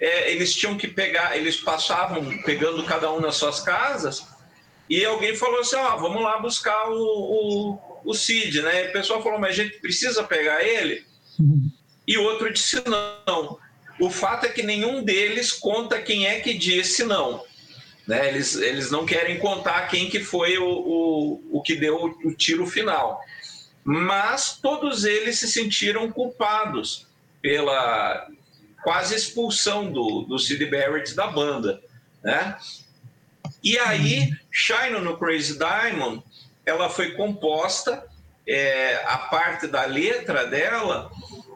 é, 0.00 0.32
eles 0.32 0.52
tinham 0.52 0.76
que 0.76 0.88
pegar, 0.88 1.36
eles 1.36 1.58
passavam 1.58 2.38
pegando 2.38 2.82
cada 2.82 3.12
um 3.12 3.20
nas 3.20 3.36
suas 3.36 3.60
casas 3.60 4.33
e 4.88 5.04
alguém 5.04 5.34
falou 5.34 5.60
assim: 5.60 5.76
ó, 5.76 5.96
vamos 5.96 6.22
lá 6.22 6.38
buscar 6.38 6.90
o, 6.90 6.94
o, 6.94 7.78
o 8.04 8.14
Cid, 8.14 8.62
né? 8.62 8.86
E 8.86 8.88
o 8.88 8.92
pessoal 8.92 9.22
falou: 9.22 9.38
mas 9.38 9.58
a 9.58 9.62
gente 9.62 9.78
precisa 9.80 10.22
pegar 10.24 10.62
ele? 10.62 11.04
Uhum. 11.38 11.70
E 12.06 12.18
outro 12.18 12.52
disse: 12.52 12.82
não. 12.86 13.58
O 14.00 14.10
fato 14.10 14.46
é 14.46 14.48
que 14.48 14.62
nenhum 14.62 15.02
deles 15.02 15.52
conta 15.52 16.02
quem 16.02 16.26
é 16.26 16.40
que 16.40 16.52
disse 16.54 17.04
não. 17.04 17.44
Né? 18.06 18.28
Eles, 18.28 18.54
eles 18.56 18.90
não 18.90 19.06
querem 19.06 19.38
contar 19.38 19.88
quem 19.88 20.10
que 20.10 20.20
foi 20.20 20.58
o, 20.58 20.66
o, 20.66 21.58
o 21.58 21.62
que 21.62 21.76
deu 21.76 21.96
o, 21.96 22.28
o 22.28 22.34
tiro 22.34 22.66
final. 22.66 23.20
Mas 23.84 24.58
todos 24.60 25.04
eles 25.04 25.38
se 25.38 25.46
sentiram 25.46 26.10
culpados 26.10 27.06
pela 27.40 28.28
quase 28.82 29.14
expulsão 29.14 29.90
do, 29.90 30.22
do 30.22 30.38
Sid 30.38 30.64
Barrett 30.66 31.14
da 31.14 31.26
banda. 31.28 31.80
Né? 32.22 32.56
E 33.64 33.78
aí, 33.78 34.30
Shine 34.52 35.00
no 35.00 35.16
Crazy 35.16 35.58
Diamond, 35.58 36.22
ela 36.66 36.90
foi 36.90 37.12
composta, 37.12 38.04
é, 38.46 39.02
a 39.06 39.16
parte 39.16 39.66
da 39.66 39.86
letra 39.86 40.46
dela 40.46 41.10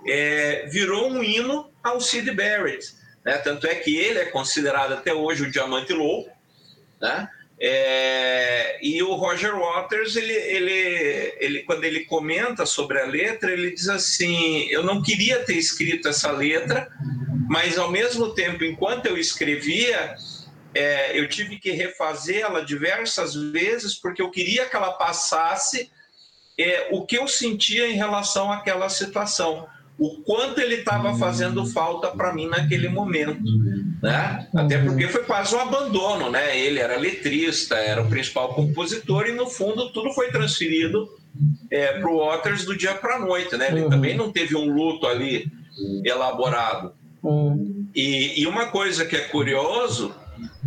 é, 0.07 0.66
virou 0.71 1.11
um 1.11 1.23
hino 1.23 1.71
ao 1.85 2.01
Sid 2.01 2.31
Barrett. 2.31 2.94
Né? 3.23 3.37
Tanto 3.37 3.66
é 3.66 3.75
que 3.75 3.94
ele 3.94 4.21
é 4.21 4.25
considerado 4.25 4.94
até 4.94 5.12
hoje 5.12 5.42
o 5.42 5.51
Diamante 5.51 5.92
Louco. 5.92 6.31
Né? 6.99 7.29
É, 7.61 8.79
e 8.81 9.03
o 9.03 9.14
Roger 9.14 9.55
Waters, 9.59 10.16
ele, 10.16 10.33
ele, 10.33 11.35
ele, 11.38 11.62
quando 11.64 11.85
ele 11.85 12.07
comenta 12.07 12.64
sobre 12.64 13.01
a 13.01 13.07
letra, 13.07 13.53
ele 13.53 13.73
diz 13.73 13.88
assim: 13.88 14.66
Eu 14.71 14.83
não 14.83 15.03
queria 15.03 15.44
ter 15.44 15.57
escrito 15.57 16.09
essa 16.09 16.31
letra, 16.31 16.88
mas 17.49 17.77
ao 17.77 17.90
mesmo 17.90 18.33
tempo, 18.33 18.64
enquanto 18.64 19.07
eu 19.07 19.18
escrevia, 19.18 20.14
é, 20.78 21.18
eu 21.18 21.28
tive 21.28 21.58
que 21.58 21.72
refazê-la 21.72 22.60
diversas 22.60 23.34
vezes 23.34 23.96
porque 23.96 24.22
eu 24.22 24.30
queria 24.30 24.64
que 24.66 24.76
ela 24.76 24.92
passasse 24.92 25.90
é, 26.56 26.88
o 26.92 27.04
que 27.04 27.18
eu 27.18 27.26
sentia 27.26 27.90
em 27.90 27.96
relação 27.96 28.52
àquela 28.52 28.88
situação, 28.88 29.66
o 29.98 30.22
quanto 30.22 30.60
ele 30.60 30.76
estava 30.76 31.16
fazendo 31.18 31.66
falta 31.66 32.08
para 32.12 32.32
mim 32.32 32.46
naquele 32.46 32.88
momento, 32.88 33.42
né? 34.00 34.48
Até 34.54 34.78
porque 34.78 35.08
foi 35.08 35.24
quase 35.24 35.52
um 35.56 35.58
abandono, 35.58 36.30
né? 36.30 36.56
Ele 36.56 36.78
era 36.78 36.96
letrista, 36.96 37.74
era 37.74 38.00
o 38.00 38.08
principal 38.08 38.54
compositor 38.54 39.26
e 39.26 39.32
no 39.32 39.48
fundo 39.48 39.92
tudo 39.92 40.12
foi 40.12 40.30
transferido 40.30 41.08
é, 41.72 41.98
para 41.98 42.08
o 42.08 42.24
Waters 42.24 42.64
do 42.64 42.76
dia 42.76 42.94
para 42.94 43.16
a 43.16 43.18
noite, 43.18 43.56
né? 43.56 43.68
Ele 43.68 43.82
uhum. 43.82 43.90
também 43.90 44.16
não 44.16 44.30
teve 44.30 44.54
um 44.54 44.72
luto 44.72 45.08
ali 45.08 45.50
elaborado. 46.04 46.92
Uhum. 47.20 47.88
E, 47.92 48.40
e 48.40 48.46
uma 48.46 48.66
coisa 48.66 49.04
que 49.04 49.16
é 49.16 49.22
curioso 49.22 50.14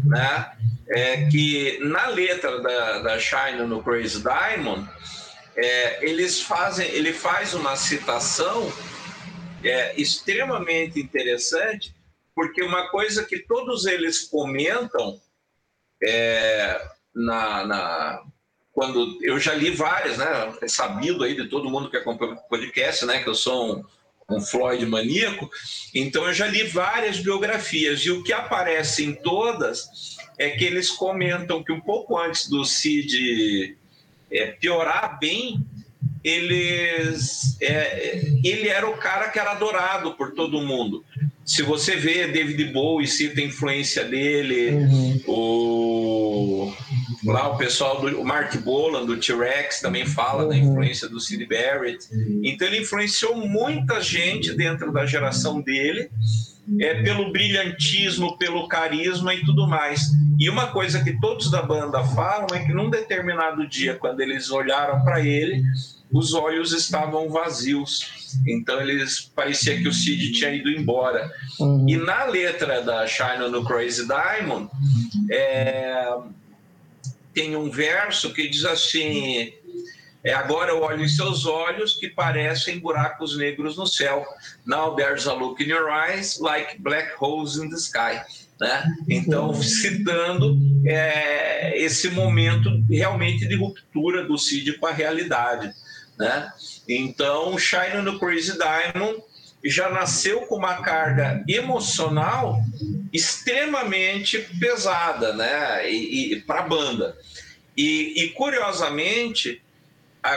né? 0.06 0.52
É 0.90 1.26
que 1.28 1.80
na 1.80 2.08
letra 2.08 2.62
da, 2.62 3.00
da 3.00 3.20
Shine 3.20 3.64
no 3.66 3.82
Crazy 3.82 4.22
Diamond, 4.22 4.90
é, 5.56 6.06
eles 6.06 6.42
fazem, 6.42 6.88
ele 6.90 7.14
faz 7.14 7.54
uma 7.54 7.76
citação 7.76 8.72
é, 9.64 10.00
extremamente 10.00 11.00
interessante, 11.00 11.96
porque 12.36 12.62
uma 12.64 12.90
coisa 12.90 13.24
que 13.24 13.40
todos 13.40 13.86
eles 13.86 14.20
comentam 14.20 15.20
é, 16.04 16.82
na, 17.14 17.66
na, 17.66 18.24
quando 18.74 19.20
eu 19.22 19.40
já 19.40 19.54
li 19.54 19.72
várias, 19.72 20.18
né? 20.18 20.26
É 20.62 20.68
sabido 20.68 21.24
aí 21.24 21.36
de 21.36 21.48
todo 21.48 21.70
mundo 21.70 21.90
que 21.90 21.98
acompanha 21.98 22.34
o 22.34 22.50
podcast, 22.50 23.06
né? 23.06 23.22
Que 23.22 23.30
eu 23.30 23.36
sou 23.36 23.76
um, 23.76 23.86
um 24.36 24.42
Floyd 24.42 24.86
maníaco. 24.86 25.50
Então 25.94 26.26
eu 26.26 26.34
já 26.34 26.48
li 26.48 26.64
várias 26.64 27.20
biografias 27.20 28.02
e 28.02 28.12
o 28.12 28.24
que 28.24 28.34
aparece 28.34 29.04
em 29.04 29.14
todas 29.14 30.18
é 30.38 30.50
que 30.50 30.64
eles 30.64 30.90
comentam 30.90 31.64
que 31.64 31.72
um 31.72 31.82
pouco 31.82 32.18
antes 32.18 32.50
do 32.50 32.66
Cid 32.66 33.78
é, 34.32 34.48
piorar 34.48 35.20
bem, 35.20 35.64
eles, 36.24 37.58
é, 37.62 38.22
ele 38.44 38.68
era 38.68 38.88
o 38.90 38.98
cara 38.98 39.30
que 39.30 39.40
era 39.40 39.52
adorado 39.52 40.14
por 40.14 40.32
todo 40.32 40.62
mundo. 40.62 41.04
Se 41.44 41.64
você 41.64 41.96
vê 41.96 42.28
David 42.28 42.72
Bowie, 42.72 43.08
cita 43.08 43.42
a 43.42 43.44
influência 43.44 44.06
dele, 44.06 44.70
uhum. 44.70 45.24
o 45.28 46.74
lá 47.26 47.50
o 47.50 47.58
pessoal 47.58 48.02
do 48.02 48.20
o 48.20 48.26
Mark 48.26 48.56
Bolan 48.58 49.06
do 49.06 49.18
T-Rex 49.18 49.80
também 49.82 50.06
fala 50.06 50.44
uhum. 50.44 50.50
da 50.50 50.58
influência 50.58 51.08
do 51.08 51.20
Sid 51.20 51.46
Barrett. 51.46 52.08
Então 52.44 52.68
ele 52.68 52.82
influenciou 52.82 53.36
muita 53.36 54.02
gente 54.02 54.54
dentro 54.54 54.92
da 54.92 55.06
geração 55.06 55.62
dele, 55.62 56.10
é, 56.80 57.02
pelo 57.04 57.32
brilhantismo, 57.32 58.38
pelo 58.38 58.68
carisma 58.68 59.34
e 59.34 59.44
tudo 59.44 59.68
mais. 59.68 60.02
E 60.40 60.50
uma 60.50 60.68
coisa 60.68 61.04
que 61.04 61.20
todos 61.20 61.52
da 61.52 61.62
banda 61.62 62.04
falam 62.04 62.48
é 62.54 62.60
que 62.60 62.74
num 62.74 62.90
determinado 62.90 63.68
dia, 63.68 63.96
quando 63.96 64.22
eles 64.22 64.50
olharam 64.50 65.04
para 65.04 65.22
ele, 65.22 65.64
os 66.12 66.34
olhos 66.34 66.74
estavam 66.74 67.30
vazios. 67.30 68.36
Então 68.48 68.82
eles 68.82 69.32
parecia 69.36 69.78
que 69.78 69.88
o 69.88 69.94
Cid 69.94 70.32
tinha 70.34 70.54
ido 70.54 70.70
embora. 70.70 71.32
Uhum. 71.60 71.88
E 71.88 71.98
na 71.98 72.26
letra 72.26 72.82
da 72.82 73.06
Shine 73.08 73.44
on 73.44 73.52
the 73.52 73.68
Crazy 73.68 74.08
Diamond 74.08 74.70
é, 75.30 76.14
tem 77.34 77.56
um 77.56 77.70
verso 77.70 78.34
que 78.34 78.48
diz 78.48 78.66
assim: 78.66 79.54
é, 80.24 80.34
agora 80.34 80.72
eu 80.72 80.82
olho 80.82 81.04
em 81.04 81.08
seus 81.08 81.46
olhos 81.46 81.96
que 81.96 82.10
parecem 82.10 82.80
buracos 82.80 83.38
negros 83.38 83.78
no 83.78 83.88
céu. 83.88 84.26
Now 84.66 84.96
there's 84.96 85.28
a 85.28 85.34
look 85.34 85.64
in 85.64 85.70
your 85.70 85.90
eyes 85.90 86.40
like 86.40 86.80
black 86.80 87.14
holes 87.20 87.58
in 87.58 87.70
the 87.70 87.78
sky. 87.78 88.22
Né? 88.60 88.84
Então, 89.10 89.54
citando 89.56 90.56
é, 90.86 91.76
esse 91.80 92.10
momento 92.12 92.70
realmente 92.88 93.48
de 93.48 93.56
ruptura 93.56 94.24
do 94.24 94.38
Cid 94.38 94.78
com 94.78 94.86
a 94.86 94.92
realidade. 94.92 95.74
Né? 96.20 96.52
Então, 96.88 97.58
Shine 97.58 98.04
no 98.04 98.20
Crazy 98.20 98.56
Diamond 98.56 99.24
já 99.64 99.90
nasceu 99.90 100.42
com 100.42 100.56
uma 100.56 100.82
carga 100.82 101.44
emocional 101.48 102.60
extremamente 103.14 104.40
pesada, 104.60 105.34
né? 105.34 105.90
E, 105.90 106.34
e 106.34 106.42
para 106.42 106.62
a 106.62 106.68
banda. 106.68 107.18
E, 107.78 108.24
e, 108.24 108.30
curiosamente, 108.30 109.62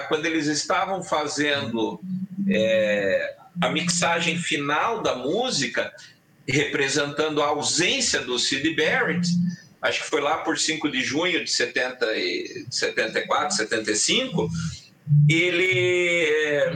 quando 0.08 0.26
eles 0.26 0.46
estavam 0.46 1.02
fazendo 1.02 2.00
é, 2.48 3.34
a 3.60 3.68
mixagem 3.70 4.38
final 4.38 5.02
da 5.02 5.14
música, 5.14 5.92
representando 6.46 7.42
a 7.42 7.46
ausência 7.46 8.20
do 8.20 8.38
Sid 8.38 8.74
Barrett, 8.74 9.28
acho 9.80 10.02
que 10.02 10.10
foi 10.10 10.20
lá 10.20 10.38
por 10.38 10.58
5 10.58 10.90
de 10.90 11.02
junho 11.02 11.42
de 11.44 11.50
70 11.50 12.06
e, 12.16 12.66
74, 12.70 13.56
75 13.56 14.50
ele 15.28 16.70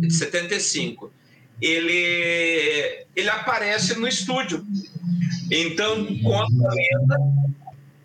de 0.00 0.10
75 0.12 1.12
ele 1.60 3.06
ele 3.14 3.30
aparece 3.30 3.98
no 3.98 4.06
estúdio 4.06 4.64
então 5.50 6.04
conta 6.22 6.68
a 6.68 6.74
lenda 6.74 7.18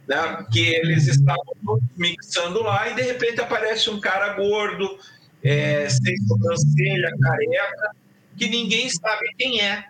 né, 0.08 0.46
que 0.52 0.60
eles 0.60 1.08
estavam 1.08 1.80
mixando 1.98 2.62
lá 2.62 2.90
e 2.90 2.96
de 2.96 3.02
repente 3.02 3.42
aparece 3.42 3.90
um 3.90 4.00
cara 4.00 4.34
gordo 4.34 4.98
é, 5.44 5.90
sem 5.90 6.18
sobrancelha 6.28 7.12
careca 7.22 7.96
que 8.38 8.48
ninguém 8.48 8.90
sabe 8.90 9.26
quem 9.38 9.62
é 9.62 9.86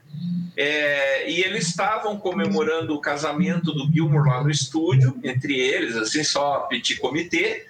é, 0.56 1.30
e 1.32 1.42
eles 1.42 1.68
estavam 1.68 2.18
comemorando 2.18 2.94
o 2.94 3.00
casamento 3.02 3.72
do 3.72 3.92
Gilmore 3.92 4.28
lá 4.28 4.44
no 4.44 4.52
estúdio, 4.52 5.18
entre 5.24 5.58
eles, 5.58 5.96
assim, 5.96 6.24
só 6.24 6.62
petit 6.62 6.98
comitê, 6.98 7.66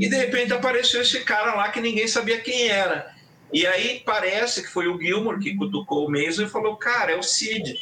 e 0.00 0.08
de 0.08 0.16
repente 0.16 0.52
apareceu 0.52 1.02
esse 1.02 1.20
cara 1.20 1.54
lá 1.54 1.68
que 1.68 1.80
ninguém 1.80 2.08
sabia 2.08 2.40
quem 2.40 2.68
era. 2.68 3.13
E 3.54 3.64
aí 3.68 4.02
parece 4.04 4.62
que 4.62 4.68
foi 4.68 4.88
o 4.88 5.00
Gilmore 5.00 5.38
que 5.38 5.54
cutucou 5.54 6.08
o 6.08 6.10
Mason 6.10 6.42
e 6.42 6.48
falou: 6.48 6.76
Cara, 6.76 7.12
é 7.12 7.16
o 7.16 7.22
Cid. 7.22 7.72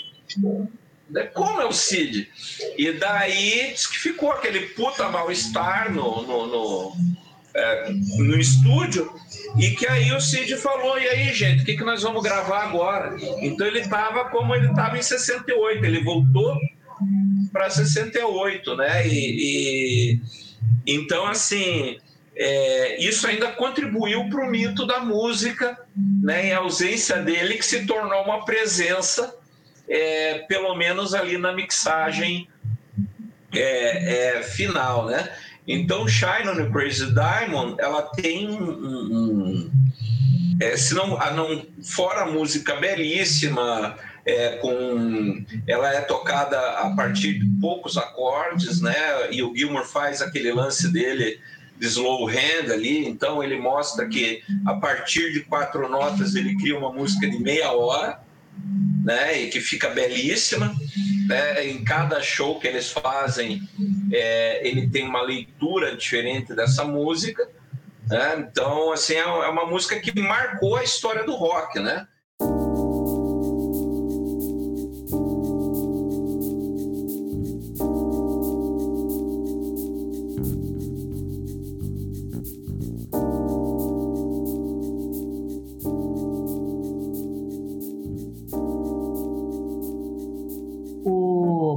Como 1.33 1.61
é 1.63 1.65
o 1.65 1.73
Cid? 1.73 2.29
E 2.77 2.93
daí 2.93 3.73
que 3.73 3.99
ficou 3.99 4.31
aquele 4.31 4.61
puta 4.69 5.09
mal-estar 5.09 5.91
no, 5.91 6.23
no, 6.23 6.47
no, 6.47 6.93
é, 7.55 7.91
no 7.91 8.39
estúdio. 8.39 9.11
E 9.59 9.71
que 9.71 9.89
aí 9.89 10.13
o 10.13 10.21
Cid 10.21 10.57
falou: 10.57 10.99
E 10.99 11.09
aí, 11.09 11.33
gente, 11.33 11.63
o 11.63 11.65
que, 11.65 11.79
que 11.79 11.85
nós 11.85 12.03
vamos 12.03 12.23
gravar 12.23 12.65
agora? 12.65 13.17
Então 13.41 13.67
ele 13.67 13.81
estava 13.81 14.27
como 14.27 14.55
ele 14.55 14.69
estava 14.69 14.99
em 14.99 15.03
68, 15.03 15.83
ele 15.83 16.05
voltou 16.05 16.55
para 17.51 17.71
68, 17.71 18.77
né? 18.77 19.09
E, 19.09 20.19
e 20.19 20.21
então, 20.87 21.27
assim, 21.27 21.97
é, 22.35 23.03
isso 23.03 23.27
ainda 23.27 23.49
contribuiu 23.49 24.29
para 24.29 24.45
o 24.45 24.51
mito 24.51 24.87
da 24.87 25.01
música, 25.01 25.79
né, 26.23 26.49
em 26.49 26.53
ausência 26.53 27.18
dele, 27.18 27.57
que 27.57 27.64
se 27.64 27.87
tornou 27.87 28.23
uma 28.25 28.45
presença, 28.45 29.35
é, 29.88 30.38
pelo 30.49 30.75
menos 30.75 31.14
ali 31.14 31.37
na 31.37 31.53
mixagem 31.53 32.49
é, 33.53 34.38
é 34.38 34.42
final, 34.42 35.07
né? 35.07 35.31
Então, 35.66 36.09
Shine 36.09 36.49
on 36.49 36.57
the 36.57 36.71
Crazy 36.71 37.12
Diamond, 37.12 37.77
ela 37.79 38.03
tem 38.03 38.49
um, 38.51 38.71
um 38.71 39.71
é, 40.61 40.77
se 40.77 40.95
não, 40.95 41.21
a 41.21 41.31
não, 41.33 41.66
fora 41.83 42.23
a 42.23 42.27
música 42.27 42.77
belíssima, 42.77 43.97
é, 44.25 44.57
com 44.57 45.45
ela 45.66 45.92
é 45.92 46.01
tocada 46.03 46.59
a 46.79 46.95
partir 46.95 47.38
de 47.38 47.47
poucos 47.61 47.97
acordes, 47.97 48.81
né? 48.81 48.97
E 49.33 49.42
o 49.42 49.55
Gilmour 49.55 49.85
faz 49.85 50.23
aquele 50.23 50.53
lance 50.53 50.92
dele 50.92 51.25
de 51.35 51.40
slow 51.83 52.29
hand 52.29 52.71
ali, 52.73 53.07
então 53.07 53.42
ele 53.42 53.59
mostra 53.59 54.09
que 54.09 54.42
a 54.64 54.75
partir 54.75 55.33
de 55.33 55.40
quatro 55.40 55.88
notas 55.88 56.35
ele 56.35 56.57
cria 56.57 56.79
uma 56.79 56.92
música 56.92 57.29
de 57.29 57.38
meia 57.38 57.73
hora, 57.73 58.21
né? 59.05 59.40
E 59.42 59.49
que 59.49 59.61
fica 59.61 59.88
belíssima. 59.88 60.75
Né? 61.27 61.66
Em 61.66 61.85
cada 61.85 62.21
show 62.21 62.59
que 62.59 62.66
eles 62.66 62.90
fazem, 62.90 63.62
é, 64.12 64.66
ele 64.66 64.88
tem 64.88 65.07
uma 65.07 65.23
leitura 65.23 65.97
diferente 65.97 66.55
dessa 66.55 66.85
música. 66.85 67.49
Né? 68.09 68.47
Então, 68.51 68.92
assim, 68.92 69.14
é, 69.14 69.21
é 69.21 69.49
uma 69.49 69.66
música 69.66 69.99
que 69.99 70.18
marcou 70.21 70.77
a 70.77 70.85
história 70.85 71.25
do 71.25 71.35
rock, 71.35 71.81
né? 71.81 72.07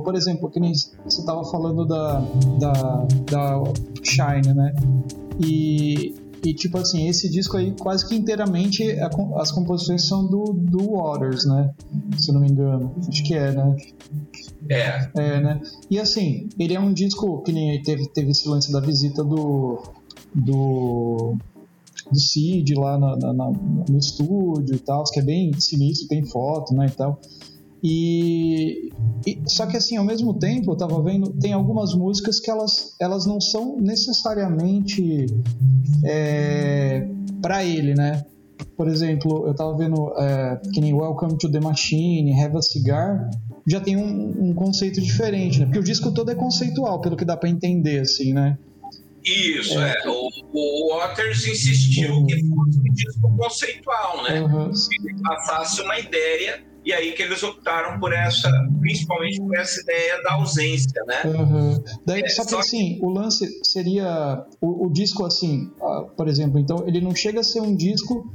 Por 0.06 0.16
exemplo, 0.16 0.50
que 0.50 0.60
nem 0.60 0.72
você 0.74 1.20
estava 1.20 1.44
falando 1.46 1.86
da, 1.86 2.20
da, 2.60 3.08
da 3.32 3.64
Shine, 4.04 4.54
né? 4.54 4.74
E, 5.44 6.14
e, 6.46 6.54
tipo 6.54 6.78
assim, 6.78 7.10
esse 7.10 7.28
disco 7.30 7.58
aí, 7.58 7.74
quase 7.74 8.08
que 8.08 8.16
inteiramente, 8.16 8.84
as 9.36 9.52
composições 9.52 10.08
são 10.08 10.28
do, 10.28 10.54
do 10.54 10.92
Waters, 10.92 11.46
né? 11.46 11.74
Se 12.18 12.32
não 12.32 12.40
me 12.40 12.48
engano. 12.48 12.94
Acho 13.10 13.24
que 13.24 13.34
é, 13.34 13.52
né? 13.52 13.76
É. 14.70 15.10
É, 15.16 15.42
né? 15.42 15.62
E 15.90 16.00
assim, 16.00 16.48
ele 16.58 16.76
é 16.76 16.80
um 16.80 16.94
disco 16.94 17.42
que 17.42 17.52
nem 17.52 17.82
teve, 17.82 18.08
teve 18.10 18.30
esse 18.30 18.48
lance 18.48 18.72
da 18.72 18.80
visita 18.80 19.24
do. 19.24 19.82
do 20.34 21.36
do 22.12 22.20
Cid 22.20 22.76
lá 22.76 23.00
na, 23.00 23.16
na, 23.16 23.52
no 23.90 23.98
estúdio 23.98 24.76
e 24.76 24.80
tal, 24.80 25.04
que 25.06 25.20
é 25.20 25.24
bem 25.24 25.60
sinistro, 25.60 26.08
tem 26.08 26.24
foto, 26.24 26.72
né, 26.76 26.86
e 26.86 26.92
tal. 26.92 27.20
E, 27.88 28.90
e, 29.28 29.40
só 29.46 29.68
que 29.68 29.78
assim, 29.78 29.96
ao 29.96 30.04
mesmo 30.04 30.34
tempo, 30.40 30.72
eu 30.72 30.76
tava 30.76 31.00
vendo, 31.04 31.32
tem 31.34 31.54
algumas 31.54 31.94
músicas 31.94 32.40
que 32.40 32.50
elas, 32.50 32.96
elas 33.00 33.28
não 33.28 33.40
são 33.40 33.78
necessariamente 33.80 35.28
é, 36.04 37.08
para 37.44 37.64
ele, 37.64 37.94
né? 37.94 38.26
Por 38.76 38.88
exemplo, 38.88 39.46
eu 39.48 39.54
tava 39.54 39.78
vendo 39.78 40.12
é, 40.18 40.60
que 40.74 40.82
nem 40.82 40.96
Welcome 40.96 41.38
to 41.38 41.52
the 41.52 41.60
Machine, 41.60 42.42
Have 42.42 42.58
a 42.58 42.62
Cigar, 42.64 43.30
já 43.68 43.80
tem 43.80 43.96
um, 43.96 44.50
um 44.50 44.54
conceito 44.56 45.00
diferente, 45.00 45.60
né? 45.60 45.66
Porque 45.66 45.80
o 45.80 45.84
disco 45.84 46.12
todo 46.12 46.32
é 46.32 46.36
conceitual, 46.36 47.00
pelo 47.02 47.16
que 47.16 47.24
dá 47.24 47.38
para 47.38 47.50
entender, 47.50 48.00
assim, 48.00 48.34
né? 48.34 48.58
Isso, 49.24 49.80
é. 49.80 49.92
é. 49.92 50.10
O, 50.10 50.30
o 50.54 50.98
Waters 50.98 51.46
insistiu 51.46 52.16
uhum. 52.16 52.26
que 52.26 52.36
fosse 52.48 52.80
um 52.80 52.94
disco 52.94 53.38
conceitual, 53.38 54.24
né? 54.24 54.42
Uhum. 54.42 54.72
Que 54.72 55.22
passasse 55.22 55.82
uma 55.84 56.00
ideia 56.00 56.64
e 56.86 56.94
aí 56.94 57.14
que 57.14 57.24
eles 57.24 57.42
optaram 57.42 58.00
por 58.00 58.14
essa, 58.14 58.50
principalmente 58.80 59.42
por 59.42 59.58
essa 59.58 59.82
ideia 59.82 60.22
da 60.22 60.34
ausência, 60.34 61.04
né? 61.06 61.24
Uhum. 61.26 61.84
Daí, 62.06 62.22
é, 62.22 62.30
só 62.30 62.44
que 62.44 62.52
só 62.52 62.60
assim, 62.60 63.00
o 63.02 63.10
lance 63.10 63.50
seria 63.64 64.46
o, 64.62 64.86
o 64.86 64.94
disco 64.94 65.26
assim, 65.26 65.72
uh, 65.82 66.06
por 66.16 66.28
exemplo, 66.28 66.60
então 66.60 66.88
ele 66.88 67.02
não 67.02 67.16
chega 67.16 67.40
a 67.40 67.44
ser 67.44 67.62
um 67.62 67.76
disco 67.76 68.32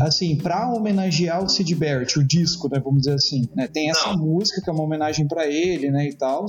assim, 0.00 0.36
para 0.36 0.68
homenagear 0.68 1.42
o 1.42 1.48
Sid 1.48 1.74
Barrett, 1.74 2.18
o 2.18 2.24
disco, 2.24 2.68
né, 2.68 2.80
vamos 2.82 3.00
dizer 3.02 3.14
assim, 3.14 3.48
né? 3.54 3.66
Tem 3.66 3.90
essa 3.90 4.12
Não. 4.12 4.18
música 4.18 4.60
que 4.60 4.68
é 4.68 4.72
uma 4.72 4.82
homenagem 4.82 5.26
para 5.26 5.46
ele, 5.46 5.90
né, 5.90 6.08
e 6.08 6.14
tal. 6.14 6.46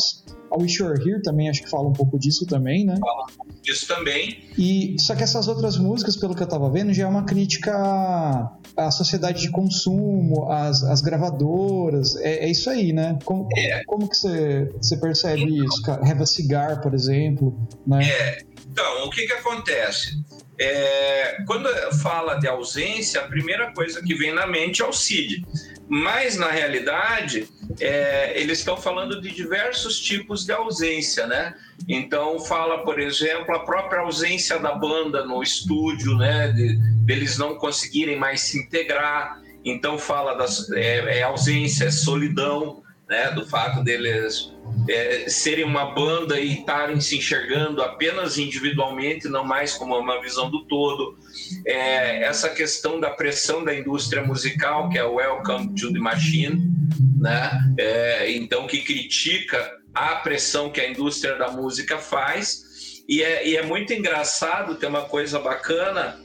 A 0.51 0.57
Wish 0.57 0.81
You 0.81 0.89
Were 0.89 1.09
Here 1.09 1.21
também 1.21 1.49
acho 1.49 1.61
que 1.61 1.69
fala 1.69 1.87
um 1.87 1.93
pouco 1.93 2.17
disso 2.17 2.45
também, 2.45 2.85
né? 2.85 2.95
Fala 2.99 3.25
disso 3.61 3.87
também. 3.87 4.37
E 4.57 4.95
só 4.99 5.15
que 5.15 5.23
essas 5.23 5.47
outras 5.47 5.77
músicas, 5.77 6.15
pelo 6.15 6.33
que 6.33 6.41
eu 6.41 6.47
tava 6.47 6.69
vendo, 6.69 6.93
já 6.93 7.03
é 7.03 7.07
uma 7.07 7.23
crítica 7.23 8.51
à 8.75 8.91
sociedade 8.91 9.41
de 9.41 9.51
consumo, 9.51 10.49
às, 10.49 10.83
às 10.83 11.01
gravadoras, 11.01 12.15
é, 12.17 12.45
é, 12.45 12.49
isso 12.49 12.69
aí, 12.69 12.93
né? 12.93 13.17
Como, 13.25 13.47
é. 13.55 13.83
como 13.85 14.07
que 14.07 14.15
você, 14.15 14.71
você 14.81 14.97
percebe 14.97 15.43
então, 15.43 15.65
isso? 15.65 15.91
Have 15.91 16.21
a 16.21 16.25
Cigar, 16.25 16.81
por 16.81 16.93
exemplo, 16.93 17.55
né? 17.85 18.05
É. 18.05 18.56
Então, 18.71 19.05
o 19.05 19.09
que 19.09 19.25
que 19.25 19.33
acontece? 19.33 20.17
É, 20.59 21.37
quando 21.45 21.69
fala 22.01 22.35
de 22.35 22.47
ausência, 22.47 23.21
a 23.21 23.27
primeira 23.27 23.71
coisa 23.73 24.01
que 24.01 24.15
vem 24.15 24.33
na 24.33 24.47
mente 24.47 24.81
é 24.81 24.85
o 24.85 24.93
CID. 24.93 25.45
Mas, 25.87 26.35
na 26.35 26.51
realidade, 26.51 27.47
é, 27.79 28.39
eles 28.39 28.59
estão 28.59 28.75
falando 28.75 29.21
de 29.21 29.31
diversos 29.31 29.99
tipos 29.99 30.45
de 30.45 30.51
ausência, 30.51 31.25
né? 31.27 31.55
Então, 31.87 32.39
fala, 32.39 32.83
por 32.83 32.99
exemplo, 32.99 33.55
a 33.55 33.59
própria 33.59 34.01
ausência 34.01 34.59
da 34.59 34.73
banda 34.73 35.25
no 35.25 35.41
estúdio, 35.41 36.17
né? 36.17 36.49
De, 36.49 36.75
deles 37.05 37.37
não 37.37 37.55
conseguirem 37.55 38.17
mais 38.17 38.41
se 38.41 38.59
integrar. 38.59 39.41
Então, 39.63 39.97
fala 39.97 40.33
das 40.33 40.69
é, 40.71 41.19
é 41.19 41.23
ausência, 41.23 41.85
é 41.85 41.91
solidão, 41.91 42.83
né? 43.07 43.31
Do 43.31 43.45
fato 43.45 43.83
deles 43.83 44.51
é, 44.89 45.29
serem 45.29 45.63
uma 45.63 45.93
banda 45.93 46.39
e 46.39 46.59
estarem 46.59 46.99
se 46.99 47.17
enxergando 47.17 47.81
apenas 47.81 48.37
individualmente, 48.37 49.27
não 49.27 49.43
mais 49.43 49.73
como 49.73 49.97
uma 49.97 50.21
visão 50.21 50.49
do 50.49 50.65
todo. 50.65 51.17
É, 51.65 52.23
essa 52.23 52.49
questão 52.49 52.99
da 52.99 53.09
pressão 53.09 53.63
da 53.63 53.73
indústria 53.73 54.23
musical, 54.23 54.89
que 54.89 54.97
é 54.97 55.03
o 55.03 55.15
Welcome 55.15 55.75
to 55.75 55.91
the 55.91 55.99
Machine, 55.99 56.71
né? 57.19 57.51
É, 57.77 58.31
então, 58.31 58.67
que 58.67 58.81
critica 58.81 59.77
a 59.93 60.15
pressão 60.17 60.69
que 60.69 60.79
a 60.79 60.89
indústria 60.89 61.35
da 61.35 61.49
música 61.49 61.97
faz. 61.97 63.03
E 63.07 63.23
é, 63.23 63.47
e 63.47 63.55
é 63.55 63.63
muito 63.63 63.93
engraçado, 63.93 64.75
tem 64.75 64.89
uma 64.89 65.03
coisa 65.03 65.39
bacana 65.39 66.19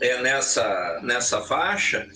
é, 0.00 0.20
nessa, 0.22 1.00
nessa 1.02 1.42
faixa, 1.42 2.08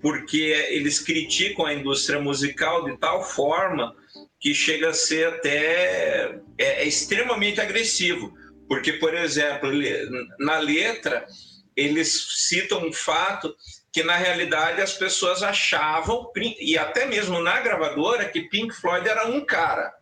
porque 0.00 0.66
eles 0.70 1.00
criticam 1.00 1.66
a 1.66 1.74
indústria 1.74 2.20
musical 2.20 2.84
de 2.84 2.96
tal 2.98 3.22
forma 3.24 3.94
que 4.40 4.54
chega 4.54 4.90
a 4.90 4.94
ser 4.94 5.28
até 5.28 6.40
é, 6.56 6.82
é 6.82 6.84
extremamente 6.84 7.60
agressivo. 7.60 8.32
Porque, 8.68 8.92
por 8.94 9.14
exemplo, 9.14 9.70
na 10.38 10.58
letra, 10.58 11.26
eles 11.74 12.46
citam 12.46 12.86
um 12.86 12.92
fato 12.92 13.56
que, 13.90 14.02
na 14.02 14.16
realidade, 14.16 14.82
as 14.82 14.92
pessoas 14.92 15.42
achavam, 15.42 16.30
e 16.60 16.76
até 16.76 17.06
mesmo 17.06 17.40
na 17.40 17.60
gravadora, 17.60 18.28
que 18.28 18.42
Pink 18.42 18.74
Floyd 18.74 19.08
era 19.08 19.26
um 19.26 19.44
cara. 19.44 19.92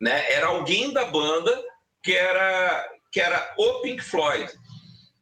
Né? 0.00 0.32
Era 0.32 0.48
alguém 0.48 0.92
da 0.92 1.04
banda 1.04 1.62
que 2.02 2.12
era, 2.12 2.90
que 3.12 3.20
era 3.20 3.54
o 3.56 3.80
Pink 3.80 4.02
Floyd. 4.02 4.50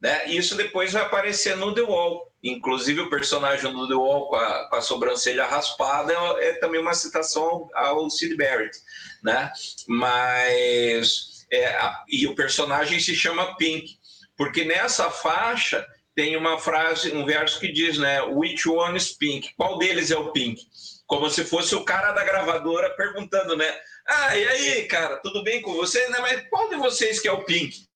Né? 0.01 0.25
Isso 0.25 0.55
depois 0.55 0.91
vai 0.91 1.03
aparecer 1.03 1.55
no 1.55 1.73
The 1.73 1.81
Wall. 1.81 2.32
Inclusive, 2.43 2.99
o 2.99 3.09
personagem 3.09 3.71
do 3.71 3.87
The 3.87 3.93
Wall 3.93 4.27
com 4.27 4.35
a, 4.35 4.69
com 4.69 4.75
a 4.75 4.81
sobrancelha 4.81 5.45
raspada 5.45 6.13
é, 6.13 6.49
é, 6.49 6.53
também 6.53 6.81
uma 6.81 6.93
citação 6.93 7.69
ao 7.73 8.09
Sid 8.09 8.35
Barrett. 8.35 8.77
Né? 9.23 9.51
Mas. 9.87 11.45
É, 11.49 11.67
a, 11.67 12.03
e 12.09 12.27
o 12.27 12.35
personagem 12.35 12.99
se 12.99 13.15
chama 13.15 13.55
Pink, 13.57 13.97
porque 14.35 14.65
nessa 14.65 15.09
faixa 15.09 15.85
tem 16.15 16.35
uma 16.35 16.59
frase, 16.59 17.11
um 17.13 17.25
verso 17.25 17.59
que 17.59 17.71
diz, 17.71 17.97
né? 17.97 18.21
Which 18.21 18.67
one 18.67 18.97
is 18.97 19.11
Pink? 19.11 19.53
Qual 19.55 19.77
deles 19.77 20.11
é 20.11 20.17
o 20.17 20.31
Pink? 20.31 20.61
Como 21.07 21.29
se 21.29 21.43
fosse 21.43 21.75
o 21.75 21.83
cara 21.83 22.11
da 22.11 22.23
gravadora 22.23 22.89
perguntando, 22.95 23.55
né? 23.55 23.71
Ah, 24.07 24.35
e 24.37 24.47
aí, 24.47 24.83
cara, 24.87 25.17
tudo 25.17 25.43
bem 25.43 25.61
com 25.61 25.73
você? 25.73 26.07
Né? 26.09 26.17
Mas 26.19 26.47
qual 26.49 26.69
de 26.69 26.75
vocês 26.75 27.19
que 27.19 27.27
é 27.27 27.31
o 27.31 27.45
Pink? 27.45 27.87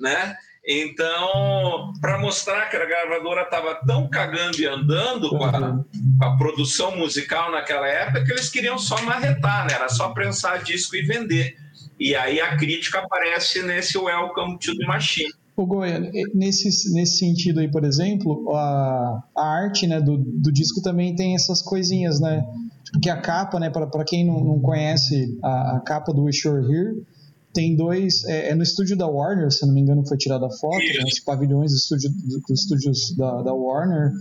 Né? 0.00 0.36
Então, 0.66 1.92
para 2.00 2.18
mostrar 2.18 2.70
que 2.70 2.76
a 2.76 2.86
gravadora 2.86 3.42
estava 3.42 3.74
tão 3.86 4.08
cagando 4.08 4.58
e 4.58 4.66
andando 4.66 5.28
com 5.28 5.44
a, 5.44 5.52
com 5.52 6.24
a, 6.24 6.36
produção 6.38 6.96
musical 6.96 7.52
naquela 7.52 7.86
época 7.86 8.24
que 8.24 8.32
eles 8.32 8.48
queriam 8.48 8.78
só 8.78 9.00
marretar, 9.02 9.66
né? 9.66 9.74
Era 9.74 9.90
só 9.90 10.08
prensar 10.14 10.62
disco 10.62 10.96
e 10.96 11.02
vender. 11.02 11.54
E 12.00 12.14
aí 12.14 12.40
a 12.40 12.56
crítica 12.56 13.00
aparece 13.00 13.62
nesse 13.62 13.98
Welcome 13.98 14.58
to 14.58 14.74
the 14.74 14.86
Machine. 14.86 15.30
O 15.54 15.66
Goiânia, 15.66 16.10
nesse, 16.34 16.92
nesse 16.94 17.18
sentido 17.18 17.60
aí, 17.60 17.70
por 17.70 17.84
exemplo, 17.84 18.50
a, 18.56 19.22
a 19.36 19.46
arte 19.46 19.86
né, 19.86 20.00
do, 20.00 20.16
do 20.16 20.50
disco 20.50 20.82
também 20.82 21.14
tem 21.14 21.34
essas 21.34 21.60
coisinhas, 21.60 22.18
né? 22.20 22.42
Porque 22.90 23.10
a 23.10 23.20
capa, 23.20 23.60
né, 23.60 23.70
para 23.70 24.04
quem 24.04 24.26
não, 24.26 24.40
não 24.40 24.60
conhece 24.60 25.38
a, 25.42 25.76
a 25.76 25.80
capa 25.80 26.12
do 26.12 26.22
Wish 26.22 26.46
You're 26.46 26.64
Here, 26.64 27.04
tem 27.54 27.74
dois. 27.74 28.24
É, 28.24 28.50
é, 28.50 28.54
no 28.54 28.62
estúdio 28.62 28.96
da 28.96 29.06
Warner, 29.06 29.50
se 29.50 29.64
não 29.64 29.72
me 29.72 29.80
engano, 29.80 30.06
foi 30.06 30.18
tirada 30.18 30.46
a 30.46 30.50
foto, 30.50 30.76
né, 30.76 31.04
os 31.06 31.20
pavilhões 31.20 31.70
do 31.70 31.76
estúdio, 31.76 32.10
dos 32.10 32.60
estúdios 32.60 33.16
da, 33.16 33.42
da 33.42 33.54
Warner 33.54 34.12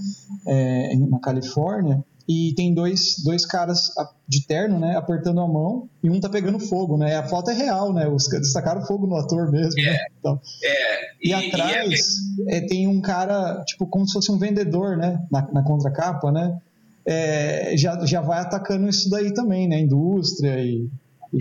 é, 0.47 0.95
na 0.95 1.19
Califórnia. 1.19 2.03
E 2.25 2.53
tem 2.55 2.73
dois, 2.73 3.21
dois 3.25 3.45
caras 3.45 3.91
de 4.25 4.47
terno, 4.47 4.79
né, 4.79 4.95
apertando 4.95 5.41
a 5.41 5.47
mão, 5.47 5.89
e 6.01 6.09
um 6.09 6.21
tá 6.21 6.29
pegando 6.29 6.57
fogo, 6.57 6.97
né? 6.97 7.17
A 7.17 7.27
foto 7.27 7.51
é 7.51 7.53
real, 7.53 7.91
né? 7.91 8.07
Os 8.07 8.29
destacaram 8.29 8.85
fogo 8.85 9.05
no 9.05 9.17
ator 9.17 9.51
mesmo. 9.51 9.75
Né, 9.75 9.89
é, 9.89 9.91
né? 9.91 9.99
então, 10.19 10.39
é, 10.63 11.01
e, 11.21 11.29
e 11.29 11.33
atrás 11.33 11.99
e 12.47 12.55
é... 12.55 12.61
tem 12.61 12.87
um 12.87 13.01
cara, 13.01 13.61
tipo, 13.65 13.85
como 13.87 14.07
se 14.07 14.13
fosse 14.13 14.31
um 14.31 14.37
vendedor, 14.37 14.95
né? 14.95 15.21
Na, 15.29 15.41
na 15.51 15.63
contracapa, 15.63 16.31
né? 16.31 16.57
É, 17.05 17.75
já, 17.75 18.05
já 18.05 18.21
vai 18.21 18.39
atacando 18.39 18.87
isso 18.87 19.09
daí 19.09 19.33
também, 19.33 19.67
né? 19.67 19.81
Indústria 19.81 20.63
e 20.63 20.87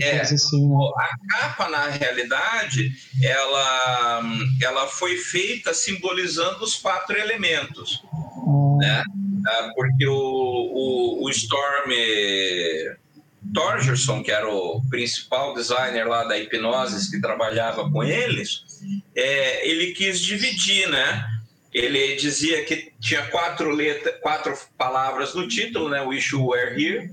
é, 0.01 0.21
assim, 0.21 0.67
né? 0.67 0.75
A 0.97 1.09
capa, 1.29 1.69
na 1.69 1.87
realidade, 1.87 2.91
ela, 3.21 4.21
ela 4.61 4.87
foi 4.87 5.17
feita 5.17 5.73
simbolizando 5.73 6.63
os 6.63 6.75
quatro 6.75 7.17
elementos. 7.17 8.03
Hum. 8.45 8.77
Né? 8.81 9.03
Ah, 9.45 9.71
porque 9.75 10.07
o, 10.07 10.13
o, 10.13 11.25
o 11.25 11.29
Storm 11.29 11.91
Torgerson, 13.53 14.23
que 14.23 14.31
era 14.31 14.49
o 14.49 14.81
principal 14.89 15.53
designer 15.53 16.07
lá 16.07 16.23
da 16.23 16.37
Hipnose, 16.37 17.11
que 17.11 17.21
trabalhava 17.21 17.89
com 17.91 18.03
eles, 18.03 18.63
é, 19.15 19.69
ele 19.69 19.93
quis 19.93 20.19
dividir, 20.19 20.89
né? 20.89 21.25
Ele 21.73 22.15
dizia 22.15 22.63
que 22.63 22.93
tinha 22.99 23.25
quatro, 23.27 23.69
letras, 23.71 24.15
quatro 24.21 24.55
palavras 24.77 25.33
no 25.33 25.47
título, 25.47 25.89
né? 25.89 26.01
Wish 26.01 26.33
You 26.33 26.45
Were 26.45 26.81
Here 26.81 27.09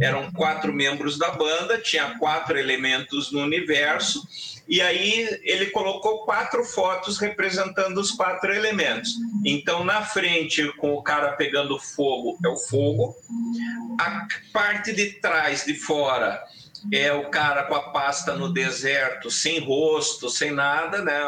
eram 0.00 0.30
quatro 0.32 0.72
membros 0.72 1.18
da 1.18 1.30
banda, 1.30 1.78
tinha 1.78 2.18
quatro 2.18 2.58
elementos 2.58 3.32
no 3.32 3.40
universo, 3.40 4.26
e 4.68 4.80
aí 4.80 5.40
ele 5.42 5.66
colocou 5.66 6.24
quatro 6.24 6.62
fotos 6.62 7.18
representando 7.18 7.98
os 7.98 8.10
quatro 8.10 8.52
elementos. 8.52 9.14
Então, 9.44 9.82
na 9.82 10.02
frente, 10.02 10.70
com 10.76 10.92
o 10.92 11.02
cara 11.02 11.32
pegando 11.32 11.78
fogo, 11.78 12.38
é 12.44 12.48
o 12.48 12.56
fogo, 12.56 13.16
a 13.98 14.26
parte 14.52 14.92
de 14.92 15.12
trás, 15.20 15.64
de 15.64 15.74
fora, 15.74 16.42
é 16.92 17.12
o 17.12 17.30
cara 17.30 17.64
com 17.64 17.74
a 17.74 17.90
pasta 17.90 18.34
no 18.34 18.52
deserto, 18.52 19.30
sem 19.30 19.58
rosto, 19.58 20.28
sem 20.28 20.52
nada, 20.52 21.02
né? 21.02 21.18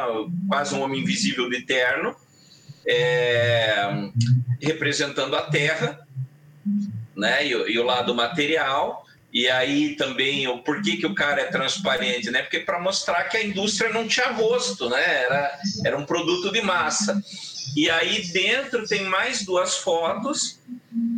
quase 0.49 0.75
um 0.75 0.83
homem 0.83 1.01
invisível 1.01 1.49
de 1.49 1.63
terno, 1.63 2.15
é... 2.87 4.11
representando 4.61 5.35
a 5.35 5.43
Terra 5.43 6.07
né? 7.21 7.47
E, 7.47 7.51
e, 7.51 7.79
o 7.79 7.85
lado 7.85 8.15
material. 8.15 9.05
E 9.33 9.49
aí 9.49 9.95
também 9.95 10.49
o 10.49 10.59
porquê 10.59 10.97
que 10.97 11.07
o 11.07 11.15
cara 11.15 11.43
é 11.43 11.45
transparente, 11.45 12.31
né? 12.31 12.43
Porque 12.43 12.61
para 12.61 12.81
mostrar 12.81 13.25
que 13.25 13.37
a 13.37 13.45
indústria 13.45 13.93
não 13.93 14.09
tinha 14.09 14.33
rosto, 14.33 14.89
né? 14.89 15.25
Era, 15.25 15.59
era 15.85 15.97
um 15.97 16.05
produto 16.05 16.51
de 16.51 16.61
massa. 16.61 17.23
E 17.77 17.89
aí 17.89 18.27
dentro 18.33 18.89
tem 18.89 19.05
mais 19.05 19.45
duas 19.45 19.77
fotos. 19.77 20.59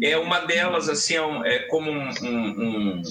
É 0.02 0.18
uma 0.18 0.40
delas 0.40 0.90
assim 0.90 1.14
é, 1.16 1.54
é 1.54 1.58
como 1.60 1.90
um, 1.90 2.10
um, 2.22 2.62
um, 2.62 3.02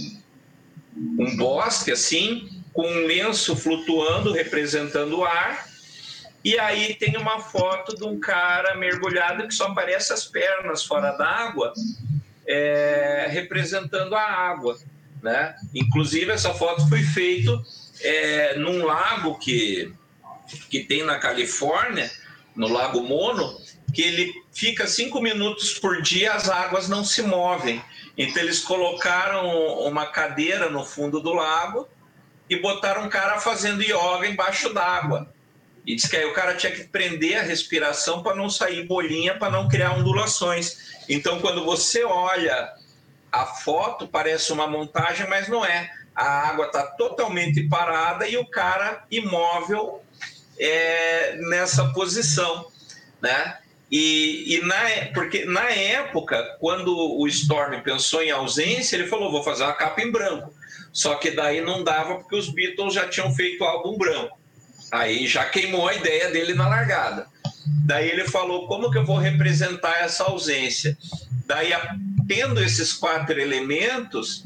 um 1.20 1.38
bosque 1.38 1.92
assim, 1.92 2.62
com 2.72 2.86
um 2.88 3.08
lenço 3.08 3.56
flutuando 3.56 4.32
representando 4.32 5.20
o 5.20 5.26
ar. 5.26 5.66
E 6.44 6.60
aí 6.60 6.96
tem 6.96 7.18
uma 7.18 7.40
foto 7.40 7.96
de 7.96 8.04
um 8.04 8.20
cara 8.20 8.76
mergulhado 8.76 9.48
que 9.48 9.54
só 9.54 9.68
aparece 9.68 10.14
as 10.14 10.26
pernas 10.26 10.84
fora 10.84 11.12
d'água 11.12 11.74
é, 12.48 13.28
representando 13.30 14.16
a 14.16 14.22
água. 14.22 14.78
Né? 15.22 15.56
Inclusive, 15.74 16.32
essa 16.32 16.54
foto 16.54 16.88
foi 16.90 17.04
feita 17.04 17.62
é, 18.02 18.58
num 18.58 18.86
lago 18.86 19.38
que, 19.38 19.94
que 20.70 20.82
tem 20.84 21.04
na 21.04 21.20
Califórnia, 21.20 22.10
no 22.56 22.68
Lago 22.68 23.02
Mono, 23.02 23.58
que 23.94 24.02
ele 24.02 24.34
fica 24.52 24.88
cinco 24.88 25.22
minutos 25.22 25.74
por 25.74 26.02
dia, 26.02 26.34
as 26.34 26.50
águas 26.50 26.88
não 26.88 27.04
se 27.04 27.22
movem. 27.22 27.84
Então 28.18 28.42
eles 28.42 28.60
colocaram 28.60 29.48
uma 29.86 30.06
cadeira 30.06 30.70
no 30.70 30.84
fundo 30.84 31.20
do 31.20 31.34
lago 31.34 31.88
e 32.50 32.58
botaram 32.58 33.06
um 33.06 33.10
cara 33.10 33.40
fazendo 33.40 33.82
yoga 33.82 34.28
embaixo 34.28 34.74
d'água. 34.74 35.31
E 35.86 35.96
diz 35.96 36.08
que 36.08 36.16
aí 36.16 36.26
o 36.26 36.34
cara 36.34 36.56
tinha 36.56 36.72
que 36.72 36.84
prender 36.84 37.38
a 37.38 37.44
respiração 37.44 38.22
para 38.22 38.36
não 38.36 38.50
sair 38.50 38.86
bolinha, 38.86 39.38
para 39.38 39.52
não 39.52 39.68
criar 39.68 39.94
ondulações. 39.94 41.02
Então, 41.10 41.40
quando 41.40 41.66
você 41.66 42.04
olha 42.04 42.72
a 43.32 43.46
foto, 43.46 44.08
parece 44.08 44.52
uma 44.54 44.68
montagem, 44.68 45.28
mas 45.28 45.48
não 45.48 45.66
é. 45.66 45.92
A 46.16 46.50
água 46.50 46.68
está 46.68 46.84
totalmente 46.84 47.68
parada 47.68 48.28
e 48.28 48.38
o 48.38 48.46
cara 48.46 49.04
imóvel 49.10 50.04
é, 50.60 51.38
nessa 51.38 51.92
posição, 51.94 52.68
né? 53.22 53.58
E, 53.90 54.56
e, 54.56 54.62
na, 54.62 54.78
porque 55.14 55.44
na 55.44 55.70
época, 55.70 56.58
quando 56.60 56.96
o 56.96 57.28
Storm 57.28 57.82
pensou 57.82 58.22
em 58.22 58.32
ausência, 58.32 58.96
ele 58.96 59.08
falou: 59.08 59.32
vou 59.32 59.44
fazer 59.44 59.64
uma 59.64 59.74
capa 59.74 60.02
em 60.02 60.12
branco. 60.12 60.54
Só 60.94 61.16
que 61.16 61.32
daí 61.32 61.62
não 61.62 61.84
dava 61.84 62.16
porque 62.16 62.36
os 62.36 62.50
Beatles 62.50 62.94
já 62.94 63.08
tinham 63.08 63.34
feito 63.34 63.64
álbum 63.64 63.98
branco. 63.98 64.41
Aí 64.92 65.26
já 65.28 65.46
queimou 65.46 65.88
a 65.88 65.96
ideia 65.96 66.30
dele 66.30 66.54
na 66.54 66.68
largada. 66.68 67.28
Daí 67.86 68.10
ele 68.10 68.28
falou: 68.28 68.68
como 68.68 68.92
que 68.92 68.98
eu 68.98 69.06
vou 69.06 69.18
representar 69.18 70.02
essa 70.02 70.26
ausência? 70.26 70.98
Daí, 71.46 71.72
tendo 72.28 72.62
esses 72.64 72.94
quatro 72.94 73.40
elementos, 73.40 74.44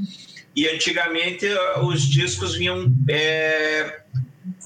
e 0.55 0.67
antigamente 0.67 1.47
os 1.83 2.07
discos 2.07 2.55
vinham 2.55 2.93
é, 3.09 4.01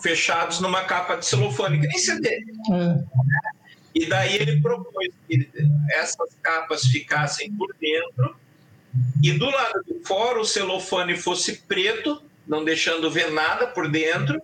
fechados 0.02 0.60
numa 0.60 0.84
capa 0.84 1.16
de 1.16 1.26
celofane, 1.26 1.80
que 1.80 1.88
nem 1.88 1.98
CD. 1.98 2.30
É. 2.30 3.04
E 3.96 4.06
daí 4.06 4.36
ele 4.36 4.62
propôs 4.62 5.10
que 5.28 5.50
essas 5.92 6.30
capas 6.42 6.84
ficassem 6.86 7.52
por 7.54 7.76
dentro 7.80 8.36
e 9.22 9.32
do 9.32 9.46
lado 9.46 9.84
de 9.86 10.06
fora 10.06 10.40
o 10.40 10.46
celofane 10.46 11.18
fosse 11.18 11.58
preto, 11.68 12.22
não 12.48 12.64
deixando 12.64 13.10
ver 13.10 13.32
nada 13.32 13.68
por 13.68 13.90
dentro, 13.90 14.42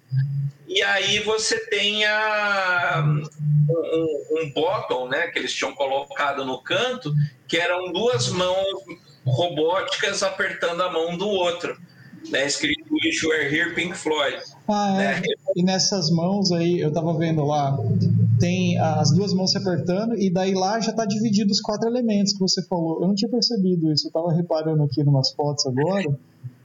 e 0.68 0.82
aí 0.82 1.20
você 1.20 1.60
tenha 1.68 3.04
um, 3.06 3.24
um, 3.70 4.42
um 4.42 4.52
bottom, 4.52 5.08
né, 5.08 5.28
que 5.28 5.40
eles 5.40 5.54
tinham 5.54 5.74
colocado 5.76 6.44
no 6.44 6.62
canto, 6.62 7.14
que 7.48 7.58
eram 7.58 7.92
duas 7.92 8.30
mãos 8.30 8.84
robóticas 9.26 10.24
apertando 10.24 10.82
a 10.82 10.92
mão 10.92 11.18
do 11.18 11.28
outro, 11.28 11.78
né, 12.30 12.46
escrito 12.46 12.84
Wish 12.92 13.24
You 13.24 13.30
Were 13.30 13.56
Here, 13.56 13.76
Pink 13.76 13.96
Floyd. 13.96 14.38
Ah, 14.68 15.02
é. 15.02 15.20
Né? 15.20 15.22
E 15.56 15.64
nessas 15.64 16.10
mãos 16.10 16.52
aí, 16.52 16.80
eu 16.80 16.92
tava 16.92 17.16
vendo 17.16 17.46
lá, 17.46 17.78
tem 18.40 18.78
as 18.80 19.12
duas 19.12 19.34
mãos 19.34 19.52
se 19.52 19.58
apertando 19.60 20.16
e 20.16 20.32
daí 20.32 20.56
lá 20.56 20.80
já 20.80 20.92
tá 20.92 21.06
dividido 21.06 21.52
os 21.52 21.62
quatro 21.62 21.88
elementos 21.88 22.34
que 22.34 22.40
você 22.40 22.66
falou. 22.68 23.02
Eu 23.02 23.08
não 23.08 23.16
tinha 23.16 23.30
percebido 23.30 23.92
isso, 23.92 24.08
eu 24.08 24.12
tava 24.12 24.34
reparando 24.34 24.82
aqui 24.84 25.02
em 25.02 25.08
umas 25.08 25.32
fotos 25.32 25.66
agora. 25.68 26.18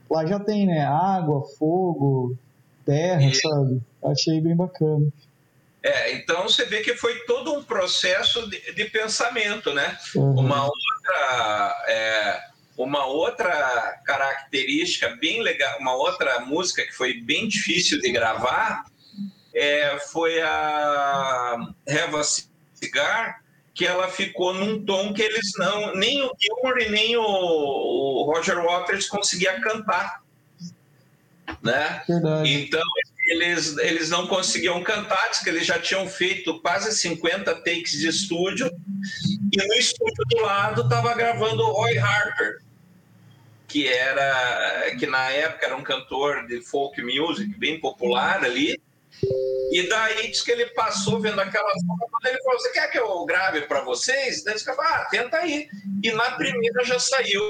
Lá 0.09 0.25
já 0.25 0.39
tem, 0.39 0.65
né, 0.65 0.83
água, 0.83 1.43
fogo, 1.57 2.35
terra, 2.83 3.23
e... 3.23 3.35
sabe? 3.35 3.81
Achei 4.03 4.41
bem 4.41 4.55
bacana. 4.55 5.07
É, 5.83 6.13
então 6.13 6.43
você 6.43 6.65
vê 6.65 6.81
que 6.81 6.95
foi 6.95 7.19
todo 7.25 7.53
um 7.53 7.63
processo 7.63 8.47
de, 8.49 8.73
de 8.73 8.85
pensamento, 8.85 9.73
né? 9.73 9.97
Uhum. 10.15 10.39
Uma 10.39 10.63
outra 10.63 11.85
é, 11.87 12.41
uma 12.77 13.05
outra 13.05 13.99
característica 14.05 15.15
bem 15.15 15.41
legal, 15.41 15.79
uma 15.79 15.95
outra 15.95 16.39
música 16.41 16.85
que 16.85 16.93
foi 16.93 17.21
bem 17.21 17.47
difícil 17.47 17.99
de 17.99 18.11
gravar 18.11 18.85
é, 19.53 19.97
foi 20.11 20.41
a 20.41 21.57
Have 21.87 22.15
a 22.15 22.23
Cigar, 22.73 23.43
que 23.73 23.85
ela 23.85 24.07
ficou 24.07 24.53
num 24.53 24.83
tom 24.85 25.13
que 25.13 25.21
eles 25.21 25.51
não, 25.57 25.95
nem 25.95 26.21
o 26.21 26.31
Gilmour 26.39 26.79
e 26.79 26.89
nem 26.89 27.17
o, 27.17 27.23
o 27.23 28.31
Roger 28.33 28.63
Waters 28.63 29.07
conseguia 29.07 29.59
cantar, 29.59 30.23
né? 31.61 32.03
Verdade. 32.07 32.53
Então 32.53 32.81
eles, 33.31 33.77
eles 33.77 34.09
não 34.09 34.27
conseguiam 34.27 34.83
cantar, 34.83 35.29
que 35.41 35.49
eles 35.49 35.65
já 35.65 35.79
tinham 35.79 36.05
feito 36.07 36.59
quase 36.59 36.91
50 36.91 37.55
takes 37.55 37.93
de 37.93 38.09
estúdio, 38.09 38.69
e 39.53 39.67
no 39.67 39.73
estúdio 39.75 40.25
do 40.29 40.41
lado 40.41 40.81
estava 40.81 41.13
gravando 41.13 41.63
Roy 41.63 41.97
Harper, 41.97 42.61
que 43.67 43.87
era 43.87 44.95
que 44.99 45.07
na 45.07 45.29
época 45.29 45.65
era 45.65 45.77
um 45.77 45.83
cantor 45.83 46.45
de 46.45 46.61
folk 46.61 47.01
music 47.01 47.57
bem 47.57 47.79
popular 47.79 48.43
ali. 48.43 48.79
E 49.71 49.87
daí 49.87 50.29
diz 50.29 50.41
que 50.41 50.51
ele 50.51 50.65
passou 50.67 51.21
vendo 51.21 51.39
aquela 51.39 51.69
foto, 51.69 52.27
ele 52.27 52.41
falou: 52.43 52.59
Você 52.59 52.71
quer 52.71 52.91
que 52.91 52.99
eu 52.99 53.25
grave 53.25 53.61
para 53.61 53.81
vocês? 53.81 54.43
Daí 54.43 54.55
ele 54.55 54.63
falou: 54.63 54.81
Ah, 54.81 55.07
tenta 55.09 55.37
aí. 55.37 55.69
E 56.03 56.11
na 56.11 56.31
primeira 56.31 56.83
já 56.83 56.99
saiu 56.99 57.41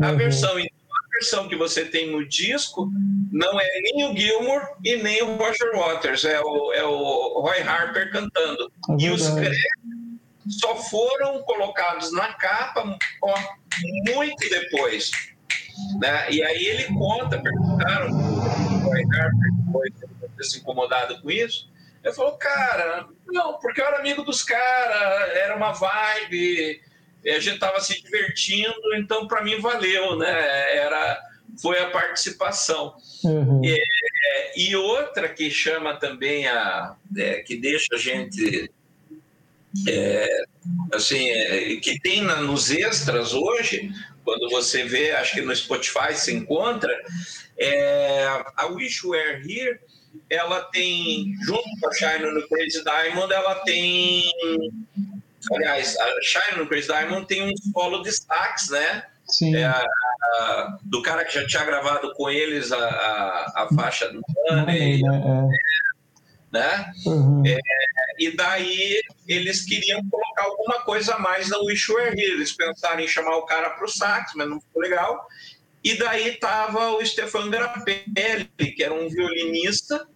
a 0.00 0.10
uhum. 0.10 0.16
versão. 0.16 0.58
Então, 0.58 0.75
versão 1.16 1.48
que 1.48 1.56
você 1.56 1.84
tem 1.84 2.10
no 2.10 2.26
disco 2.26 2.90
não 3.32 3.60
é 3.60 3.80
nem 3.80 4.10
o 4.10 4.16
Gilmour 4.16 4.62
e 4.84 4.96
nem 4.96 5.22
o 5.22 5.36
Roger 5.36 5.74
Waters, 5.74 6.24
é 6.24 6.40
o, 6.40 6.72
é 6.72 6.84
o 6.84 7.40
Roy 7.40 7.60
Harper 7.60 8.10
cantando. 8.12 8.72
É 8.90 9.02
e 9.02 9.10
os 9.10 9.28
créditos 9.28 9.76
só 10.60 10.76
foram 10.76 11.42
colocados 11.42 12.12
na 12.12 12.32
capa 12.34 12.96
muito 14.06 14.50
depois. 14.50 15.10
Né? 16.00 16.30
E 16.30 16.42
aí 16.42 16.66
ele 16.66 16.84
conta, 16.94 17.42
perguntaram 17.42 18.10
o 18.10 18.88
Roy 18.88 19.02
Harper 19.02 19.50
depois 19.66 19.92
se 20.40 20.58
incomodado 20.58 21.20
com 21.20 21.30
isso. 21.30 21.68
Ele 22.02 22.14
falou, 22.14 22.36
cara, 22.38 23.08
não, 23.26 23.58
porque 23.58 23.80
eu 23.80 23.86
era 23.86 23.98
amigo 23.98 24.22
dos 24.22 24.42
caras, 24.42 25.36
era 25.36 25.56
uma 25.56 25.72
vibe, 25.72 26.80
a 27.24 27.40
gente 27.40 27.54
estava 27.54 27.80
se 27.80 28.00
divertindo, 28.02 28.94
então 28.94 29.26
para 29.26 29.42
mim 29.42 29.60
valeu, 29.60 30.16
né? 30.16 30.76
Era, 30.76 31.20
foi 31.60 31.78
a 31.80 31.90
participação. 31.90 32.94
Uhum. 33.24 33.62
É, 33.64 34.60
e 34.60 34.76
outra 34.76 35.28
que 35.28 35.50
chama 35.50 35.96
também 35.96 36.46
a. 36.46 36.96
É, 37.16 37.42
que 37.42 37.56
deixa 37.56 37.94
a 37.94 37.98
gente. 37.98 38.70
É, 39.88 40.44
assim, 40.92 41.28
é, 41.28 41.76
que 41.76 42.00
tem 42.00 42.22
na, 42.22 42.36
nos 42.36 42.70
extras 42.70 43.34
hoje, 43.34 43.90
quando 44.24 44.48
você 44.48 44.84
vê, 44.84 45.12
acho 45.12 45.34
que 45.34 45.42
no 45.42 45.54
Spotify 45.54 46.14
se 46.14 46.32
encontra, 46.32 46.92
é, 47.58 48.26
a 48.56 48.66
Wish 48.66 49.06
Were 49.06 49.42
Here, 49.42 49.78
ela 50.28 50.62
tem, 50.64 51.34
junto 51.44 51.64
com 51.80 51.88
a 51.88 51.92
Shine 51.92 52.30
no 52.32 52.48
Crazy 52.48 52.82
Diamond, 52.82 53.32
ela 53.32 53.54
tem. 53.60 54.24
Aliás, 55.52 55.96
a 55.98 56.22
Shine 56.22 56.58
no 56.58 56.66
Crazy 56.66 56.88
Diamond 56.88 57.26
tem 57.26 57.42
um 57.42 57.56
solo 57.72 58.02
de 58.02 58.12
sax, 58.12 58.70
né? 58.70 59.04
Sim. 59.28 59.56
É 59.56 59.64
a, 59.64 59.82
a, 59.82 60.78
do 60.82 61.02
cara 61.02 61.24
que 61.24 61.34
já 61.34 61.46
tinha 61.46 61.64
gravado 61.64 62.12
com 62.14 62.30
eles 62.30 62.72
a, 62.72 62.78
a, 62.78 63.64
a 63.64 63.68
faixa 63.74 64.08
do 64.12 64.22
Money. 64.50 65.02
Né? 65.02 65.48
É. 66.52 66.58
né? 66.58 66.92
Uhum. 67.06 67.42
É, 67.46 67.58
e 68.18 68.36
daí 68.36 69.00
eles 69.26 69.64
queriam 69.64 70.00
colocar 70.08 70.44
alguma 70.44 70.82
coisa 70.82 71.14
a 71.14 71.18
mais 71.18 71.48
na 71.48 71.58
Wish 71.58 71.90
Were 71.90 72.08
Here. 72.08 72.34
Eles 72.34 72.52
pensaram 72.52 73.00
em 73.00 73.08
chamar 73.08 73.36
o 73.36 73.46
cara 73.46 73.70
para 73.70 73.84
o 73.84 73.88
sax, 73.88 74.32
mas 74.34 74.48
não 74.48 74.60
ficou 74.60 74.82
legal. 74.82 75.26
E 75.82 75.94
daí 75.96 76.28
estava 76.28 76.90
o 76.90 77.04
Stefan 77.04 77.50
Grappelli, 77.50 78.48
que 78.74 78.82
era 78.82 78.92
um 78.92 79.08
violinista 79.08 80.06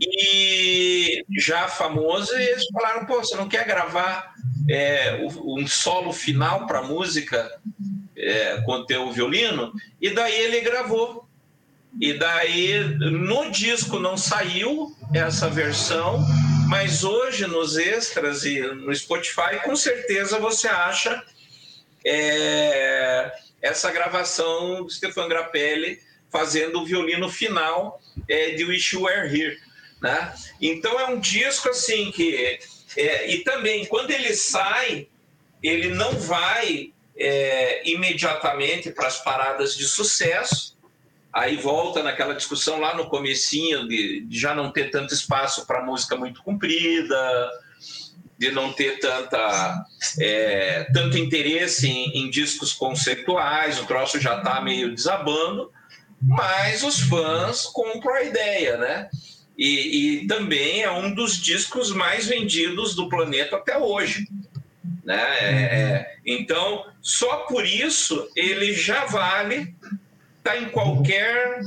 e 0.00 1.24
já 1.36 1.68
famoso, 1.68 2.34
e 2.34 2.42
eles 2.42 2.66
falaram: 2.72 3.06
pô, 3.06 3.18
você 3.18 3.36
não 3.36 3.48
quer 3.48 3.66
gravar 3.66 4.34
é, 4.68 5.20
um 5.44 5.66
solo 5.66 6.12
final 6.12 6.66
para 6.66 6.82
música 6.82 7.50
é, 8.16 8.60
com 8.62 8.84
teu 8.84 9.10
violino? 9.12 9.72
E 10.00 10.10
daí 10.10 10.34
ele 10.34 10.60
gravou. 10.60 11.28
E 12.00 12.12
daí 12.12 12.78
no 12.98 13.50
disco 13.50 13.98
não 13.98 14.16
saiu 14.16 14.94
essa 15.12 15.50
versão, 15.50 16.24
mas 16.68 17.02
hoje 17.02 17.48
nos 17.48 17.76
extras 17.76 18.44
e 18.44 18.60
no 18.60 18.94
Spotify 18.94 19.60
com 19.64 19.74
certeza 19.74 20.38
você 20.38 20.68
acha 20.68 21.20
é, 22.06 23.32
essa 23.60 23.90
gravação 23.90 24.84
do 24.84 24.90
Stefan 24.90 25.28
Grappelli 25.28 25.98
fazendo 26.30 26.80
o 26.80 26.84
violino 26.84 27.28
final 27.28 28.00
é, 28.28 28.50
de 28.50 28.64
Wish 28.64 28.94
You 28.94 29.02
Were 29.02 29.26
Here. 29.26 29.58
Né? 30.00 30.34
Então 30.60 30.98
é 30.98 31.06
um 31.06 31.18
disco 31.18 31.68
assim 31.68 32.10
que. 32.10 32.58
É, 32.96 33.30
e 33.30 33.44
também, 33.44 33.84
quando 33.86 34.10
ele 34.10 34.34
sai, 34.34 35.06
ele 35.62 35.90
não 35.90 36.12
vai 36.12 36.92
é, 37.16 37.88
imediatamente 37.88 38.90
para 38.90 39.06
as 39.06 39.22
paradas 39.22 39.76
de 39.76 39.84
sucesso, 39.84 40.76
aí 41.32 41.56
volta 41.56 42.02
naquela 42.02 42.34
discussão 42.34 42.80
lá 42.80 42.96
no 42.96 43.08
comecinho 43.08 43.86
de, 43.86 44.22
de 44.22 44.38
já 44.38 44.54
não 44.54 44.72
ter 44.72 44.90
tanto 44.90 45.14
espaço 45.14 45.66
para 45.66 45.84
música 45.84 46.16
muito 46.16 46.42
comprida, 46.42 47.50
de 48.38 48.50
não 48.50 48.72
ter 48.72 48.98
tanta, 48.98 49.84
é, 50.18 50.86
tanto 50.94 51.18
interesse 51.18 51.86
em, 51.86 52.24
em, 52.24 52.30
discos 52.30 52.72
conceituais, 52.72 53.78
o 53.78 53.84
troço 53.84 54.18
já 54.18 54.38
está 54.38 54.62
meio 54.62 54.94
desabando, 54.94 55.70
mas 56.20 56.82
os 56.82 57.00
fãs 57.00 57.64
compram 57.66 58.14
a 58.14 58.22
ideia, 58.22 58.76
né? 58.76 59.08
E, 59.56 60.22
e, 60.22 60.26
também 60.26 60.82
é 60.82 60.90
um 60.90 61.14
dos 61.14 61.36
discos 61.36 61.92
mais 61.92 62.26
vendidos 62.26 62.94
do 62.94 63.08
planeta 63.08 63.56
até 63.56 63.76
hoje. 63.78 64.26
Né? 65.04 65.22
É, 65.40 65.52
é, 65.52 66.16
então, 66.24 66.84
só 67.02 67.38
por 67.46 67.66
isso 67.66 68.26
ele 68.34 68.72
já 68.72 69.04
vale 69.06 69.74
tá 70.42 70.56
em 70.56 70.70
qualquer 70.70 71.60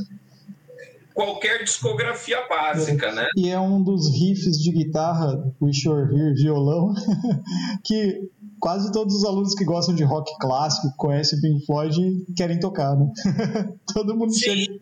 qualquer 1.13 1.63
discografia 1.63 2.47
básica, 2.47 3.11
né? 3.11 3.27
E 3.37 3.49
é 3.49 3.59
um 3.59 3.83
dos 3.83 4.09
riffs 4.17 4.57
de 4.57 4.71
guitarra, 4.71 5.53
Wish 5.61 5.87
You're 5.87 6.11
Here, 6.11 6.33
violão, 6.33 6.93
que 7.85 8.19
quase 8.63 8.93
todos 8.93 9.13
os 9.13 9.25
alunos 9.25 9.53
que 9.53 9.65
gostam 9.65 9.93
de 9.93 10.05
rock 10.05 10.31
clássico, 10.39 10.95
conhecem 10.95 11.41
Pink 11.41 11.65
Floyd, 11.65 11.97
querem 12.37 12.57
tocar, 12.61 12.95
né? 12.95 13.11
Todo 13.93 14.15
mundo 14.15 14.33
chega, 14.33 14.73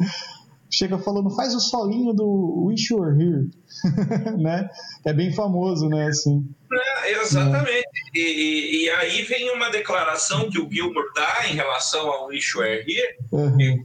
chega, 0.70 1.00
falando, 1.00 1.32
faz 1.32 1.56
o 1.56 1.60
solinho 1.60 2.14
do 2.14 2.66
Wish 2.68 2.94
You're 2.94 3.20
Here, 3.20 3.50
né? 4.38 4.70
É 5.04 5.12
bem 5.12 5.34
famoso, 5.34 5.90
né? 5.90 6.06
Assim. 6.06 6.48
É, 6.72 7.12
exatamente. 7.22 7.72
É. 7.72 8.20
E, 8.20 8.22
e, 8.22 8.86
e, 8.86 8.90
aí 8.92 9.24
vem 9.24 9.50
uma 9.50 9.72
declaração 9.72 10.48
que 10.48 10.60
o 10.60 10.70
Gilmour 10.70 11.12
dá 11.16 11.50
em 11.50 11.56
relação 11.56 12.08
ao 12.08 12.28
Wish 12.28 12.56
You're 12.56 12.86
Here, 12.88 13.16
uhum. 13.32 13.84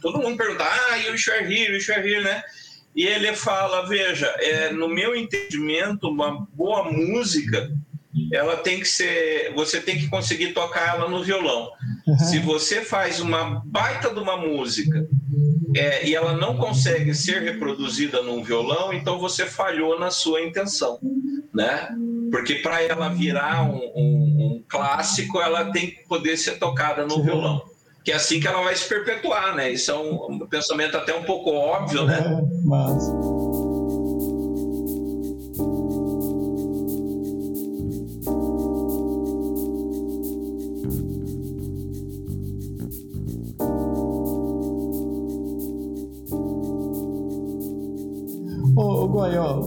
todo 0.00 0.20
mundo 0.20 0.36
pergunta, 0.36 0.62
ah, 0.62 0.98
e 0.98 1.08
o 1.08 1.12
Wish 1.12 1.28
You're 1.28 1.52
Here, 1.52 1.72
Wish 1.72 1.90
You're 1.90 2.08
Here, 2.08 2.22
né? 2.22 2.44
E 2.94 3.04
ele 3.04 3.34
fala, 3.34 3.88
veja, 3.88 4.26
é, 4.38 4.72
no 4.72 4.86
meu 4.86 5.16
entendimento, 5.16 6.08
uma 6.08 6.46
boa 6.54 6.92
música 6.92 7.72
ela 8.32 8.56
tem 8.56 8.80
que 8.80 8.86
ser. 8.86 9.52
Você 9.54 9.80
tem 9.80 9.98
que 9.98 10.08
conseguir 10.08 10.52
tocar 10.52 10.96
ela 10.96 11.08
no 11.08 11.22
violão. 11.22 11.70
Uhum. 12.06 12.18
Se 12.18 12.38
você 12.38 12.82
faz 12.82 13.20
uma 13.20 13.62
baita 13.64 14.10
de 14.10 14.18
uma 14.18 14.36
música 14.36 15.06
é, 15.74 16.06
e 16.06 16.14
ela 16.14 16.36
não 16.36 16.56
consegue 16.56 17.14
ser 17.14 17.42
reproduzida 17.42 18.22
num 18.22 18.42
violão, 18.42 18.92
então 18.92 19.18
você 19.18 19.46
falhou 19.46 19.98
na 19.98 20.10
sua 20.10 20.42
intenção, 20.42 20.98
né? 21.54 21.88
Porque 22.30 22.56
para 22.56 22.82
ela 22.82 23.08
virar 23.08 23.62
um, 23.64 23.76
um, 23.94 24.38
um, 24.40 24.64
clássico, 24.68 25.40
ela 25.40 25.70
tem 25.70 25.90
que 25.90 26.06
poder 26.06 26.36
ser 26.36 26.58
tocada 26.58 27.06
no 27.06 27.16
uhum. 27.16 27.22
violão. 27.22 27.62
Que 28.04 28.10
é 28.10 28.16
assim 28.16 28.40
que 28.40 28.48
ela 28.48 28.62
vai 28.62 28.74
se 28.74 28.88
perpetuar, 28.88 29.54
né? 29.54 29.70
Isso 29.70 29.90
é 29.90 29.94
um, 29.94 30.46
pensamento 30.50 30.96
até 30.96 31.14
um 31.14 31.22
pouco 31.22 31.50
óbvio, 31.50 32.04
né? 32.04 32.18
É, 32.18 32.64
mas... 32.64 33.51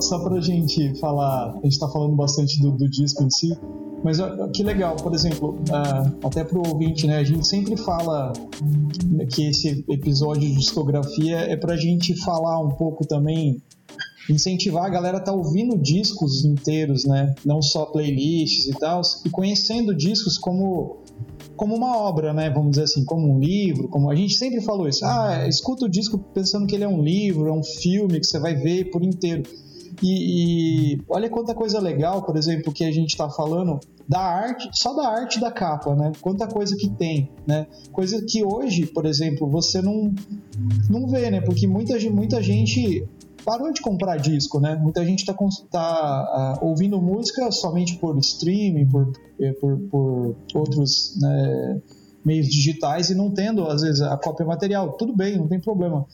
Só 0.05 0.19
pra 0.19 0.39
gente 0.39 0.93
falar, 0.99 1.57
a 1.57 1.61
gente 1.63 1.79
tá 1.79 1.87
falando 1.89 2.15
bastante 2.15 2.61
do, 2.61 2.71
do 2.71 2.87
disco 2.87 3.23
em 3.23 3.29
si, 3.31 3.57
mas 4.03 4.19
que 4.53 4.61
legal, 4.61 4.95
por 4.97 5.15
exemplo, 5.15 5.57
uh, 5.61 6.27
até 6.27 6.43
pro 6.43 6.59
ouvinte, 6.59 7.07
né, 7.07 7.17
a 7.17 7.23
gente 7.23 7.47
sempre 7.47 7.75
fala 7.75 8.31
que 9.33 9.47
esse 9.47 9.83
episódio 9.89 10.41
de 10.41 10.53
discografia 10.53 11.37
é 11.37 11.57
pra 11.57 11.75
gente 11.75 12.15
falar 12.21 12.59
um 12.59 12.69
pouco 12.69 13.03
também, 13.07 13.59
incentivar 14.29 14.85
a 14.85 14.89
galera 14.89 15.17
a 15.17 15.19
tá 15.19 15.31
ouvindo 15.31 15.75
discos 15.75 16.45
inteiros, 16.45 17.05
né, 17.05 17.33
não 17.43 17.59
só 17.59 17.87
playlists 17.87 18.67
e 18.67 18.73
tal, 18.73 19.01
e 19.25 19.29
conhecendo 19.31 19.95
discos 19.95 20.37
como 20.37 20.97
como 21.55 21.73
uma 21.73 21.97
obra, 21.97 22.33
né? 22.33 22.49
Vamos 22.49 22.71
dizer 22.71 22.83
assim, 22.83 23.05
como 23.05 23.33
um 23.33 23.39
livro, 23.39 23.87
como 23.87 24.11
a 24.11 24.15
gente 24.15 24.33
sempre 24.33 24.59
falou 24.59 24.89
isso. 24.89 25.05
Ah, 25.05 25.47
escuta 25.47 25.85
o 25.85 25.89
disco 25.89 26.19
pensando 26.33 26.67
que 26.67 26.75
ele 26.75 26.83
é 26.83 26.87
um 26.87 27.01
livro, 27.01 27.47
é 27.47 27.51
um 27.53 27.63
filme 27.63 28.19
que 28.19 28.25
você 28.25 28.37
vai 28.37 28.55
ver 28.55 28.91
por 28.91 29.01
inteiro. 29.01 29.43
E, 30.01 30.93
e 30.93 31.01
olha 31.07 31.29
quanta 31.29 31.53
coisa 31.53 31.79
legal, 31.79 32.23
por 32.23 32.37
exemplo, 32.37 32.73
que 32.73 32.83
a 32.83 32.91
gente 32.91 33.11
está 33.11 33.29
falando 33.29 33.79
da 34.07 34.19
arte, 34.19 34.69
só 34.73 34.93
da 34.93 35.07
arte 35.07 35.39
da 35.39 35.51
capa, 35.51 35.95
né? 35.95 36.11
Quanta 36.21 36.47
coisa 36.47 36.75
que 36.75 36.89
tem, 36.89 37.29
né? 37.45 37.67
Coisa 37.91 38.23
que 38.23 38.43
hoje, 38.43 38.85
por 38.85 39.05
exemplo, 39.05 39.49
você 39.49 39.81
não, 39.81 40.13
não 40.89 41.07
vê, 41.07 41.29
né? 41.31 41.41
Porque 41.41 41.67
muita, 41.67 41.97
muita 42.09 42.41
gente 42.41 43.07
parou 43.45 43.71
de 43.71 43.81
comprar 43.81 44.17
disco, 44.17 44.59
né? 44.59 44.75
Muita 44.75 45.05
gente 45.05 45.19
está 45.19 45.33
tá, 45.71 46.59
uh, 46.61 46.65
ouvindo 46.65 46.99
música 47.01 47.51
somente 47.51 47.97
por 47.97 48.17
streaming, 48.17 48.87
por, 48.87 49.11
eh, 49.39 49.53
por, 49.53 49.77
por 49.91 50.35
outros 50.53 51.17
né, 51.21 51.81
meios 52.23 52.47
digitais 52.47 53.11
e 53.11 53.15
não 53.15 53.29
tendo, 53.29 53.67
às 53.67 53.81
vezes, 53.81 54.01
a 54.01 54.17
cópia 54.17 54.45
material. 54.45 54.93
Tudo 54.93 55.15
bem, 55.15 55.37
não 55.37 55.47
tem 55.47 55.59
problema. 55.59 56.05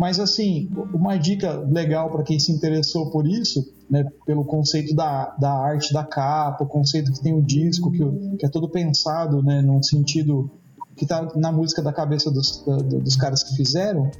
Mas, 0.00 0.18
assim, 0.18 0.66
uma 0.94 1.18
dica 1.18 1.52
legal 1.70 2.08
para 2.08 2.22
quem 2.22 2.38
se 2.38 2.50
interessou 2.50 3.10
por 3.10 3.28
isso, 3.28 3.70
né, 3.90 4.10
pelo 4.24 4.46
conceito 4.46 4.94
da, 4.94 5.26
da 5.38 5.52
arte 5.52 5.92
da 5.92 6.02
capa, 6.02 6.64
o 6.64 6.66
conceito 6.66 7.12
que 7.12 7.22
tem 7.22 7.34
o 7.34 7.42
disco, 7.42 7.90
que, 7.90 8.36
que 8.38 8.46
é 8.46 8.48
todo 8.48 8.66
pensado 8.66 9.42
né, 9.42 9.60
num 9.60 9.82
sentido 9.82 10.50
que 10.96 11.04
está 11.04 11.30
na 11.36 11.52
música 11.52 11.82
da 11.82 11.92
cabeça 11.92 12.30
dos, 12.30 12.64
da, 12.64 12.78
dos 12.78 13.14
caras 13.14 13.42
que 13.42 13.54
fizeram, 13.54 14.10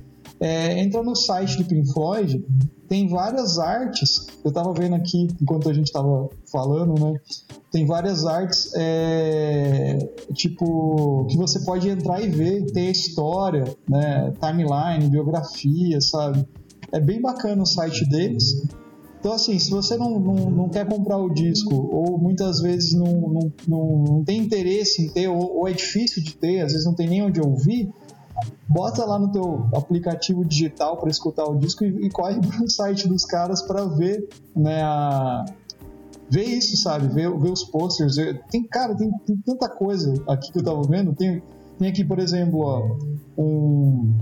é, 0.41 0.81
entra 0.81 1.03
no 1.03 1.15
site 1.15 1.59
do 1.59 1.65
Pink 1.65 1.93
Floyd, 1.93 2.43
tem 2.89 3.07
várias 3.09 3.59
artes. 3.59 4.27
Eu 4.43 4.49
estava 4.49 4.73
vendo 4.73 4.95
aqui 4.97 5.29
enquanto 5.41 5.69
a 5.69 5.75
gente 5.75 5.87
estava 5.87 6.29
falando, 6.51 6.99
né? 6.99 7.21
Tem 7.71 7.87
várias 7.87 8.25
artes, 8.25 8.73
é, 8.75 9.99
tipo, 10.35 11.27
que 11.29 11.37
você 11.37 11.61
pode 11.61 11.89
entrar 11.89 12.21
e 12.21 12.29
ver, 12.29 12.65
tem 12.73 12.89
a 12.89 12.91
história, 12.91 13.65
né? 13.89 14.33
Timeline, 14.41 15.09
biografia, 15.11 16.01
sabe? 16.01 16.45
É 16.91 16.99
bem 16.99 17.21
bacana 17.21 17.63
o 17.63 17.67
site 17.67 18.09
deles. 18.09 18.63
Então, 19.21 19.35
assim, 19.35 19.59
se 19.59 19.71
você 19.71 19.99
não, 19.99 20.19
não, 20.19 20.51
não 20.51 20.69
quer 20.71 20.89
comprar 20.89 21.19
o 21.19 21.29
disco, 21.29 21.75
ou 21.75 22.19
muitas 22.19 22.61
vezes 22.61 22.95
não, 22.95 23.13
não, 23.13 23.53
não, 23.69 24.05
não 24.05 24.25
tem 24.25 24.41
interesse 24.41 25.03
em 25.03 25.09
ter, 25.11 25.29
ou, 25.29 25.59
ou, 25.59 25.69
é 25.69 25.73
difícil 25.73 26.25
de 26.25 26.35
ter, 26.35 26.61
às 26.61 26.73
vezes 26.73 26.87
não 26.87 26.95
tem 26.95 27.07
nem 27.07 27.23
onde 27.23 27.39
ouvir, 27.39 27.93
bota 28.69 29.05
lá 29.05 29.19
no 29.19 29.33
teu 29.33 29.69
aplicativo 29.75 30.45
digital 30.45 30.97
para 30.97 31.11
escutar 31.11 31.45
o 31.45 31.57
disco 31.57 31.85
e, 31.85 32.07
e 32.07 32.11
corre 32.11 32.41
pro 32.41 32.69
site 32.69 33.09
dos 33.09 33.25
caras 33.25 33.63
para 33.63 33.85
ver, 33.85 34.29
né, 34.55 34.83
a, 34.83 35.45
ver 36.31 36.45
isso, 36.45 36.77
sabe? 36.77 37.09
Ver, 37.09 37.37
ver 37.37 37.51
os 37.51 37.65
posters. 37.65 38.15
Tem, 38.51 38.63
cara, 38.63 38.95
tem, 38.97 39.11
tem, 39.27 39.37
tanta 39.39 39.69
coisa 39.69 40.15
aqui 40.29 40.53
que 40.53 40.59
eu 40.59 40.65
tava 40.65 40.83
vendo. 40.83 41.13
Tem, 41.15 41.43
tem 41.79 41.89
aqui, 41.89 42.05
por 42.05 42.21
exemplo, 42.21 42.61
ó, 42.61 42.97
um, 43.37 44.15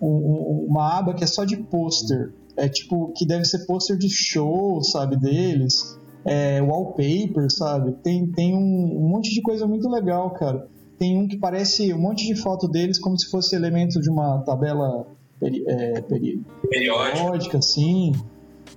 um, 0.00 0.66
uma 0.68 0.98
aba 0.98 1.14
que 1.14 1.24
é 1.24 1.26
só 1.26 1.44
de 1.44 1.56
pôster. 1.56 2.32
É 2.56 2.68
tipo, 2.68 3.12
que 3.14 3.26
deve 3.26 3.44
ser 3.44 3.66
pôster 3.66 3.96
de 3.96 4.08
show, 4.08 4.82
sabe, 4.82 5.16
deles. 5.16 5.98
É, 6.24 6.60
wallpaper, 6.60 7.50
sabe? 7.50 7.92
Tem, 8.02 8.26
tem 8.32 8.54
um, 8.54 8.98
um 8.98 9.08
monte 9.08 9.32
de 9.32 9.40
coisa 9.40 9.66
muito 9.66 9.88
legal, 9.88 10.30
cara. 10.32 10.68
Tem 10.98 11.16
um 11.16 11.28
que 11.28 11.36
parece 11.36 11.92
um 11.92 11.98
monte 11.98 12.26
de 12.26 12.34
foto 12.34 12.66
deles 12.68 12.98
como 12.98 13.18
se 13.18 13.30
fosse 13.30 13.54
elemento 13.54 14.00
de 14.00 14.08
uma 14.08 14.40
tabela 14.42 15.06
peri, 15.38 15.64
é, 15.66 16.00
peri, 16.00 16.42
periódica, 16.68 17.58
assim. 17.58 18.12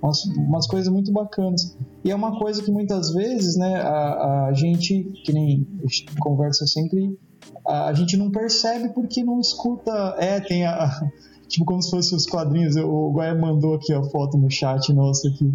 Umas, 0.02 0.24
umas, 0.24 0.66
coisas 0.66 0.90
muito 0.92 1.12
bacanas. 1.12 1.76
E 2.04 2.10
é 2.10 2.14
uma 2.14 2.38
coisa 2.38 2.62
que 2.62 2.70
muitas 2.70 3.12
vezes, 3.12 3.56
né, 3.56 3.76
a, 3.80 4.46
a 4.46 4.52
gente, 4.54 5.02
que 5.24 5.32
nem 5.32 5.66
a 5.78 5.82
gente 5.82 6.06
conversa 6.18 6.66
sempre, 6.66 7.18
a, 7.66 7.86
a, 7.86 7.94
gente 7.94 8.16
não 8.16 8.30
percebe 8.30 8.90
porque 8.90 9.22
não 9.22 9.40
escuta. 9.40 10.16
É, 10.18 10.40
tem 10.40 10.64
a. 10.66 10.88
Tipo, 11.50 11.64
como 11.64 11.82
se 11.82 11.90
fosse 11.90 12.14
os 12.14 12.26
quadrinhos. 12.26 12.76
O 12.76 13.10
Guaia 13.10 13.34
mandou 13.34 13.74
aqui 13.74 13.92
a 13.92 14.04
foto 14.04 14.38
no 14.38 14.48
chat 14.48 14.92
nosso 14.92 15.26
aqui 15.26 15.52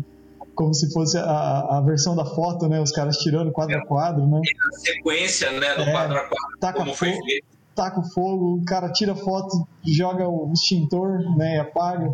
como 0.56 0.74
se 0.74 0.92
fosse 0.92 1.18
a, 1.18 1.78
a 1.78 1.82
versão 1.82 2.16
da 2.16 2.26
foto, 2.26 2.68
né? 2.68 2.82
Os 2.82 2.92
caras 2.92 3.18
tirando 3.18 3.52
quadro 3.52 3.78
a 3.78 3.86
quadro, 3.86 4.26
né? 4.26 4.42
a 4.42 4.80
sequência, 4.80 5.52
né, 5.52 5.76
do 5.76 5.84
é, 5.84 5.92
quadro 5.92 6.18
a 6.18 6.22
quadro, 6.22 6.60
taca 6.60 6.80
como 6.80 6.94
foi 6.94 7.12
feito. 7.12 7.46
Taca 7.76 8.00
o 8.00 8.10
fogo, 8.12 8.56
o 8.56 8.64
cara 8.64 8.90
tira 8.90 9.14
foto, 9.14 9.68
joga 9.86 10.26
o 10.30 10.50
extintor, 10.54 11.20
né, 11.36 11.58
e 11.58 11.60
apaga. 11.60 12.10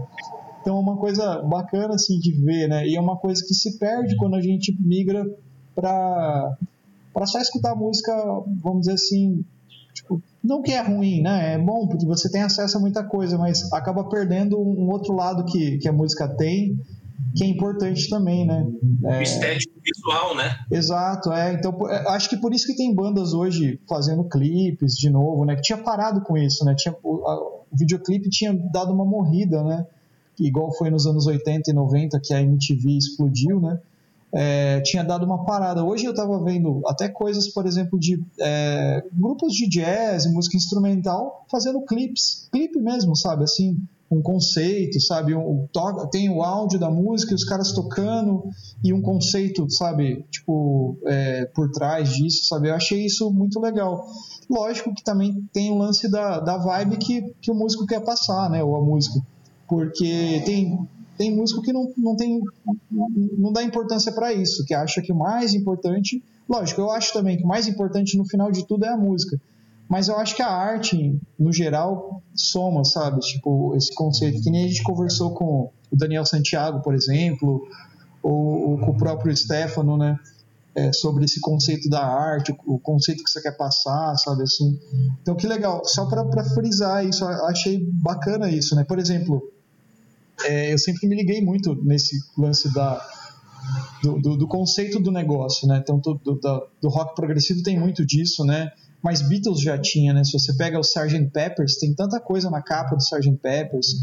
Então 0.59 0.75
é 0.75 0.79
uma 0.79 0.97
coisa 0.97 1.41
bacana, 1.43 1.93
assim, 1.93 2.19
de 2.19 2.31
ver, 2.31 2.67
né? 2.67 2.87
E 2.87 2.95
é 2.95 2.99
uma 2.99 3.15
coisa 3.15 3.43
que 3.45 3.53
se 3.53 3.77
perde 3.77 4.15
quando 4.17 4.35
a 4.35 4.41
gente 4.41 4.75
migra 4.79 5.23
para 5.75 6.57
para 7.13 7.25
só 7.25 7.39
escutar 7.39 7.75
música, 7.75 8.13
vamos 8.63 8.81
dizer 8.81 8.93
assim, 8.93 9.43
tipo, 9.93 10.21
não 10.41 10.61
que 10.61 10.71
é 10.71 10.81
ruim, 10.81 11.21
né? 11.21 11.55
É 11.55 11.57
bom 11.57 11.87
porque 11.87 12.05
você 12.05 12.31
tem 12.31 12.41
acesso 12.41 12.77
a 12.77 12.79
muita 12.79 13.03
coisa, 13.03 13.37
mas 13.37 13.71
acaba 13.73 14.03
perdendo 14.05 14.57
um 14.57 14.89
outro 14.89 15.13
lado 15.13 15.43
que, 15.45 15.77
que 15.77 15.89
a 15.89 15.93
música 15.93 16.27
tem, 16.27 16.79
que 17.35 17.43
é 17.43 17.47
importante 17.47 18.09
também, 18.09 18.45
né? 18.45 18.65
É... 19.05 19.23
Estético 19.23 19.73
visual, 19.83 20.35
né? 20.35 20.59
Exato, 20.69 21.31
é. 21.31 21.53
Então, 21.53 21.89
é, 21.89 22.07
acho 22.09 22.29
que 22.29 22.37
por 22.37 22.53
isso 22.53 22.67
que 22.67 22.75
tem 22.75 22.93
bandas 22.93 23.33
hoje 23.33 23.79
fazendo 23.87 24.23
clipes 24.23 24.93
de 24.93 25.09
novo, 25.09 25.45
né? 25.45 25.55
Que 25.55 25.61
tinha 25.61 25.77
parado 25.77 26.21
com 26.21 26.37
isso, 26.37 26.63
né? 26.65 26.75
Tinha, 26.75 26.95
o, 27.03 27.27
a, 27.27 27.35
o 27.37 27.65
videoclipe 27.73 28.29
tinha 28.29 28.53
dado 28.53 28.93
uma 28.93 29.05
morrida, 29.05 29.63
né? 29.63 29.85
Igual 30.39 30.73
foi 30.73 30.89
nos 30.89 31.05
anos 31.05 31.27
80 31.27 31.69
e 31.69 31.73
90 31.73 32.19
que 32.19 32.33
a 32.33 32.41
MTV 32.41 32.97
explodiu, 32.97 33.59
né? 33.59 33.79
É, 34.33 34.79
tinha 34.81 35.03
dado 35.03 35.25
uma 35.25 35.43
parada. 35.43 35.83
Hoje 35.83 36.05
eu 36.05 36.11
estava 36.11 36.41
vendo 36.41 36.81
até 36.87 37.09
coisas, 37.09 37.49
por 37.49 37.65
exemplo, 37.65 37.99
de 37.99 38.23
é, 38.39 39.03
grupos 39.11 39.53
de 39.53 39.67
jazz 39.67 40.25
e 40.25 40.31
música 40.31 40.55
instrumental 40.55 41.45
fazendo 41.51 41.81
clipes, 41.81 42.47
clipe 42.51 42.79
mesmo, 42.79 43.15
sabe? 43.15 43.43
Assim, 43.43 43.77
um 44.11 44.21
conceito, 44.21 44.99
sabe? 44.99 45.33
Um, 45.33 45.67
tem 46.11 46.29
o 46.29 46.43
áudio 46.43 46.77
da 46.77 46.89
música, 46.89 47.33
os 47.33 47.45
caras 47.45 47.71
tocando 47.71 48.43
e 48.83 48.91
um 48.91 49.01
conceito, 49.01 49.69
sabe? 49.69 50.25
Tipo, 50.29 50.97
é, 51.05 51.45
por 51.45 51.71
trás 51.71 52.09
disso, 52.09 52.45
sabe? 52.45 52.67
Eu 52.67 52.75
achei 52.75 53.05
isso 53.05 53.31
muito 53.31 53.59
legal. 53.59 54.05
Lógico 54.49 54.93
que 54.93 55.01
também 55.01 55.47
tem 55.53 55.71
o 55.71 55.77
lance 55.77 56.11
da, 56.11 56.41
da 56.41 56.57
vibe 56.57 56.97
que, 56.97 57.33
que 57.41 57.49
o 57.49 57.55
músico 57.55 57.85
quer 57.85 58.01
passar, 58.01 58.49
né? 58.49 58.61
Ou 58.61 58.75
a 58.75 58.81
música. 58.81 59.17
Porque 59.65 60.41
tem, 60.45 60.77
tem 61.17 61.33
músico 61.33 61.61
que 61.61 61.71
não, 61.71 61.89
não 61.97 62.15
tem 62.17 62.41
não 63.37 63.53
dá 63.53 63.63
importância 63.63 64.11
para 64.11 64.33
isso, 64.33 64.65
que 64.65 64.73
acha 64.73 65.01
que 65.01 65.13
o 65.13 65.15
mais 65.15 65.53
importante, 65.53 66.21
lógico, 66.49 66.81
eu 66.81 66.91
acho 66.91 67.13
também 67.13 67.37
que 67.37 67.43
o 67.45 67.47
mais 67.47 67.67
importante 67.67 68.17
no 68.17 68.25
final 68.25 68.51
de 68.51 68.67
tudo 68.67 68.83
é 68.83 68.89
a 68.89 68.97
música. 68.97 69.39
Mas 69.91 70.07
eu 70.07 70.15
acho 70.15 70.37
que 70.37 70.41
a 70.41 70.47
arte, 70.47 71.19
no 71.37 71.51
geral, 71.51 72.23
soma, 72.33 72.85
sabe? 72.85 73.19
Tipo, 73.19 73.75
esse 73.75 73.93
conceito. 73.93 74.41
Que 74.41 74.49
nem 74.49 74.63
a 74.63 74.67
gente 74.69 74.81
conversou 74.83 75.33
com 75.33 75.69
o 75.91 75.97
Daniel 75.97 76.25
Santiago, 76.25 76.81
por 76.81 76.95
exemplo, 76.95 77.67
ou, 78.23 78.69
ou 78.69 78.77
com 78.77 78.91
o 78.91 78.97
próprio 78.97 79.35
Stefano, 79.35 79.97
né? 79.97 80.17
É, 80.73 80.93
sobre 80.93 81.25
esse 81.25 81.41
conceito 81.41 81.89
da 81.89 82.05
arte, 82.05 82.55
o 82.65 82.79
conceito 82.79 83.21
que 83.21 83.29
você 83.29 83.41
quer 83.41 83.57
passar, 83.57 84.15
sabe 84.15 84.43
assim. 84.43 84.79
Então, 85.21 85.35
que 85.35 85.45
legal. 85.45 85.81
Só 85.83 86.05
para 86.05 86.41
frisar 86.45 87.05
isso, 87.05 87.25
achei 87.25 87.85
bacana 88.01 88.49
isso, 88.49 88.73
né? 88.77 88.85
Por 88.85 88.97
exemplo, 88.97 89.41
é, 90.45 90.71
eu 90.71 90.77
sempre 90.77 91.05
me 91.05 91.17
liguei 91.17 91.41
muito 91.41 91.75
nesse 91.83 92.15
lance 92.37 92.73
da, 92.73 93.05
do, 94.01 94.21
do, 94.21 94.37
do 94.37 94.47
conceito 94.47 95.01
do 95.01 95.11
negócio, 95.11 95.67
né? 95.67 95.79
Então, 95.83 95.99
do, 95.99 96.13
do, 96.13 96.39
do 96.81 96.87
rock 96.87 97.13
progressivo 97.13 97.61
tem 97.61 97.77
muito 97.77 98.05
disso, 98.05 98.45
né? 98.45 98.71
Mas 99.03 99.27
Beatles 99.27 99.61
já 99.61 99.77
tinha, 99.77 100.13
né? 100.13 100.23
Se 100.23 100.33
você 100.33 100.53
pega 100.53 100.77
o 100.77 100.81
Sgt. 100.81 101.29
Peppers, 101.31 101.77
tem 101.77 101.93
tanta 101.93 102.19
coisa 102.19 102.49
na 102.49 102.61
capa 102.61 102.95
do 102.95 103.01
Sgt. 103.01 103.37
Peppers. 103.41 103.95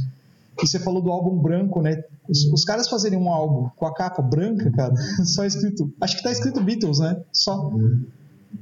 E 0.63 0.67
você 0.67 0.79
falou 0.79 1.01
do 1.01 1.11
álbum 1.11 1.41
branco, 1.41 1.81
né? 1.81 2.03
Os, 2.29 2.45
os, 2.53 2.65
caras 2.65 2.89
fazerem 2.89 3.19
um 3.19 3.31
álbum 3.31 3.71
com 3.77 3.87
a 3.87 3.95
capa 3.95 4.21
branca, 4.21 4.71
cara, 4.73 4.93
só 5.25 5.45
escrito. 5.45 5.93
Acho 6.01 6.17
que 6.17 6.23
tá 6.23 6.33
escrito 6.33 6.61
Beatles, 6.61 6.99
né? 6.99 7.21
Só. 7.33 7.71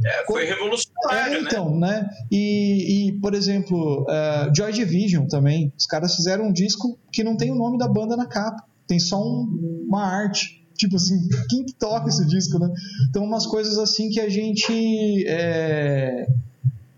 É, 0.05 0.27
foi 0.27 0.45
revolucionário, 0.45 1.39
é, 1.39 1.41
então, 1.41 1.79
né? 1.79 2.03
né? 2.03 2.11
E, 2.31 3.09
e, 3.09 3.13
por 3.21 3.35
exemplo, 3.35 4.03
uh, 4.03 4.55
Joy 4.55 4.73
Division 4.73 5.27
também. 5.27 5.73
Os 5.79 5.87
caras 5.87 6.15
fizeram 6.15 6.49
um 6.49 6.53
disco 6.53 6.99
que 7.11 7.25
não 7.25 7.37
tem 7.37 7.51
o 7.51 7.55
nome 7.55 7.79
da 7.79 7.89
banda 7.89 8.15
na 8.15 8.27
capa. 8.27 8.63
Tem 8.87 8.99
só 8.99 9.19
um, 9.19 9.85
uma 9.89 10.05
arte. 10.05 10.66
Tipo 10.77 10.97
assim, 10.97 11.17
quem 11.49 11.65
que 11.65 11.75
toca 11.75 12.09
esse 12.09 12.27
disco, 12.27 12.59
né? 12.59 12.73
Então, 13.09 13.25
umas 13.25 13.47
coisas 13.47 13.79
assim 13.79 14.09
que 14.11 14.21
a 14.21 14.29
gente. 14.29 15.27
É, 15.27 16.27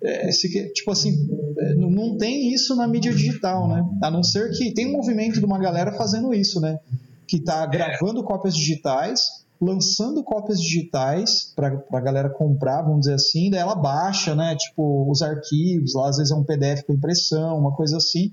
é, 0.02 0.30
se, 0.30 0.48
tipo 0.72 0.90
assim, 0.90 1.14
é, 1.58 1.74
não 1.74 2.16
tem 2.16 2.52
isso 2.52 2.76
na 2.76 2.86
mídia 2.86 3.12
digital, 3.12 3.68
né? 3.68 3.84
A 4.02 4.10
não 4.10 4.22
ser 4.22 4.50
que 4.52 4.72
tem 4.72 4.86
um 4.86 4.92
movimento 4.92 5.38
de 5.38 5.44
uma 5.44 5.58
galera 5.58 5.92
fazendo 5.92 6.32
isso, 6.32 6.60
né? 6.60 6.78
Que 7.26 7.40
tá 7.40 7.66
gravando 7.66 8.22
cópias 8.22 8.54
digitais, 8.54 9.20
lançando 9.60 10.22
cópias 10.22 10.60
digitais 10.60 11.52
para 11.54 11.82
a 11.92 12.00
galera 12.00 12.30
comprar, 12.30 12.82
vamos 12.82 13.00
dizer 13.00 13.14
assim, 13.14 13.50
daí 13.50 13.60
ela 13.60 13.74
baixa, 13.74 14.34
né? 14.34 14.54
Tipo, 14.56 15.10
os 15.10 15.20
arquivos, 15.20 15.94
lá 15.94 16.08
às 16.08 16.16
vezes 16.16 16.32
é 16.32 16.36
um 16.36 16.44
PDF 16.44 16.84
com 16.86 16.92
impressão, 16.92 17.58
uma 17.58 17.74
coisa 17.74 17.96
assim 17.96 18.32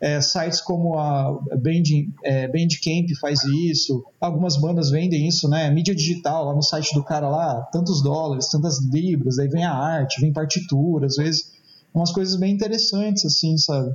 é, 0.00 0.20
sites 0.20 0.60
como 0.62 0.98
a 0.98 1.30
Band, 1.56 1.82
é, 2.24 2.48
Bandcamp 2.48 3.08
faz 3.20 3.42
isso, 3.44 4.02
algumas 4.18 4.56
bandas 4.56 4.90
vendem 4.90 5.28
isso, 5.28 5.48
né? 5.48 5.70
Mídia 5.70 5.94
digital, 5.94 6.46
lá 6.46 6.54
no 6.54 6.62
site 6.62 6.94
do 6.94 7.04
cara 7.04 7.28
lá, 7.28 7.62
tantos 7.70 8.02
dólares, 8.02 8.48
tantas 8.48 8.82
libras, 8.82 9.38
aí 9.38 9.48
vem 9.48 9.64
a 9.64 9.72
arte, 9.72 10.20
vem 10.20 10.32
partitura, 10.32 11.06
às 11.06 11.16
vezes 11.16 11.52
umas 11.92 12.12
coisas 12.12 12.36
bem 12.36 12.54
interessantes, 12.54 13.26
assim, 13.26 13.58
sabe? 13.58 13.94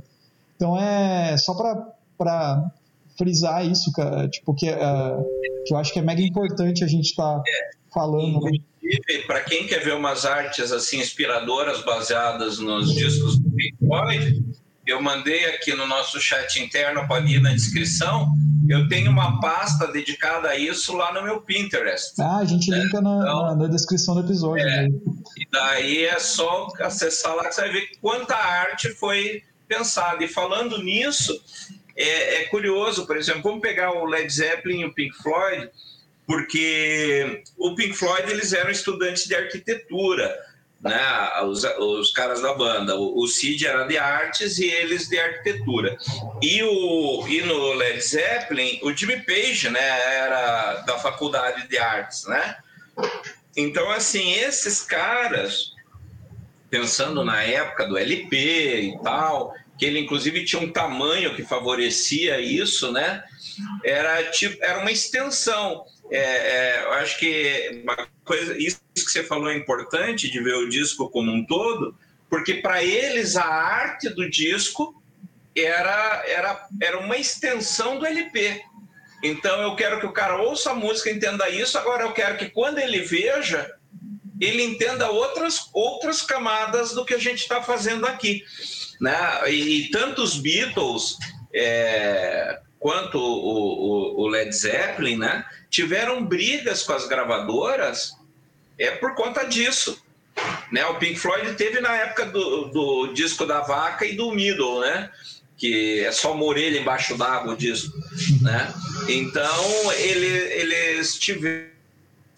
Então 0.54 0.78
é 0.78 1.36
só 1.36 1.54
para 2.16 2.70
frisar 3.18 3.66
isso, 3.66 3.90
cara, 3.92 4.28
tipo, 4.28 4.54
que, 4.54 4.70
uh, 4.70 5.24
que 5.66 5.74
eu 5.74 5.78
acho 5.78 5.92
que 5.92 5.98
é 5.98 6.02
mega 6.02 6.22
importante 6.22 6.84
a 6.84 6.86
gente 6.86 7.06
estar 7.06 7.38
tá 7.38 7.42
falando. 7.92 8.40
Né? 8.42 8.58
Para 9.26 9.40
quem 9.40 9.66
quer 9.66 9.82
ver 9.82 9.94
umas 9.94 10.24
artes 10.24 10.70
assim 10.70 11.00
inspiradoras 11.00 11.82
baseadas 11.84 12.58
nos 12.58 12.94
discos 12.94 13.38
do 13.38 13.50
Pink 13.50 13.76
Floyd, 13.78 14.44
eu 14.86 15.02
mandei 15.02 15.46
aqui 15.46 15.74
no 15.74 15.86
nosso 15.86 16.20
chat 16.20 16.62
interno 16.62 17.06
para 17.08 17.16
ali 17.16 17.40
na 17.40 17.50
descrição. 17.52 18.28
Eu 18.68 18.88
tenho 18.88 19.10
uma 19.10 19.40
pasta 19.40 19.86
dedicada 19.88 20.48
a 20.48 20.56
isso 20.56 20.96
lá 20.96 21.12
no 21.12 21.22
meu 21.22 21.40
Pinterest. 21.40 22.20
Ah, 22.20 22.38
a 22.38 22.44
gente 22.44 22.70
né? 22.70 22.78
linka 22.78 23.00
na, 23.00 23.18
então, 23.20 23.42
na, 23.42 23.56
na, 23.56 23.66
descrição 23.68 24.14
do 24.14 24.20
episódio. 24.20 24.66
É, 24.66 24.82
né? 24.82 24.88
E 25.36 25.48
daí 25.50 26.04
é 26.04 26.18
só 26.18 26.68
acessar 26.80 27.34
lá 27.34 27.48
que 27.48 27.54
você 27.54 27.60
vai 27.62 27.72
ver 27.72 27.88
quanta 28.00 28.36
arte 28.36 28.88
foi 28.90 29.42
pensada. 29.68 30.22
E 30.24 30.28
falando 30.28 30.82
nisso, 30.82 31.32
é, 31.96 32.42
é 32.42 32.44
curioso, 32.44 33.06
por 33.06 33.16
exemplo, 33.16 33.42
vamos 33.42 33.60
pegar 33.60 33.92
o 33.92 34.04
Led 34.04 34.32
Zeppelin 34.32 34.80
e 34.80 34.84
o 34.84 34.94
Pink 34.94 35.16
Floyd, 35.16 35.70
porque 36.26 37.42
o 37.56 37.74
Pink 37.74 37.94
Floyd 37.94 38.30
eles 38.30 38.52
eram 38.52 38.70
estudantes 38.70 39.26
de 39.26 39.34
arquitetura 39.34 40.32
né, 40.86 41.42
os, 41.44 41.64
os 41.64 42.12
caras 42.12 42.40
da 42.40 42.54
banda. 42.54 42.96
O, 42.96 43.22
o 43.22 43.26
Cid 43.26 43.66
era 43.66 43.84
de 43.84 43.98
artes 43.98 44.58
e 44.58 44.66
eles 44.66 45.08
de 45.08 45.18
arquitetura. 45.18 45.96
E, 46.42 46.62
o, 46.62 47.26
e 47.28 47.42
no 47.42 47.74
Led 47.74 48.00
Zeppelin, 48.00 48.80
o 48.82 48.92
Jimmy 48.92 49.20
Page 49.24 49.68
né, 49.68 50.16
era 50.16 50.82
da 50.86 50.98
faculdade 50.98 51.68
de 51.68 51.78
artes, 51.78 52.24
né? 52.26 52.56
Então, 53.56 53.90
assim, 53.90 54.32
esses 54.32 54.82
caras, 54.82 55.72
pensando 56.70 57.24
na 57.24 57.42
época 57.42 57.86
do 57.86 57.96
LP 57.96 58.80
e 58.80 59.02
tal, 59.02 59.54
que 59.78 59.84
ele 59.84 60.00
inclusive 60.00 60.44
tinha 60.44 60.60
um 60.60 60.72
tamanho 60.72 61.34
que 61.34 61.42
favorecia 61.42 62.40
isso, 62.40 62.92
né? 62.92 63.22
Era 63.84 64.22
tipo, 64.30 64.62
era 64.62 64.78
uma 64.80 64.90
extensão. 64.90 65.84
É, 66.10 66.18
é, 66.18 66.82
eu 66.84 66.92
acho 66.92 67.18
que 67.18 67.82
coisa, 68.26 68.58
isso 68.58 68.80
que 68.94 69.00
você 69.00 69.22
falou 69.22 69.48
é 69.48 69.56
importante 69.56 70.30
de 70.30 70.40
ver 70.40 70.54
o 70.56 70.68
disco 70.68 71.08
como 71.08 71.32
um 71.32 71.46
todo, 71.46 71.96
porque 72.28 72.54
para 72.54 72.82
eles 72.82 73.36
a 73.36 73.46
arte 73.46 74.08
do 74.10 74.28
disco 74.28 75.00
era, 75.56 76.24
era, 76.26 76.68
era 76.82 76.98
uma 76.98 77.16
extensão 77.16 77.98
do 77.98 78.04
LP. 78.04 78.60
Então 79.22 79.62
eu 79.62 79.76
quero 79.76 80.00
que 80.00 80.06
o 80.06 80.12
cara 80.12 80.42
ouça 80.42 80.72
a 80.72 80.74
música, 80.74 81.10
entenda 81.10 81.48
isso. 81.48 81.78
Agora 81.78 82.02
eu 82.02 82.12
quero 82.12 82.36
que 82.36 82.50
quando 82.50 82.78
ele 82.78 83.00
veja, 83.00 83.72
ele 84.40 84.62
entenda 84.62 85.08
outras, 85.10 85.70
outras 85.72 86.20
camadas 86.20 86.92
do 86.92 87.04
que 87.04 87.14
a 87.14 87.18
gente 87.18 87.40
está 87.40 87.62
fazendo 87.62 88.06
aqui. 88.06 88.44
Né? 89.00 89.16
E, 89.50 89.86
e 89.86 89.90
tanto 89.90 90.22
os 90.22 90.36
Beatles 90.36 91.16
é, 91.54 92.60
quanto 92.86 93.18
o, 93.18 94.20
o, 94.20 94.20
o 94.22 94.28
Led 94.28 94.52
Zeppelin, 94.52 95.16
né? 95.16 95.44
tiveram 95.68 96.24
brigas 96.24 96.84
com 96.84 96.92
as 96.92 97.08
gravadoras 97.08 98.12
é 98.78 98.92
por 98.92 99.16
conta 99.16 99.42
disso. 99.42 100.00
Né? 100.70 100.86
O 100.86 100.94
Pink 100.94 101.18
Floyd 101.18 101.54
teve 101.54 101.80
na 101.80 101.92
época 101.96 102.26
do, 102.26 102.66
do 102.66 103.12
disco 103.12 103.44
da 103.44 103.60
vaca 103.62 104.06
e 104.06 104.14
do 104.14 104.30
Middle, 104.30 104.82
né? 104.82 105.10
que 105.56 105.98
é 105.98 106.12
só 106.12 106.32
uma 106.32 106.44
orelha 106.44 106.78
embaixo 106.78 107.18
d'água 107.18 107.54
o 107.54 107.56
disco. 107.56 107.92
Né? 108.40 108.72
Então, 109.08 109.92
ele, 109.94 110.28
eles 110.28 111.18
tiveram. 111.18 111.66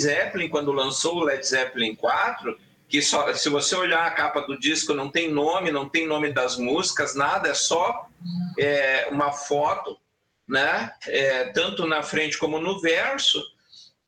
Zeppelin, 0.01 0.49
quando 0.49 0.73
lançou 0.73 1.17
o 1.17 1.25
Led 1.25 1.47
Zeppelin 1.47 1.95
4, 1.95 2.59
que 2.89 3.03
só, 3.03 3.35
se 3.35 3.51
você 3.51 3.77
olhar 3.77 4.07
a 4.07 4.13
capa 4.13 4.41
do 4.41 4.59
disco, 4.59 4.95
não 4.95 5.11
tem 5.11 5.31
nome, 5.31 5.71
não 5.71 5.87
tem 5.87 6.07
nome 6.07 6.33
das 6.33 6.57
músicas, 6.57 7.15
nada, 7.15 7.51
é 7.51 7.55
só 7.55 8.09
é, 8.59 9.09
uma 9.11 9.31
foto 9.31 9.99
né? 10.49 10.91
É, 11.07 11.45
tanto 11.53 11.87
na 11.87 12.03
frente 12.03 12.39
como 12.39 12.59
no 12.59 12.81
verso, 12.81 13.43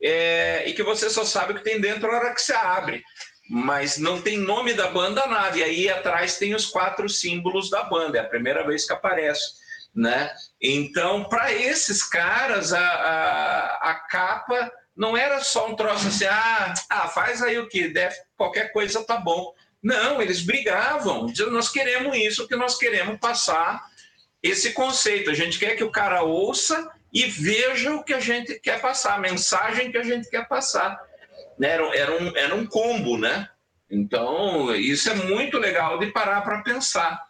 é, 0.01 0.67
e 0.67 0.73
que 0.73 0.81
você 0.81 1.09
só 1.09 1.23
sabe 1.23 1.53
o 1.53 1.55
que 1.55 1.63
tem 1.63 1.79
dentro 1.79 2.11
na 2.11 2.17
hora 2.17 2.33
que 2.33 2.41
você 2.41 2.53
abre. 2.53 3.03
Mas 3.47 3.97
não 3.97 4.21
tem 4.21 4.37
nome 4.37 4.73
da 4.73 4.87
banda 4.87 5.27
nada. 5.27 5.57
E 5.57 5.63
aí 5.63 5.89
atrás 5.89 6.37
tem 6.37 6.55
os 6.55 6.65
quatro 6.65 7.07
símbolos 7.07 7.69
da 7.69 7.83
banda, 7.83 8.17
é 8.17 8.21
a 8.21 8.27
primeira 8.27 8.65
vez 8.65 8.85
que 8.85 8.93
aparece. 8.93 9.61
Né? 9.93 10.33
Então, 10.59 11.25
para 11.25 11.53
esses 11.53 12.01
caras, 12.01 12.71
a, 12.71 12.79
a, 12.79 13.91
a, 13.91 13.93
capa 14.09 14.71
não 14.95 15.17
era 15.17 15.41
só 15.41 15.67
um 15.67 15.75
troço 15.75 16.07
assim, 16.07 16.25
ah, 16.25 16.73
ah 16.89 17.07
faz 17.09 17.41
aí 17.41 17.59
o 17.59 17.67
que, 17.67 17.89
deve, 17.89 18.15
qualquer 18.37 18.71
coisa 18.71 19.03
tá 19.03 19.17
bom. 19.17 19.53
Não, 19.83 20.21
eles 20.21 20.41
brigavam, 20.43 21.25
dizendo, 21.25 21.51
nós 21.51 21.67
queremos 21.67 22.15
isso, 22.15 22.47
que 22.47 22.55
nós 22.55 22.77
queremos 22.77 23.19
passar 23.19 23.85
esse 24.41 24.73
conceito. 24.73 25.29
A 25.29 25.33
gente 25.33 25.59
quer 25.59 25.75
que 25.75 25.83
o 25.83 25.91
cara 25.91 26.23
ouça 26.23 26.89
e 27.13 27.25
veja 27.25 27.93
o 27.93 28.03
que 28.03 28.13
a 28.13 28.19
gente 28.19 28.59
quer 28.59 28.81
passar, 28.81 29.15
a 29.15 29.19
mensagem 29.19 29.91
que 29.91 29.97
a 29.97 30.03
gente 30.03 30.29
quer 30.29 30.47
passar. 30.47 30.99
Né? 31.57 31.69
Era, 31.69 31.95
era, 31.95 32.23
um, 32.23 32.37
era 32.37 32.55
um 32.55 32.65
combo, 32.65 33.17
né? 33.17 33.47
Então, 33.89 34.73
isso 34.73 35.09
é 35.09 35.15
muito 35.15 35.57
legal 35.57 35.99
de 35.99 36.07
parar 36.07 36.41
para 36.41 36.63
pensar. 36.63 37.21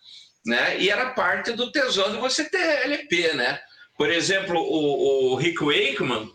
Né? 0.46 0.80
E 0.80 0.90
era 0.90 1.12
parte 1.12 1.52
do 1.54 1.72
tesouro 1.72 2.14
de 2.14 2.20
você 2.20 2.46
ter 2.48 2.84
LP, 2.84 3.34
né? 3.34 3.60
Por 3.98 4.10
exemplo, 4.10 4.60
o, 4.60 5.34
o 5.34 5.36
Rick 5.36 5.64
Wakeman, 5.64 6.32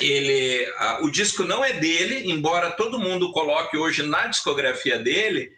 ele, 0.00 0.66
a, 0.78 1.00
o 1.02 1.10
disco 1.10 1.44
não 1.44 1.64
é 1.64 1.72
dele, 1.74 2.30
embora 2.30 2.70
todo 2.70 2.98
mundo 2.98 3.32
coloque 3.32 3.76
hoje 3.76 4.02
na 4.02 4.26
discografia 4.26 4.98
dele, 4.98 5.52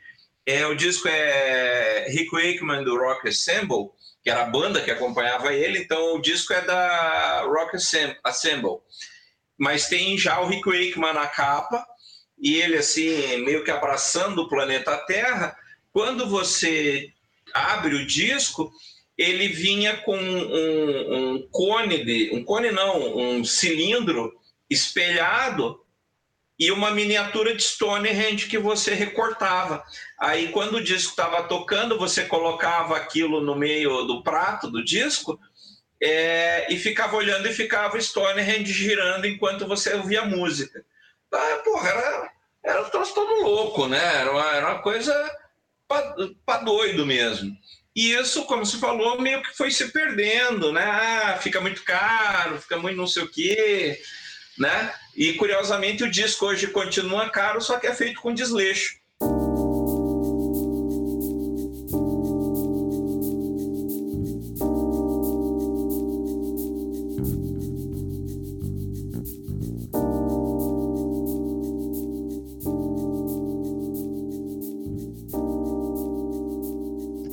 É, 0.46 0.66
o 0.66 0.74
disco 0.74 1.08
é 1.08 2.06
Rick 2.08 2.30
Wakeman 2.30 2.84
do 2.84 2.98
Rock 2.98 3.28
Assemble, 3.28 3.90
que 4.22 4.30
era 4.30 4.42
a 4.42 4.46
banda 4.46 4.82
que 4.82 4.90
acompanhava 4.90 5.54
ele, 5.54 5.78
então 5.78 6.14
o 6.14 6.20
disco 6.20 6.52
é 6.52 6.60
da 6.60 7.42
Rock 7.42 7.76
Assemble. 8.22 8.78
Mas 9.56 9.88
tem 9.88 10.18
já 10.18 10.40
o 10.40 10.46
Rick 10.46 10.68
Wakeman 10.68 11.14
na 11.14 11.26
capa, 11.26 11.86
e 12.38 12.60
ele 12.60 12.76
assim, 12.76 13.38
meio 13.44 13.64
que 13.64 13.70
abraçando 13.70 14.42
o 14.42 14.48
planeta 14.48 14.96
Terra. 15.06 15.56
Quando 15.92 16.28
você 16.28 17.10
abre 17.54 17.94
o 17.94 18.06
disco, 18.06 18.70
ele 19.16 19.48
vinha 19.48 19.96
com 19.98 20.16
um, 20.16 21.34
um 21.34 21.48
cone 21.50 22.04
de, 22.04 22.30
um 22.32 22.44
cone 22.44 22.70
não, 22.70 23.16
um 23.16 23.44
cilindro 23.44 24.32
espelhado 24.68 25.83
e 26.58 26.70
uma 26.70 26.90
miniatura 26.90 27.54
de 27.54 27.62
Stonehenge 27.62 28.46
que 28.46 28.58
você 28.58 28.94
recortava. 28.94 29.84
Aí, 30.18 30.48
quando 30.48 30.76
o 30.76 30.82
disco 30.82 31.10
estava 31.10 31.42
tocando, 31.44 31.98
você 31.98 32.24
colocava 32.24 32.96
aquilo 32.96 33.40
no 33.40 33.56
meio 33.56 34.04
do 34.04 34.22
prato 34.22 34.70
do 34.70 34.84
disco 34.84 35.38
é, 36.00 36.72
e 36.72 36.78
ficava 36.78 37.16
olhando 37.16 37.48
e 37.48 37.52
ficava 37.52 38.00
Stonehenge 38.00 38.72
girando 38.72 39.26
enquanto 39.26 39.66
você 39.66 39.94
ouvia 39.94 40.22
a 40.22 40.26
música. 40.26 40.84
Ah, 41.32 41.60
porra, 41.64 41.88
era, 41.88 42.32
era 42.62 42.82
um 42.82 42.90
troço 42.90 43.14
todo 43.14 43.42
louco, 43.42 43.88
né? 43.88 44.20
Era 44.20 44.30
uma, 44.30 44.54
era 44.54 44.66
uma 44.68 44.82
coisa 44.82 45.38
para 46.46 46.58
doido 46.58 47.04
mesmo. 47.04 47.56
E 47.96 48.12
isso, 48.12 48.44
como 48.46 48.64
se 48.64 48.78
falou, 48.78 49.20
meio 49.20 49.42
que 49.42 49.56
foi 49.56 49.70
se 49.70 49.92
perdendo, 49.92 50.72
né? 50.72 50.84
Ah, 50.84 51.38
fica 51.40 51.60
muito 51.60 51.82
caro, 51.82 52.60
fica 52.60 52.76
muito 52.76 52.96
não 52.96 53.06
sei 53.06 53.24
o 53.24 53.28
quê 53.28 54.00
né? 54.58 54.92
E 55.16 55.34
curiosamente 55.34 56.02
o 56.02 56.10
disco 56.10 56.46
hoje 56.46 56.66
continua 56.66 57.30
caro, 57.30 57.60
só 57.60 57.78
que 57.78 57.86
é 57.86 57.94
feito 57.94 58.20
com 58.20 58.34
desleixo. 58.34 58.96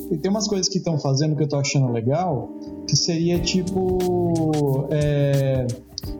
E 0.08 0.18
tem 0.18 0.30
umas 0.30 0.46
coisas 0.46 0.68
que 0.68 0.78
estão 0.78 1.00
fazendo 1.00 1.34
que 1.34 1.42
eu 1.42 1.48
tô 1.48 1.58
achando 1.58 1.90
legal, 1.90 2.48
que 2.86 2.94
seria 2.94 3.40
tipo. 3.40 4.86
É 4.92 5.66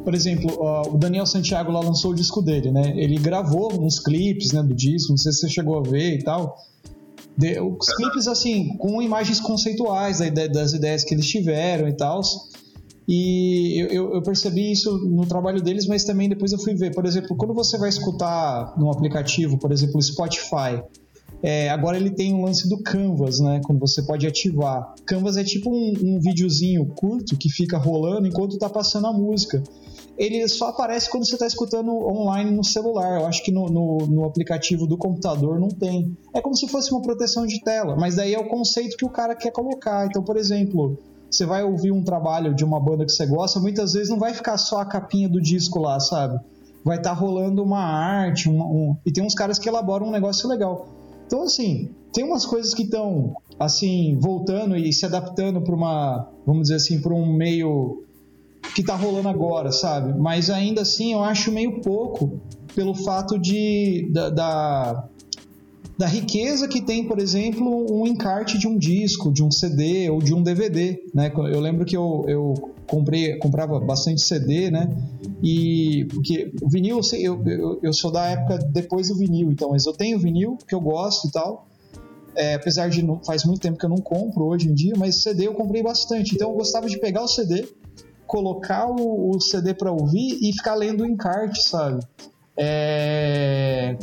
por 0.05 0.15
exemplo, 0.15 0.51
o 0.89 0.99
Daniel 0.99 1.27
Santiago 1.27 1.71
lá 1.71 1.81
lançou 1.81 2.11
o 2.11 2.15
disco 2.15 2.43
dele, 2.43 2.71
né? 2.71 2.93
Ele 2.97 3.17
gravou 3.17 3.73
uns 3.81 4.01
clipes 4.01 4.53
né, 4.53 4.63
do 4.63 4.75
disco, 4.75 5.11
não 5.11 5.17
sei 5.17 5.33
se 5.33 5.41
você 5.41 5.49
chegou 5.49 5.79
a 5.79 5.83
ver 5.83 6.19
e 6.19 6.23
tal. 6.23 6.57
De, 7.37 7.61
os 7.61 7.89
clipes, 7.95 8.27
assim, 8.27 8.77
com 8.77 9.01
imagens 9.01 9.41
conceituais 9.41 10.19
das 10.53 10.73
ideias 10.73 11.05
que 11.05 11.15
eles 11.15 11.27
tiveram 11.27 11.89
e 11.89 11.93
tal. 11.93 12.21
E 13.09 13.79
eu, 13.91 14.15
eu, 14.15 14.23
percebi 14.23 14.71
isso 14.71 14.97
no 14.99 15.27
trabalho 15.27 15.61
deles, 15.61 15.87
mas 15.87 16.05
também 16.05 16.29
depois 16.29 16.53
eu 16.53 16.59
fui 16.59 16.75
ver. 16.75 16.95
Por 16.95 17.05
exemplo, 17.05 17.37
quando 17.37 17.55
você 17.55 17.79
vai 17.79 17.89
escutar 17.89 18.75
num 18.79 18.91
aplicativo, 18.91 19.59
por 19.59 19.73
exemplo, 19.73 19.99
o 19.99 20.03
Spotify, 20.03 20.83
é, 21.43 21.69
agora 21.71 21.97
ele 21.97 22.11
tem 22.11 22.33
um 22.33 22.45
lance 22.45 22.69
do 22.69 22.79
Canvas, 22.83 23.41
né? 23.41 23.61
Quando 23.65 23.81
você 23.81 24.03
pode 24.03 24.27
ativar. 24.27 24.95
Canvas 25.05 25.37
é 25.37 25.43
tipo 25.43 25.71
um, 25.71 25.93
um 26.03 26.21
videozinho 26.21 26.87
curto 26.87 27.37
que 27.37 27.49
fica 27.49 27.77
rolando 27.77 28.29
enquanto 28.29 28.59
tá 28.59 28.69
passando 28.69 29.09
a 29.09 29.13
música 29.13 29.63
ele 30.17 30.47
só 30.49 30.69
aparece 30.69 31.11
quando 31.11 31.27
você 31.27 31.35
está 31.35 31.47
escutando 31.47 31.91
online 31.91 32.51
no 32.51 32.65
celular. 32.65 33.21
Eu 33.21 33.27
acho 33.27 33.43
que 33.43 33.51
no, 33.51 33.67
no, 33.67 33.99
no, 34.07 34.25
aplicativo 34.25 34.87
do 34.87 34.97
computador 34.97 35.59
não 35.59 35.69
tem. 35.69 36.17
É 36.35 36.41
como 36.41 36.57
se 36.57 36.69
fosse 36.69 36.91
uma 36.93 37.03
proteção 37.03 37.47
de 37.47 37.61
tela, 37.63 37.97
mas 37.97 38.17
daí 38.17 38.35
é 38.35 38.39
o 38.39 38.49
conceito 38.49 38.97
que 38.97 39.05
o 39.05 39.11
cara 39.11 39.35
quer 39.35 39.51
colocar. 39.51 40.07
Então, 40.07 40.23
por 40.23 40.37
exemplo, 40.37 40.99
você 41.31 41.47
vai 41.47 41.63
ouvir 41.63 41.93
um 41.93 42.05
trabalho 42.05 42.55
de 42.55 42.65
uma 42.65 42.79
banda 42.79 43.07
que 43.07 43.13
você 43.13 43.27
gosta, 43.27 43.59
muitas 43.59 43.95
vezes 43.95 44.11
não 44.11 44.19
vai 44.19 44.35
ficar 44.35 44.59
só 44.59 44.81
a 44.81 44.85
capinha 44.85 45.29
do 45.29 45.41
disco 45.41 45.79
lá, 45.79 45.99
sabe? 45.99 46.39
Vai 46.85 46.99
estar 46.99 47.11
tá 47.11 47.17
rolando 47.17 47.63
uma 47.63 47.83
arte, 47.83 48.51
um, 48.51 48.61
um... 48.61 48.97
e 49.07 49.13
tem 49.13 49.25
uns 49.25 49.35
caras 49.35 49.59
que 49.59 49.69
elaboram 49.69 50.09
um 50.09 50.11
negócio 50.11 50.49
legal. 50.49 50.89
Então, 51.27 51.45
assim, 51.45 51.91
tem 52.13 52.25
umas 52.25 52.45
coisas 52.45 52.75
que 52.75 52.83
estão, 52.83 53.35
assim, 53.59 54.19
voltando 54.21 54.77
e 54.77 54.93
se 54.93 55.07
adaptando 55.07 55.63
para 55.63 55.75
uma, 55.75 56.29
vamos 56.45 56.65
dizer 56.65 56.75
assim, 56.75 57.01
para 57.01 57.15
um 57.15 57.33
meio 57.33 58.05
que 58.75 58.83
tá 58.83 58.95
rolando 58.95 59.29
agora, 59.29 59.71
sabe? 59.73 60.19
Mas 60.19 60.49
ainda 60.51 60.83
assim 60.83 61.13
eu 61.13 61.23
acho 61.23 61.53
meio 61.53 61.81
pouco 61.81 62.41
pelo 62.75 62.95
fato 62.95 63.39
de 63.39 64.09
da, 64.13 64.31
da, 64.31 65.09
da, 65.99 66.07
riqueza 66.07 66.67
que 66.67 66.81
tem, 66.81 67.07
por 67.07 67.19
exemplo, 67.19 67.87
um 67.93 68.07
encarte 68.07 68.59
de 68.59 68.67
um 68.67 68.79
disco, 68.79 69.33
de 69.33 69.43
um 69.43 69.51
CD 69.51 70.09
ou 70.09 70.21
de 70.21 70.35
um 70.35 70.43
DVD, 70.43 70.99
né? 71.15 71.31
Eu 71.35 71.61
lembro 71.61 71.85
que 71.85 71.97
eu, 71.97 72.25
eu 72.27 72.55
comprei, 72.87 73.37
comprava 73.39 73.79
bastante 73.81 74.23
CD, 74.23 74.71
né? 74.71 74.89
E 75.43 76.07
porque 76.07 76.53
o 76.63 76.69
vinil, 76.69 77.01
eu, 77.15 77.43
eu, 77.47 77.81
eu 77.83 77.93
sou 77.93 78.11
da 78.11 78.27
época 78.27 78.59
depois 78.59 79.09
do 79.09 79.17
vinil, 79.17 79.51
então, 79.51 79.71
mas 79.71 79.87
eu 79.87 79.93
tenho 79.93 80.19
vinil 80.19 80.57
que 80.67 80.75
eu 80.75 80.81
gosto 80.81 81.29
e 81.29 81.31
tal. 81.31 81.67
É, 82.35 82.55
apesar 82.55 82.89
de 82.89 83.03
não, 83.03 83.23
faz 83.23 83.45
muito 83.45 83.61
tempo 83.61 83.79
que 83.79 83.85
eu 83.85 83.91
não 83.91 83.99
compro 83.99 84.45
hoje 84.47 84.67
em 84.67 84.75
dia, 84.75 84.95
mas 84.97 85.17
CD 85.17 85.47
eu 85.47 85.55
comprei 85.55 85.83
bastante. 85.83 86.35
Então 86.35 86.51
eu 86.51 86.57
gostava 86.57 86.89
de 86.89 86.99
pegar 86.99 87.23
o 87.23 87.29
CD, 87.29 87.67
colocar 88.33 88.87
o, 88.89 89.37
o 89.37 89.41
CD 89.43 89.75
para 89.75 89.93
ouvir 89.93 90.39
e 90.41 90.51
ficar 90.55 90.75
lendo 90.75 91.03
o 91.03 91.07
encarte, 91.07 91.63
sabe? 91.69 92.03
É... 92.57 93.97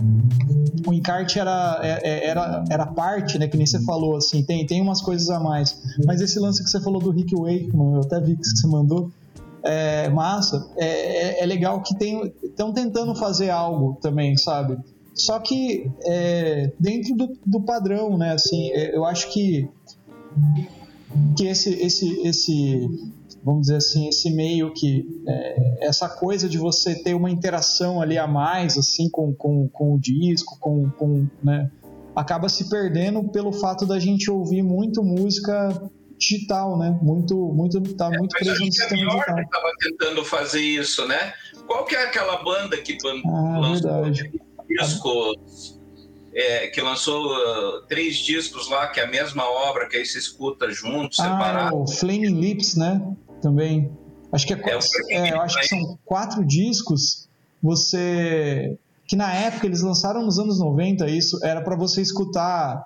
o 0.86 0.94
encarte 0.94 1.40
era, 1.40 1.80
é, 1.82 2.00
é, 2.04 2.28
era, 2.28 2.64
era 2.70 2.86
parte, 2.86 3.40
né? 3.40 3.48
Que 3.48 3.58
nem 3.58 3.66
você 3.66 3.84
falou, 3.84 4.18
assim, 4.18 4.44
tem, 4.44 4.68
tem 4.68 4.82
umas 4.84 5.02
coisas 5.02 5.32
a 5.32 5.40
mais. 5.40 5.82
Mas 6.06 6.22
esse 6.22 6.40
lance 6.40 6.64
que 6.64 6.70
você 6.70 6.80
falou 6.80 7.02
do 7.02 7.10
Rick 7.10 7.36
Wakeman, 7.36 7.96
eu 7.96 8.02
até 8.02 8.22
vi 8.22 8.36
que 8.36 8.46
você 8.46 8.68
mandou, 8.68 9.10
é 9.64 10.08
massa. 10.10 10.70
É, 10.78 10.86
é, 10.86 11.44
é 11.44 11.46
legal 11.48 11.82
que 11.82 11.96
estão 12.44 12.72
tentando 12.72 13.16
fazer 13.16 13.50
algo 13.50 13.98
também, 14.00 14.38
sabe? 14.38 14.78
Só 15.16 15.40
que 15.40 15.90
é, 16.06 16.72
dentro 16.80 17.16
do, 17.16 17.36
do 17.44 17.62
padrão, 17.62 18.16
né? 18.16 18.34
Assim, 18.34 18.70
é, 18.74 18.96
eu 18.96 19.06
acho 19.06 19.34
que 19.34 19.68
que 21.36 21.48
esse, 21.48 21.72
esse, 21.82 22.22
esse 22.22 22.88
vamos 23.44 23.62
dizer 23.62 23.78
assim, 23.78 24.08
esse 24.10 24.30
meio 24.32 24.74
que 24.74 25.06
é, 25.28 25.88
essa 25.88 26.10
coisa 26.10 26.48
de 26.50 26.58
você 26.58 26.96
ter 26.96 27.14
uma 27.14 27.30
interação 27.30 28.02
ali 28.02 28.18
a 28.18 28.28
mais, 28.28 28.78
assim, 28.78 29.10
com, 29.10 29.34
com, 29.34 29.68
com 29.70 29.96
o 29.96 30.00
disco, 30.00 30.58
com, 30.60 30.90
com 30.92 31.28
né, 31.44 31.70
acaba 32.16 32.50
se 32.50 32.70
perdendo 32.70 33.24
pelo 33.30 33.52
fato 33.52 33.86
da 33.86 34.00
gente 34.00 34.30
ouvir 34.30 34.62
muito 34.62 35.04
música 35.04 35.70
digital, 36.18 36.78
né? 36.78 37.00
Muito, 37.02 37.36
muito, 37.54 37.82
tá 37.96 38.14
é, 38.14 38.18
muito 38.18 38.38
preso 38.38 38.66
no 38.66 38.72
sistema 38.72 38.96
digital. 38.98 39.40
estava 39.40 39.72
tentando 39.80 40.26
fazer 40.26 40.62
isso, 40.62 41.08
né? 41.08 41.34
Qual 41.66 41.86
que 41.86 41.96
é 41.96 42.04
aquela 42.04 42.44
banda 42.44 42.76
que 42.78 42.98
ah, 43.06 43.60
lançou 43.60 44.12
discos 44.68 45.80
é, 46.34 46.68
que 46.68 46.82
lançou 46.82 47.26
uh, 47.26 47.82
três 47.88 48.18
discos 48.18 48.70
lá, 48.70 48.88
que 48.88 49.00
é 49.00 49.04
a 49.04 49.08
mesma 49.08 49.44
obra, 49.44 49.88
que 49.88 49.98
aí 49.98 50.06
se 50.06 50.18
escuta 50.18 50.70
junto, 50.72 51.20
ah, 51.20 51.24
separado. 51.24 51.82
o 51.82 51.88
Flaming 51.88 52.40
Lips, 52.40 52.76
né? 52.76 53.02
Também. 53.42 53.92
Acho 54.32 54.46
que, 54.46 54.54
é, 54.54 54.58
é, 55.10 55.30
é 55.30 55.34
eu 55.34 55.42
acho 55.42 55.60
que 55.60 55.68
são 55.68 55.98
quatro 56.06 56.46
discos. 56.46 57.28
Você. 57.62 58.78
Que 59.08 59.16
na 59.16 59.34
época 59.34 59.66
eles 59.66 59.82
lançaram 59.82 60.24
nos 60.24 60.38
anos 60.38 60.60
90 60.60 61.08
isso, 61.10 61.44
era 61.44 61.62
para 61.62 61.76
você 61.76 62.00
escutar, 62.00 62.80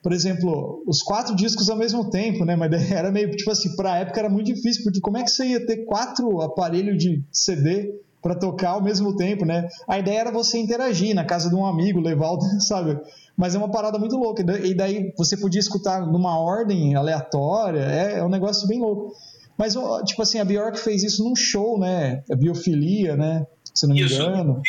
por 0.00 0.12
exemplo, 0.12 0.84
os 0.86 1.02
quatro 1.02 1.34
discos 1.34 1.68
ao 1.68 1.76
mesmo 1.76 2.08
tempo, 2.10 2.44
né? 2.44 2.54
Mas 2.54 2.70
era 2.92 3.10
meio 3.10 3.30
tipo 3.32 3.50
assim, 3.50 3.74
pra 3.74 3.98
época 3.98 4.20
era 4.20 4.30
muito 4.30 4.54
difícil, 4.54 4.84
porque 4.84 5.00
como 5.00 5.18
é 5.18 5.24
que 5.24 5.30
você 5.30 5.46
ia 5.46 5.66
ter 5.66 5.84
quatro 5.84 6.40
aparelhos 6.42 6.96
de 6.96 7.24
CD 7.32 7.92
para 8.22 8.36
tocar 8.36 8.70
ao 8.70 8.82
mesmo 8.82 9.16
tempo, 9.16 9.44
né? 9.44 9.68
A 9.86 9.98
ideia 9.98 10.20
era 10.20 10.30
você 10.30 10.58
interagir 10.58 11.14
na 11.14 11.24
casa 11.24 11.50
de 11.50 11.54
um 11.54 11.66
amigo, 11.66 12.00
levar 12.00 12.30
o, 12.30 12.40
sabe? 12.60 12.98
Mas 13.36 13.54
é 13.54 13.58
uma 13.58 13.70
parada 13.70 13.98
muito 13.98 14.16
louca. 14.16 14.42
E 14.64 14.74
daí 14.74 15.12
você 15.18 15.36
podia 15.36 15.60
escutar 15.60 16.06
numa 16.06 16.38
ordem 16.38 16.94
aleatória, 16.94 17.80
é, 17.80 18.18
é 18.20 18.24
um 18.24 18.28
negócio 18.28 18.66
bem 18.68 18.80
louco. 18.80 19.12
Mas, 19.56 19.76
tipo 20.04 20.22
assim, 20.22 20.38
a 20.38 20.44
Bjork 20.44 20.78
fez 20.78 21.02
isso 21.02 21.22
num 21.22 21.36
show, 21.36 21.78
né? 21.78 22.24
A 22.30 22.34
Biofilia, 22.34 23.16
né? 23.16 23.46
Se 23.72 23.86
não 23.86 23.94
me 23.94 24.02
isso. 24.02 24.14
engano. 24.20 24.60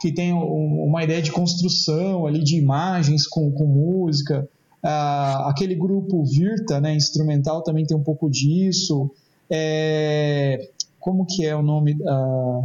Que 0.00 0.10
tem 0.10 0.32
uma 0.32 1.04
ideia 1.04 1.20
de 1.20 1.30
construção 1.30 2.26
ali 2.26 2.42
de 2.42 2.56
imagens 2.56 3.26
com, 3.26 3.50
com 3.52 3.66
música. 3.66 4.48
Ah, 4.82 5.50
aquele 5.50 5.74
grupo 5.74 6.24
Virta, 6.24 6.80
né? 6.80 6.94
Instrumental 6.94 7.62
também 7.62 7.84
tem 7.84 7.96
um 7.96 8.02
pouco 8.02 8.30
disso. 8.30 9.10
É, 9.50 10.70
como 10.98 11.26
que 11.26 11.44
é 11.44 11.54
o 11.54 11.62
nome? 11.62 11.94
Uh, 11.94 12.64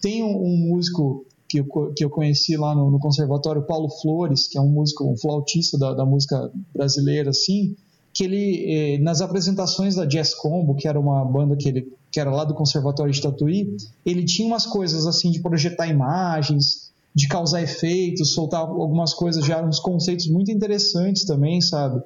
tem 0.00 0.22
um, 0.22 0.44
um, 0.44 0.56
músico 0.56 1.24
que 1.48 1.60
eu, 1.60 1.92
que 1.94 2.04
eu 2.04 2.10
conheci 2.10 2.56
lá 2.56 2.74
no, 2.74 2.90
no, 2.90 2.98
Conservatório, 2.98 3.62
Paulo 3.62 3.88
Flores, 3.88 4.48
que 4.48 4.58
é 4.58 4.60
um 4.60 4.68
músico, 4.68 5.04
um 5.04 5.16
flautista 5.16 5.78
da, 5.78 5.94
da 5.94 6.04
música 6.04 6.50
brasileira, 6.74 7.30
assim, 7.30 7.76
que 8.12 8.24
ele, 8.24 8.94
eh, 8.94 8.98
nas 8.98 9.20
apresentações 9.20 9.94
da 9.94 10.04
Jazz 10.04 10.34
Combo, 10.34 10.74
que 10.74 10.86
era 10.86 11.00
uma 11.00 11.24
banda 11.24 11.56
que 11.56 11.68
ele 11.68 11.92
que 12.12 12.20
era 12.20 12.30
lá 12.30 12.44
do 12.44 12.52
Conservatório 12.52 13.10
de 13.10 13.22
Tatuí, 13.22 13.74
ele 14.04 14.22
tinha 14.22 14.46
umas 14.46 14.66
coisas 14.66 15.06
assim 15.06 15.30
de 15.30 15.40
projetar 15.40 15.86
imagens, 15.86 16.92
de 17.14 17.26
causar 17.26 17.62
efeitos, 17.62 18.34
soltar 18.34 18.60
algumas 18.60 19.14
coisas 19.14 19.44
já, 19.46 19.64
uns 19.64 19.80
conceitos 19.80 20.28
muito 20.28 20.50
interessantes 20.50 21.24
também, 21.24 21.62
sabe? 21.62 22.02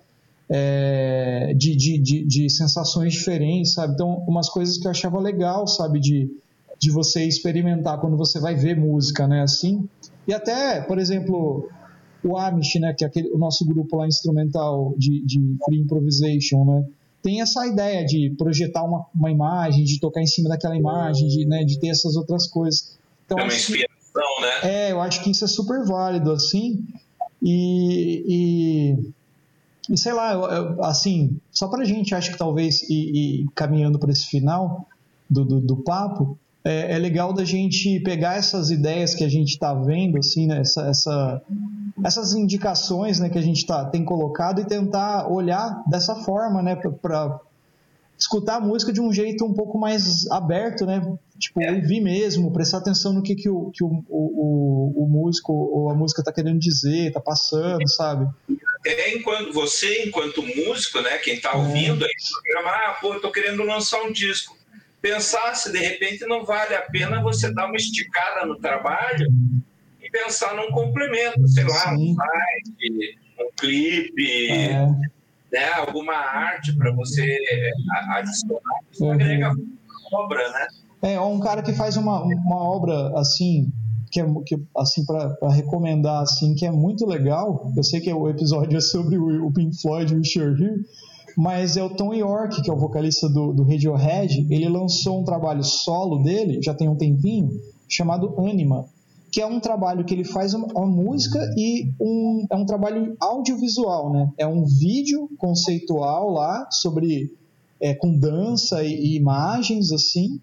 É, 0.48 1.52
de, 1.57 1.74
de, 1.74 1.98
de, 1.98 2.24
de, 2.24 2.48
sensações 2.48 3.14
diferentes, 3.14 3.72
sabe? 3.72 3.94
Então, 3.94 4.24
umas 4.28 4.48
coisas 4.48 4.78
que 4.78 4.86
eu 4.86 4.92
achava 4.92 5.18
legal, 5.18 5.66
sabe? 5.66 5.98
De, 5.98 6.30
de 6.78 6.90
você 6.92 7.24
experimentar 7.24 8.00
quando 8.00 8.16
você 8.16 8.38
vai 8.38 8.54
ver 8.54 8.78
música, 8.78 9.26
né? 9.26 9.42
Assim. 9.42 9.88
E 10.26 10.32
até, 10.32 10.80
por 10.82 11.00
exemplo, 11.00 11.68
o 12.24 12.36
Amish, 12.36 12.78
né? 12.80 12.94
Que 12.96 13.04
é 13.04 13.06
aquele, 13.06 13.30
o 13.30 13.38
nosso 13.38 13.64
grupo 13.64 13.96
lá 13.96 14.06
instrumental 14.06 14.94
de, 14.96 15.24
de 15.24 15.38
free 15.64 15.80
improvisation, 15.80 16.64
né? 16.64 16.84
Tem 17.22 17.40
essa 17.40 17.66
ideia 17.66 18.04
de 18.04 18.34
projetar 18.38 18.84
uma, 18.84 19.06
uma 19.14 19.30
imagem, 19.30 19.84
de 19.84 19.98
tocar 19.98 20.22
em 20.22 20.26
cima 20.26 20.48
daquela 20.48 20.76
imagem, 20.76 21.26
de, 21.26 21.44
né, 21.44 21.64
de 21.64 21.80
ter 21.80 21.88
essas 21.88 22.14
outras 22.14 22.46
coisas. 22.46 22.96
Então, 23.24 23.38
é 23.38 23.42
uma 23.42 23.52
inspiração, 23.52 24.40
né? 24.40 24.70
É, 24.70 24.92
eu 24.92 25.00
acho 25.00 25.24
que 25.24 25.30
isso 25.30 25.44
é 25.44 25.48
super 25.48 25.84
válido, 25.84 26.30
assim. 26.30 26.84
E, 27.42 28.22
e 28.28 29.12
e 29.88 29.96
sei 29.96 30.12
lá, 30.12 30.78
assim, 30.82 31.38
só 31.50 31.68
pra 31.68 31.84
gente, 31.84 32.14
acho 32.14 32.32
que 32.32 32.38
talvez, 32.38 32.82
e, 32.90 33.42
e 33.42 33.46
caminhando 33.54 33.98
para 33.98 34.10
esse 34.10 34.26
final 34.26 34.86
do, 35.30 35.44
do, 35.44 35.60
do 35.60 35.76
papo, 35.76 36.36
é, 36.66 36.94
é, 36.94 36.98
legal 36.98 37.32
da 37.32 37.44
gente 37.44 38.00
pegar 38.00 38.36
essas 38.36 38.70
ideias 38.70 39.14
que 39.14 39.22
a 39.22 39.28
gente 39.28 39.50
está 39.50 39.72
vendo, 39.72 40.18
assim, 40.18 40.48
né, 40.48 40.62
essa, 40.62 40.88
essa, 40.88 41.42
essas 42.04 42.34
indicações 42.34 43.20
né, 43.20 43.28
que 43.28 43.38
a 43.38 43.42
gente 43.42 43.64
tá, 43.64 43.84
tem 43.84 44.04
colocado 44.04 44.60
e 44.60 44.64
tentar 44.64 45.30
olhar 45.30 45.84
dessa 45.88 46.16
forma, 46.16 46.60
né, 46.60 46.74
para 46.74 47.38
escutar 48.18 48.56
a 48.56 48.60
música 48.60 48.92
de 48.92 49.00
um 49.00 49.12
jeito 49.12 49.44
um 49.44 49.54
pouco 49.54 49.78
mais 49.78 50.28
aberto, 50.30 50.84
né? 50.86 51.00
Tipo, 51.38 51.62
é. 51.62 51.70
ouvir 51.70 52.00
mesmo, 52.00 52.52
prestar 52.52 52.78
atenção 52.78 53.12
no 53.12 53.22
que, 53.22 53.36
que, 53.36 53.48
o, 53.48 53.70
que 53.70 53.84
o, 53.84 54.02
o, 54.08 55.04
o 55.04 55.06
músico 55.06 55.52
ou 55.52 55.90
a 55.90 55.94
música 55.94 56.22
está 56.22 56.32
querendo 56.32 56.58
dizer, 56.58 57.08
está 57.08 57.20
passando, 57.20 57.86
sabe? 57.88 58.26
É 58.84 59.14
enquanto 59.14 59.52
você, 59.52 60.04
enquanto 60.04 60.42
músico, 60.42 61.00
né, 61.02 61.18
quem 61.18 61.34
está 61.34 61.54
ouvindo 61.54 62.04
aí 62.04 62.10
no 62.10 62.42
programa, 62.42 62.70
ah, 62.70 62.96
pô, 63.00 63.14
eu 63.14 63.20
tô 63.20 63.30
querendo 63.30 63.62
lançar 63.62 64.02
um 64.02 64.10
disco. 64.10 64.56
Pensar 65.01 65.55
se 65.55 65.70
de 65.70 65.78
repente 65.78 66.26
não 66.26 66.44
vale 66.44 66.74
a 66.74 66.82
pena 66.82 67.22
você 67.22 67.53
dar 67.53 67.66
uma 67.66 67.76
esticada 67.76 68.47
no 68.47 68.59
trabalho 68.59 69.28
e 70.01 70.11
pensar 70.11 70.55
num 70.55 70.70
complemento, 70.70 71.47
sei 71.49 71.64
lá, 71.64 71.94
Sim. 71.94 72.12
um 72.12 72.14
site, 72.14 73.18
um 73.38 73.51
clipe, 73.59 74.51
é. 74.51 74.86
né, 75.53 75.72
alguma 75.74 76.14
arte 76.14 76.76
para 76.76 76.92
você 76.92 77.38
adicionar. 78.11 78.80
Isso 78.90 79.05
uhum. 79.05 79.12
agrega 79.12 79.53
obra, 80.12 80.51
né? 80.53 80.66
É, 81.03 81.20
um 81.20 81.38
cara 81.40 81.62
que 81.62 81.72
faz 81.72 81.97
uma, 81.97 82.22
uma 82.22 82.57
obra 82.57 83.18
assim, 83.18 83.70
que, 84.11 84.20
é, 84.20 84.24
que 84.44 84.57
assim 84.76 85.05
para 85.05 85.36
recomendar 85.51 86.22
assim 86.22 86.55
que 86.55 86.66
é 86.66 86.70
muito 86.70 87.07
legal. 87.07 87.72
Eu 87.76 87.82
sei 87.82 88.01
que 88.01 88.12
o 88.12 88.28
episódio 88.28 88.76
é 88.76 88.80
sobre 88.80 89.18
o, 89.18 89.47
o 89.47 89.53
Pink 89.53 89.80
Floyd 89.80 90.14
e 90.14 90.18
o 90.18 90.24
Sure 90.24 90.62
Here, 90.62 90.80
mas 91.37 91.76
é 91.76 91.82
o 91.82 91.91
Tom 91.91 92.14
York, 92.14 92.62
que 92.62 92.70
é 92.70 92.72
o 92.72 92.78
vocalista 92.78 93.28
do, 93.28 93.53
do 93.53 93.62
Radiohead. 93.62 94.47
Ele 94.49 94.68
lançou 94.68 95.20
um 95.20 95.24
trabalho 95.24 95.62
solo 95.62 96.22
dele, 96.22 96.62
já 96.62 96.72
tem 96.72 96.89
um 96.89 96.97
tempinho, 96.97 97.51
chamado 97.89 98.34
Anima, 98.39 98.87
que 99.30 99.41
é 99.41 99.47
um 99.47 99.61
trabalho 99.61 100.05
que 100.05 100.14
ele 100.14 100.24
faz 100.24 100.55
uma, 100.55 100.87
música 100.87 101.39
e 101.57 101.93
um, 102.01 102.47
é 102.51 102.57
um 102.57 102.64
trabalho 102.64 103.14
audiovisual, 103.20 104.11
né? 104.11 104.32
É 104.39 104.47
um 104.47 104.64
vídeo 104.64 105.28
conceitual 105.37 106.30
lá 106.30 106.66
sobre 106.70 107.30
é, 107.78 107.95
com 107.95 108.18
dança 108.18 108.82
e, 108.82 108.95
e 108.95 109.16
imagens 109.16 109.93
assim 109.93 110.41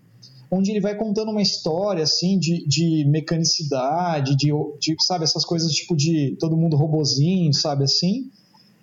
onde 0.52 0.70
ele 0.70 0.80
vai 0.80 0.96
contando 0.96 1.32
uma 1.32 1.42
história 1.42 2.04
assim 2.04 2.38
de, 2.38 2.64
de 2.68 3.06
mecanicidade, 3.06 4.36
de, 4.36 4.52
de, 4.80 4.96
sabe, 5.00 5.24
essas 5.24 5.44
coisas 5.44 5.72
tipo 5.72 5.96
de 5.96 6.38
todo 6.40 6.56
mundo 6.56 6.78
robozinho, 6.78 7.52
sabe 7.52 7.86
assim. 7.86 8.30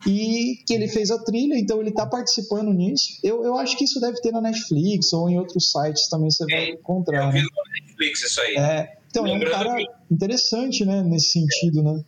E 0.07 0.63
que 0.67 0.73
ele 0.73 0.89
fez 0.89 1.11
a 1.11 1.23
trilha, 1.23 1.59
então 1.59 1.81
ele 1.81 1.91
está 1.91 2.07
participando 2.07 2.73
nisso. 2.73 3.19
Eu, 3.23 3.45
eu 3.45 3.57
acho 3.57 3.77
que 3.77 3.85
isso 3.85 4.01
deve 4.01 4.21
ter 4.21 4.33
na 4.33 4.41
Netflix 4.41 5.13
ou 5.13 5.29
em 5.29 5.39
outros 5.39 5.71
sites 5.71 6.09
também 6.09 6.31
você 6.31 6.45
vai 6.47 6.71
encontrar. 6.71 7.27
Eu 7.27 7.33
vi 7.33 7.41
na 7.41 7.87
Netflix 7.87 8.23
isso 8.23 8.41
aí. 8.41 8.57
É, 8.57 8.97
então 9.11 9.25
Lembrando 9.25 9.53
é 9.53 9.57
um 9.57 9.65
cara 9.65 9.77
que... 9.77 10.15
interessante, 10.15 10.85
né, 10.87 11.03
nesse 11.03 11.33
sentido, 11.33 11.83
né? 11.83 12.03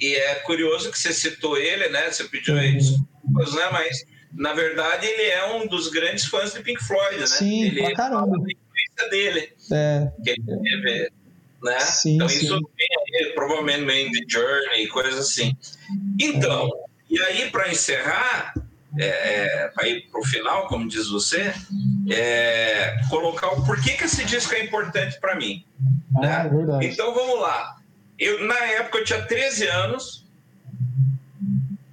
E 0.00 0.14
é 0.14 0.34
curioso 0.36 0.90
que 0.90 0.98
você 0.98 1.12
citou 1.12 1.56
ele, 1.56 1.88
né? 1.88 2.10
Você 2.10 2.24
pediu 2.24 2.54
uhum. 2.54 2.76
desculpas, 2.76 3.54
né? 3.54 3.68
Mas 3.72 4.04
na 4.32 4.52
verdade 4.52 5.06
ele 5.06 5.22
é 5.30 5.54
um 5.54 5.66
dos 5.66 5.88
grandes 5.88 6.26
fãs 6.26 6.52
de 6.52 6.60
Pink 6.60 6.82
Floyd, 6.84 7.18
né? 7.18 7.26
Sim, 7.26 7.64
ele 7.64 7.82
pra 7.82 7.94
caramba 7.94 8.36
dele. 9.10 9.52
É. 9.72 10.12
Que 10.22 10.30
ele 10.30 10.42
teve, 10.44 11.10
né? 11.62 11.80
Sim, 11.80 12.14
então 12.16 12.28
sim. 12.28 12.44
isso 12.44 12.60
vem 12.76 13.34
provavelmente 13.34 14.12
The 14.12 14.24
Journey, 14.28 14.86
coisas 14.88 15.18
assim. 15.18 15.54
Então, 16.20 16.66
é. 16.66 16.89
E 17.10 17.20
aí 17.20 17.50
para 17.50 17.68
encerrar, 17.68 18.54
é, 18.98 19.04
é, 19.04 19.68
para 19.74 19.88
ir 19.88 20.08
para 20.10 20.20
o 20.20 20.24
final, 20.24 20.68
como 20.68 20.88
diz 20.88 21.08
você, 21.08 21.52
é, 22.08 23.00
colocar 23.08 23.48
o 23.48 23.64
porquê 23.64 23.92
que 23.92 24.04
esse 24.04 24.24
disco 24.24 24.54
é 24.54 24.64
importante 24.64 25.18
para 25.20 25.34
mim. 25.34 25.64
Ah, 26.16 26.44
né? 26.44 26.80
Então 26.82 27.12
vamos 27.14 27.40
lá. 27.40 27.76
Eu, 28.18 28.44
na 28.46 28.58
época 28.58 28.98
eu 28.98 29.04
tinha 29.04 29.22
13 29.22 29.66
anos, 29.66 30.26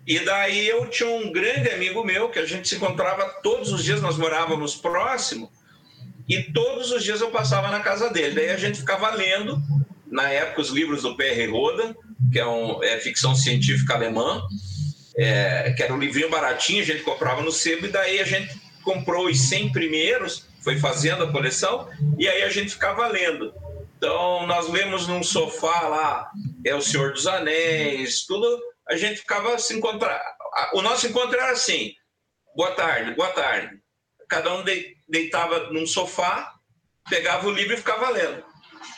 e 0.06 0.20
daí 0.20 0.68
eu 0.68 0.88
tinha 0.90 1.10
um 1.10 1.32
grande 1.32 1.70
amigo 1.70 2.04
meu 2.04 2.30
que 2.30 2.40
a 2.40 2.46
gente 2.46 2.68
se 2.68 2.76
encontrava 2.76 3.26
todos 3.42 3.74
os 3.74 3.84
dias, 3.84 4.02
nós 4.02 4.18
morávamos 4.18 4.76
próximo, 4.76 5.52
e 6.30 6.44
todos 6.44 6.92
os 6.92 7.04
dias 7.04 7.22
eu 7.22 7.32
passava 7.32 7.70
na 7.70 7.80
casa 7.80 8.10
dele. 8.10 8.36
Daí 8.36 8.50
a 8.50 8.58
gente 8.58 8.80
ficava 8.80 9.10
lendo, 9.12 9.62
na 10.10 10.30
época, 10.30 10.62
os 10.62 10.70
livros 10.70 11.04
do 11.04 11.16
P.R. 11.16 11.48
Rodan, 11.48 11.96
que 12.32 12.40
é, 12.40 12.46
um, 12.46 12.84
é 12.84 13.00
ficção 13.00 13.36
científica 13.36 13.94
alemã, 13.94 14.42
é, 15.18 15.74
que 15.76 15.82
era 15.82 15.94
um 15.94 16.00
livrinho 16.00 16.30
baratinho, 16.30 16.82
a 16.82 16.86
gente 16.86 17.04
comprava 17.04 17.42
no 17.42 17.52
sebo, 17.52 17.88
e 17.88 17.90
daí 17.90 18.20
a 18.20 18.26
gente 18.26 18.56
comprou 18.84 19.26
os 19.26 19.50
100 19.50 19.72
primeiros, 19.72 20.48
foi 20.64 20.78
fazendo 20.78 21.24
a 21.24 21.32
coleção, 21.32 21.90
e 22.18 22.28
aí 22.28 22.44
a 22.44 22.50
gente 22.50 22.72
ficava 22.72 23.08
lendo. 23.08 23.54
Então, 23.98 24.46
nós 24.46 24.70
lemos 24.70 25.08
num 25.08 25.24
sofá 25.24 25.88
lá, 25.88 26.32
é 26.64 26.76
o 26.76 26.82
Senhor 26.82 27.14
dos 27.14 27.26
Anéis, 27.26 28.26
tudo, 28.26 28.62
a 28.88 28.96
gente 28.96 29.20
ficava 29.20 29.58
se 29.58 29.76
encontrar. 29.76 30.22
O 30.74 30.82
nosso 30.82 31.08
encontro 31.08 31.36
era 31.36 31.52
assim: 31.52 31.94
boa 32.56 32.72
tarde, 32.72 33.16
boa 33.16 33.30
tarde. 33.32 33.76
Cada 34.30 34.54
um 34.54 34.64
de, 34.64 34.96
deitava 35.10 35.72
num 35.72 35.88
sofá, 35.88 36.54
pegava 37.10 37.48
o 37.48 37.52
livro 37.52 37.74
e 37.74 37.78
ficava 37.78 38.10
lendo. 38.10 38.44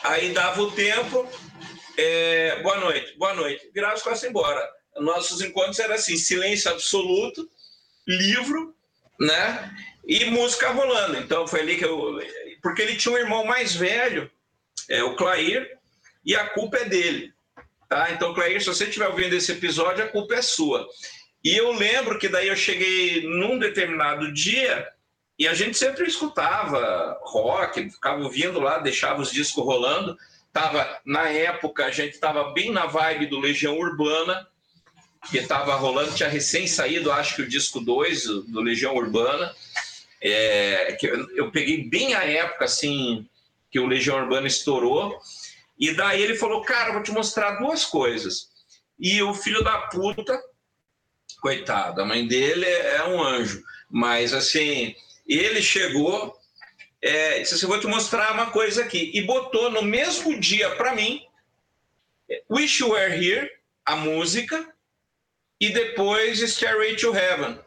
Aí 0.03 0.33
dava 0.33 0.61
o 0.61 0.71
tempo, 0.71 1.27
é, 1.97 2.61
boa 2.61 2.77
noite, 2.77 3.17
boa 3.17 3.33
noite, 3.33 3.69
virava 3.73 3.93
as 3.93 4.01
costas 4.01 4.29
embora. 4.29 4.78
Nossos 5.01 5.41
encontros 5.41 5.79
eram 5.79 5.95
assim, 5.95 6.17
silêncio 6.17 6.71
absoluto, 6.71 7.49
livro, 8.07 8.75
né? 9.19 9.75
E 10.05 10.25
música 10.25 10.71
rolando. 10.71 11.17
Então 11.17 11.47
foi 11.47 11.61
ali 11.61 11.77
que 11.77 11.85
eu. 11.85 12.19
Porque 12.61 12.81
ele 12.81 12.95
tinha 12.95 13.13
um 13.13 13.17
irmão 13.17 13.45
mais 13.45 13.75
velho, 13.75 14.29
é, 14.89 15.03
o 15.03 15.15
Clair, 15.15 15.77
e 16.25 16.35
a 16.35 16.49
culpa 16.49 16.77
é 16.77 16.85
dele. 16.85 17.33
Tá? 17.87 18.11
Então, 18.11 18.33
Clair, 18.33 18.59
se 18.61 18.67
você 18.67 18.83
estiver 18.83 19.07
ouvindo 19.07 19.33
esse 19.33 19.51
episódio, 19.51 20.03
a 20.03 20.07
culpa 20.07 20.35
é 20.35 20.41
sua. 20.41 20.87
E 21.43 21.55
eu 21.55 21.71
lembro 21.71 22.19
que 22.19 22.27
daí 22.27 22.47
eu 22.47 22.55
cheguei 22.55 23.23
num 23.23 23.57
determinado 23.57 24.31
dia 24.31 24.87
e 25.37 25.47
a 25.47 25.53
gente 25.53 25.77
sempre 25.77 26.05
escutava 26.05 27.17
rock, 27.23 27.89
ficava 27.89 28.21
ouvindo 28.21 28.59
lá, 28.59 28.77
deixava 28.77 29.21
os 29.21 29.31
discos 29.31 29.63
rolando. 29.63 30.17
Tava, 30.51 30.99
na 31.05 31.29
época, 31.29 31.85
a 31.85 31.91
gente 31.91 32.13
estava 32.13 32.51
bem 32.51 32.71
na 32.71 32.85
vibe 32.85 33.27
do 33.27 33.39
Legião 33.39 33.77
Urbana, 33.77 34.47
que 35.29 35.37
estava 35.37 35.75
rolando, 35.75 36.13
tinha 36.13 36.29
recém 36.29 36.67
saído, 36.67 37.11
acho 37.11 37.35
que 37.35 37.41
o 37.41 37.47
disco 37.47 37.79
2 37.79 38.23
do 38.47 38.61
Legião 38.61 38.95
Urbana. 38.95 39.53
É, 40.21 40.97
que 40.99 41.07
eu, 41.07 41.29
eu 41.35 41.51
peguei 41.51 41.89
bem 41.89 42.13
a 42.13 42.25
época 42.25 42.65
assim 42.65 43.25
que 43.71 43.79
o 43.79 43.85
Legião 43.85 44.17
Urbana 44.17 44.47
estourou. 44.47 45.19
E 45.77 45.93
daí 45.93 46.21
ele 46.21 46.35
falou: 46.35 46.61
Cara, 46.61 46.93
vou 46.93 47.03
te 47.03 47.11
mostrar 47.11 47.51
duas 47.59 47.85
coisas. 47.85 48.49
E 48.99 49.21
o 49.21 49.33
filho 49.33 49.63
da 49.63 49.77
puta, 49.87 50.41
coitado, 51.41 52.01
a 52.01 52.05
mãe 52.05 52.27
dele 52.27 52.65
é 52.65 53.05
um 53.05 53.23
anjo, 53.23 53.63
mas 53.89 54.33
assim, 54.33 54.93
ele 55.25 55.61
chegou 55.61 56.37
é, 57.01 57.39
disse 57.39 57.55
assim: 57.55 57.67
Vou 57.67 57.79
te 57.79 57.87
mostrar 57.87 58.33
uma 58.33 58.51
coisa 58.51 58.83
aqui. 58.83 59.11
E 59.13 59.21
botou 59.21 59.69
no 59.69 59.81
mesmo 59.81 60.37
dia 60.39 60.69
para 60.75 60.93
mim 60.93 61.25
Wish 62.49 62.81
You 62.81 62.91
Were 62.91 63.13
Here, 63.13 63.49
a 63.85 63.95
música, 63.95 64.67
e 65.59 65.69
depois 65.69 66.39
Stairway 66.39 66.95
to 66.95 67.15
Heaven. 67.15 67.59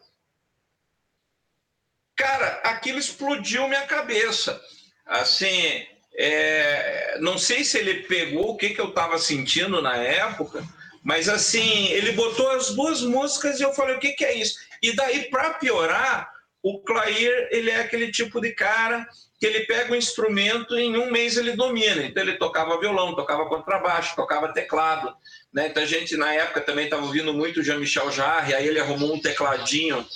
Cara, 2.16 2.60
aquilo 2.64 2.98
explodiu 2.98 3.68
minha 3.68 3.86
cabeça. 3.86 4.60
Assim, 5.04 5.86
é, 6.14 7.18
não 7.20 7.36
sei 7.36 7.64
se 7.64 7.78
ele 7.78 8.04
pegou 8.04 8.50
o 8.50 8.56
que, 8.56 8.70
que 8.70 8.80
eu 8.80 8.88
estava 8.88 9.18
sentindo 9.18 9.82
na 9.82 9.96
época, 9.96 10.64
mas 11.02 11.28
assim, 11.28 11.88
ele 11.88 12.12
botou 12.12 12.50
as 12.50 12.70
duas 12.70 13.02
músicas 13.02 13.58
e 13.58 13.62
eu 13.62 13.74
falei: 13.74 13.96
o 13.96 14.00
que, 14.00 14.12
que 14.12 14.24
é 14.24 14.34
isso? 14.34 14.58
E 14.82 14.94
daí, 14.94 15.28
para 15.30 15.54
piorar, 15.54 16.30
o 16.62 16.80
Clair, 16.80 17.48
ele 17.50 17.70
é 17.70 17.80
aquele 17.80 18.10
tipo 18.10 18.40
de 18.40 18.52
cara 18.52 19.06
que 19.42 19.46
ele 19.46 19.66
pega 19.66 19.92
o 19.92 19.96
instrumento 19.96 20.78
e 20.78 20.84
em 20.84 20.96
um 20.96 21.10
mês 21.10 21.36
ele 21.36 21.56
domina. 21.56 22.04
Então 22.04 22.22
ele 22.22 22.34
tocava 22.34 22.78
violão, 22.78 23.16
tocava 23.16 23.44
contrabaixo, 23.46 24.14
tocava 24.14 24.52
teclado. 24.52 25.12
Né? 25.52 25.66
Então 25.66 25.82
a 25.82 25.86
gente 25.86 26.16
na 26.16 26.32
época 26.32 26.60
também 26.60 26.84
estava 26.84 27.02
ouvindo 27.02 27.34
muito 27.34 27.60
Jean-Michel 27.60 28.12
Jarre, 28.12 28.54
aí 28.54 28.68
ele 28.68 28.78
arrumou 28.78 29.12
um 29.12 29.20
tecladinho 29.20 30.06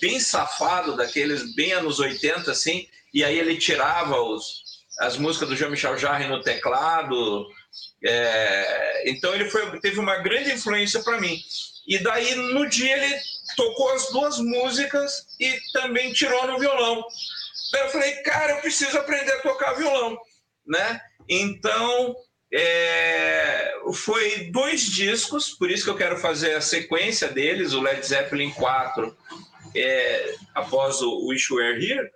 bem 0.00 0.18
safado, 0.18 0.96
daqueles 0.96 1.54
bem 1.54 1.74
anos 1.74 2.00
80, 2.00 2.50
assim, 2.50 2.88
e 3.14 3.22
aí 3.22 3.38
ele 3.38 3.56
tirava 3.56 4.20
os, 4.20 4.64
as 4.98 5.16
músicas 5.16 5.48
do 5.48 5.54
Jean-Michel 5.54 5.96
Jarre 5.96 6.26
no 6.26 6.42
teclado. 6.42 7.46
É, 8.02 9.08
então 9.08 9.32
ele 9.32 9.48
foi, 9.48 9.78
teve 9.78 10.00
uma 10.00 10.16
grande 10.16 10.52
influência 10.52 11.00
para 11.04 11.20
mim. 11.20 11.40
E 11.86 12.00
daí 12.00 12.34
no 12.34 12.68
dia 12.68 12.96
ele 12.96 13.16
tocou 13.56 13.92
as 13.92 14.10
duas 14.10 14.40
músicas 14.40 15.24
e 15.38 15.56
também 15.72 16.12
tirou 16.12 16.48
no 16.48 16.58
violão. 16.58 17.04
Daí 17.72 17.82
eu 17.82 17.90
falei, 17.90 18.12
cara, 18.16 18.52
eu 18.52 18.60
preciso 18.60 18.98
aprender 18.98 19.32
a 19.32 19.42
tocar 19.42 19.74
violão, 19.74 20.18
né? 20.66 21.00
Então, 21.28 22.14
é, 22.52 23.74
foi 23.92 24.50
dois 24.50 24.82
discos, 24.82 25.50
por 25.50 25.70
isso 25.70 25.84
que 25.84 25.90
eu 25.90 25.96
quero 25.96 26.16
fazer 26.16 26.54
a 26.54 26.60
sequência 26.60 27.28
deles, 27.28 27.72
o 27.72 27.80
Led 27.80 28.04
Zeppelin 28.06 28.50
4, 28.52 29.16
é, 29.74 30.34
após 30.54 31.02
o 31.02 31.26
Wish 31.26 31.52
You 31.52 31.58
Were 31.58 31.84
Here, 31.84 32.10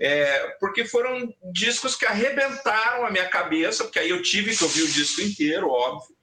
é, 0.00 0.56
porque 0.58 0.84
foram 0.84 1.32
discos 1.52 1.94
que 1.94 2.06
arrebentaram 2.06 3.04
a 3.04 3.10
minha 3.10 3.28
cabeça, 3.28 3.84
porque 3.84 3.98
aí 3.98 4.10
eu 4.10 4.22
tive 4.22 4.56
que 4.56 4.64
ouvir 4.64 4.82
o 4.82 4.90
disco 4.90 5.20
inteiro, 5.20 5.68
óbvio, 5.68 6.16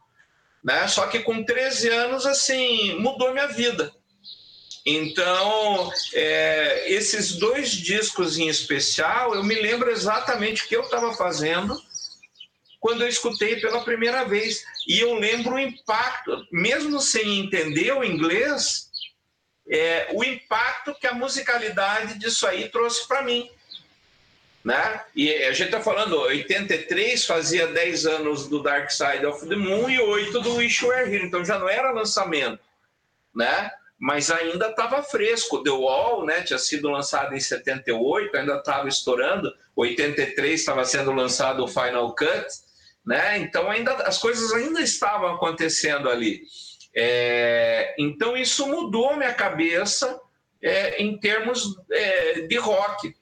né? 0.64 0.88
Só 0.88 1.08
que 1.08 1.20
com 1.20 1.44
13 1.44 1.90
anos, 1.90 2.26
assim, 2.26 3.00
mudou 3.00 3.32
minha 3.32 3.48
vida. 3.48 3.94
Então, 4.86 5.92
é, 6.14 6.92
esses 6.92 7.34
dois 7.34 7.72
discos 7.72 8.38
em 8.38 8.48
especial, 8.48 9.36
eu 9.36 9.44
me 9.44 9.56
lembro 9.56 9.92
exatamente 9.92 10.64
o 10.64 10.68
que 10.68 10.76
eu 10.76 10.84
estava 10.84 11.14
fazendo 11.14 11.80
quando 12.80 13.02
eu 13.02 13.08
escutei 13.08 13.58
pela 13.60 13.84
primeira 13.84 14.24
vez. 14.24 14.64
E 14.88 15.00
eu 15.00 15.14
lembro 15.16 15.56
o 15.56 15.60
impacto, 15.60 16.48
mesmo 16.52 17.00
sem 17.00 17.40
entender 17.40 17.92
o 17.92 18.04
inglês, 18.04 18.90
é, 19.70 20.10
o 20.14 20.24
impacto 20.24 20.96
que 20.96 21.06
a 21.06 21.14
musicalidade 21.14 22.18
disso 22.18 22.48
aí 22.48 22.70
trouxe 22.70 23.08
para 23.08 23.22
mim. 23.22 23.50
Né? 24.64 25.02
E 25.16 25.32
a 25.44 25.52
gente 25.54 25.68
está 25.68 25.82
falando, 25.82 26.20
83 26.20 27.26
fazia 27.26 27.68
10 27.68 28.06
anos 28.06 28.48
do 28.48 28.62
Dark 28.62 28.90
Side 28.92 29.26
of 29.26 29.48
the 29.48 29.56
Moon 29.56 29.90
e 29.90 30.00
8 30.00 30.42
do 30.42 30.56
Wish 30.56 30.84
Were 30.86 31.10
Here, 31.10 31.26
então 31.26 31.46
já 31.46 31.58
não 31.58 31.70
era 31.70 31.92
lançamento, 31.92 32.60
né? 33.34 33.72
Mas 34.00 34.32
ainda 34.32 34.70
estava 34.70 35.04
fresco. 35.04 35.62
The 35.62 35.70
Wall 35.70 36.26
né, 36.26 36.42
tinha 36.42 36.58
sido 36.58 36.90
lançado 36.90 37.36
em 37.36 37.40
78, 37.40 38.38
ainda 38.38 38.56
estava 38.56 38.88
estourando. 38.88 39.54
83 39.76 40.58
estava 40.58 40.86
sendo 40.86 41.12
lançado 41.12 41.64
o 41.64 41.68
Final 41.68 42.16
Cut, 42.16 42.48
né? 43.06 43.38
Então 43.40 43.70
ainda 43.70 43.94
as 43.96 44.18
coisas 44.18 44.54
ainda 44.54 44.80
estavam 44.80 45.36
acontecendo 45.36 46.10
ali. 46.10 46.44
É, 46.96 47.94
então 48.00 48.38
isso 48.38 48.66
mudou 48.68 49.18
minha 49.18 49.34
cabeça 49.34 50.20
é, 50.62 51.02
em 51.02 51.18
termos 51.18 51.78
é, 51.92 52.42
de 52.42 52.56
rock, 52.56 53.14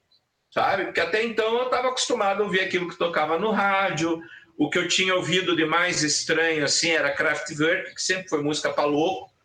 sabe? 0.54 0.86
Porque 0.86 1.02
até 1.02 1.24
então 1.24 1.58
eu 1.58 1.66
estava 1.66 1.88
acostumado 1.88 2.42
a 2.42 2.46
ouvir 2.46 2.62
aquilo 2.62 2.88
que 2.88 2.98
tocava 2.98 3.40
no 3.40 3.50
rádio. 3.50 4.22
O 4.56 4.70
que 4.70 4.78
eu 4.78 4.88
tinha 4.88 5.16
ouvido 5.16 5.56
de 5.56 5.66
mais 5.66 6.04
estranho 6.04 6.64
assim 6.64 6.92
era 6.92 7.14
Kraftwerk, 7.14 7.96
que 7.96 8.02
sempre 8.02 8.30
foi 8.30 8.44
música 8.44 8.72
para 8.72 8.86
louco 8.86 9.36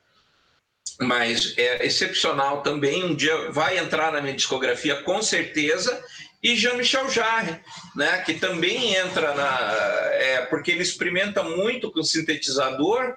mas 1.02 1.54
é 1.56 1.84
excepcional 1.86 2.62
também. 2.62 3.04
Um 3.04 3.14
dia 3.14 3.50
vai 3.50 3.78
entrar 3.78 4.12
na 4.12 4.20
minha 4.20 4.34
discografia 4.34 5.02
com 5.02 5.22
certeza. 5.22 6.02
E 6.42 6.56
Jean-Michel 6.56 7.08
Jarre, 7.08 7.60
né, 7.94 8.22
que 8.22 8.34
também 8.34 8.94
entra 8.96 9.34
na. 9.34 9.70
É, 10.14 10.46
porque 10.46 10.72
ele 10.72 10.82
experimenta 10.82 11.42
muito 11.42 11.90
com 11.92 12.02
sintetizador 12.02 13.16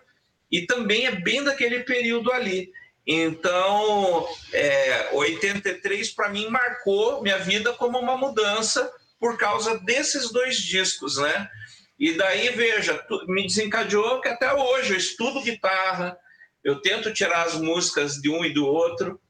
e 0.52 0.66
também 0.66 1.08
é 1.08 1.12
bem 1.12 1.44
daquele 1.44 1.80
período 1.82 2.32
ali. 2.32 2.72
Então, 3.08 4.28
é, 4.52 5.10
83 5.14 6.10
para 6.12 6.30
mim 6.30 6.48
marcou 6.50 7.22
minha 7.22 7.38
vida 7.38 7.74
como 7.74 8.00
uma 8.00 8.18
mudança 8.18 8.92
por 9.20 9.38
causa 9.38 9.80
desses 9.80 10.32
dois 10.32 10.58
discos, 10.58 11.18
né? 11.18 11.50
E 11.98 12.14
daí, 12.14 12.50
veja, 12.50 13.04
me 13.28 13.44
desencadeou 13.44 14.22
que 14.22 14.28
até 14.28 14.54
hoje 14.54 14.94
eu 14.94 14.98
estudo 14.98 15.42
guitarra, 15.42 16.18
eu 16.66 16.82
tento 16.82 17.14
tirar 17.14 17.44
as 17.44 17.54
músicas 17.54 18.16
de 18.16 18.28
um 18.28 18.44
e 18.44 18.52
do 18.52 18.66
outro, 18.66 19.22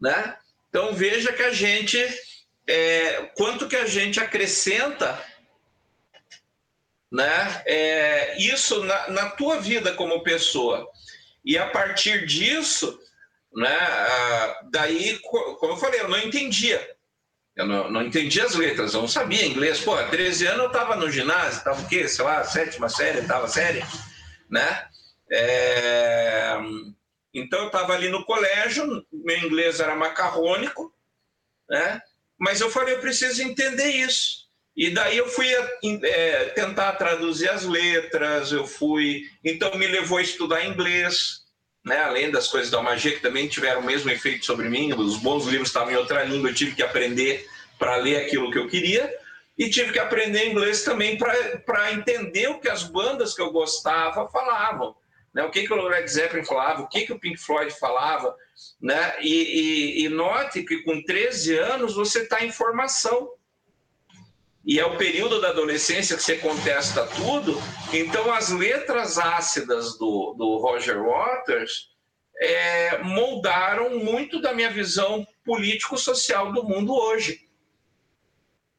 né? 0.00 0.38
Então 0.70 0.94
veja 0.94 1.30
que 1.30 1.42
a 1.42 1.52
gente, 1.52 1.98
é, 2.66 3.30
quanto 3.36 3.68
que 3.68 3.76
a 3.76 3.84
gente 3.84 4.18
acrescenta, 4.18 5.22
né? 7.12 7.62
É, 7.66 8.38
isso 8.38 8.82
na, 8.84 9.10
na, 9.10 9.30
tua 9.30 9.60
vida 9.60 9.92
como 9.92 10.22
pessoa 10.22 10.88
e 11.44 11.58
a 11.58 11.68
partir 11.68 12.24
disso, 12.24 12.98
né? 13.54 13.78
daí, 14.70 15.18
como 15.20 15.74
eu 15.74 15.76
falei, 15.76 16.00
eu 16.00 16.08
não 16.08 16.18
entendia. 16.18 16.96
Eu 17.54 17.66
não, 17.66 17.90
não 17.90 18.02
entendia 18.02 18.44
as 18.44 18.54
letras, 18.54 18.94
eu 18.94 19.00
não 19.00 19.08
sabia 19.08 19.46
inglês. 19.46 19.80
Pô, 19.80 19.94
há 19.94 20.08
13 20.08 20.46
anos 20.46 20.60
eu 20.60 20.66
estava 20.66 20.96
no 20.96 21.10
ginásio, 21.10 21.58
estava 21.58 21.80
o 21.80 21.88
quê? 21.88 22.08
Sei 22.08 22.24
lá, 22.24 22.42
sétima 22.44 22.88
série, 22.88 23.20
estava 23.20 23.46
série, 23.46 23.84
né? 24.50 24.88
É... 25.30 26.56
Então 27.36 27.60
eu 27.60 27.66
estava 27.66 27.92
ali 27.92 28.08
no 28.08 28.24
colégio, 28.24 29.04
meu 29.12 29.38
inglês 29.38 29.78
era 29.78 29.94
macarrônico, 29.94 30.92
né? 31.68 32.00
mas 32.38 32.60
eu 32.60 32.70
falei, 32.70 32.94
eu 32.94 33.00
preciso 33.00 33.42
entender 33.42 33.90
isso. 33.90 34.46
E 34.74 34.90
daí 34.90 35.16
eu 35.16 35.28
fui 35.28 35.48
é, 36.02 36.44
tentar 36.54 36.92
traduzir 36.92 37.48
as 37.48 37.64
letras, 37.64 38.52
eu 38.52 38.66
fui. 38.66 39.22
Então 39.44 39.74
me 39.76 39.86
levou 39.86 40.18
a 40.18 40.22
estudar 40.22 40.66
inglês, 40.66 41.42
né? 41.84 41.98
além 41.98 42.30
das 42.30 42.48
coisas 42.48 42.70
da 42.70 42.82
magia 42.82 43.12
que 43.12 43.20
também 43.20 43.48
tiveram 43.48 43.80
o 43.80 43.84
mesmo 43.84 44.10
efeito 44.10 44.44
sobre 44.44 44.68
mim. 44.68 44.92
Os 44.94 45.18
bons 45.18 45.46
livros 45.46 45.68
estavam 45.68 45.92
em 45.92 45.96
outra 45.96 46.24
língua, 46.24 46.50
eu 46.50 46.54
tive 46.54 46.74
que 46.74 46.82
aprender 46.82 47.46
para 47.78 47.96
ler 47.96 48.16
aquilo 48.16 48.50
que 48.50 48.58
eu 48.58 48.68
queria. 48.68 49.14
E 49.58 49.70
tive 49.70 49.92
que 49.92 49.98
aprender 49.98 50.50
inglês 50.50 50.84
também 50.84 51.18
para 51.18 51.92
entender 51.92 52.48
o 52.48 52.60
que 52.60 52.68
as 52.68 52.82
bandas 52.82 53.34
que 53.34 53.40
eu 53.40 53.50
gostava 53.50 54.28
falavam 54.28 54.94
né? 55.36 55.44
o 55.44 55.50
que, 55.50 55.66
que 55.66 55.72
o 55.72 55.88
Led 55.88 56.10
Zeppelin 56.10 56.46
falava, 56.46 56.80
o 56.80 56.88
que, 56.88 57.02
que 57.02 57.12
o 57.12 57.18
Pink 57.18 57.36
Floyd 57.36 57.70
falava, 57.78 58.34
né? 58.80 59.16
E, 59.20 60.00
e, 60.00 60.04
e 60.06 60.08
note 60.08 60.62
que 60.62 60.82
com 60.82 61.02
13 61.02 61.58
anos 61.58 61.94
você 61.94 62.22
está 62.22 62.42
em 62.42 62.50
formação. 62.50 63.30
E 64.64 64.80
é 64.80 64.86
o 64.86 64.96
período 64.96 65.38
da 65.38 65.50
adolescência 65.50 66.16
que 66.16 66.22
você 66.22 66.38
contesta 66.38 67.06
tudo. 67.08 67.60
Então, 67.92 68.32
as 68.32 68.48
letras 68.48 69.18
ácidas 69.18 69.98
do, 69.98 70.34
do 70.38 70.56
Roger 70.56 71.04
Waters 71.04 71.90
é, 72.40 72.98
moldaram 73.02 73.98
muito 73.98 74.40
da 74.40 74.54
minha 74.54 74.70
visão 74.70 75.26
político-social 75.44 76.50
do 76.50 76.64
mundo 76.64 76.94
hoje. 76.94 77.46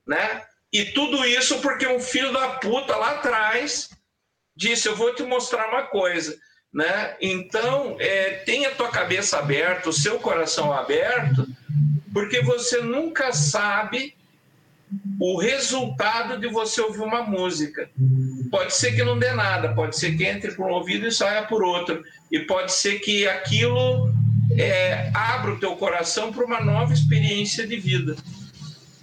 Né? 0.08 0.44
E 0.74 0.86
tudo 0.86 1.24
isso 1.24 1.62
porque 1.62 1.86
um 1.88 2.00
filho 2.00 2.34
da 2.34 2.56
puta 2.56 2.96
lá 2.96 3.12
atrás 3.12 3.92
disse: 4.58 4.88
Eu 4.88 4.96
vou 4.96 5.14
te 5.14 5.24
mostrar 5.24 5.70
uma 5.70 5.84
coisa. 5.84 6.38
Né? 6.74 7.16
Então, 7.22 7.96
é, 8.00 8.42
tenha 8.46 8.72
tua 8.72 8.90
cabeça 8.90 9.38
aberta, 9.38 9.90
o 9.90 9.94
seu 9.94 10.20
coração 10.20 10.74
aberto, 10.74 11.48
porque 12.12 12.42
você 12.42 12.82
nunca 12.82 13.32
sabe 13.32 14.16
o 15.20 15.38
resultado 15.38 16.40
de 16.40 16.48
você 16.48 16.82
ouvir 16.82 17.02
uma 17.02 17.24
música. 17.24 17.90
Pode 18.52 18.76
ser 18.76 18.96
que 18.96 19.04
não 19.04 19.18
dê 19.18 19.32
nada, 19.32 19.74
pode 19.74 19.98
ser 19.98 20.16
que 20.18 20.26
entre 20.26 20.52
por 20.54 20.68
um 20.68 20.74
ouvido 20.74 21.08
e 21.08 21.12
saia 21.12 21.44
por 21.44 21.64
outro, 21.64 22.04
e 22.32 22.40
pode 22.40 22.74
ser 22.74 23.00
que 23.00 23.28
aquilo 23.28 24.12
é, 24.52 25.12
abra 25.14 25.54
o 25.54 25.60
teu 25.60 25.76
coração 25.76 26.32
para 26.32 26.46
uma 26.46 26.62
nova 26.62 26.94
experiência 26.94 27.68
de 27.68 27.78
vida. 27.78 28.16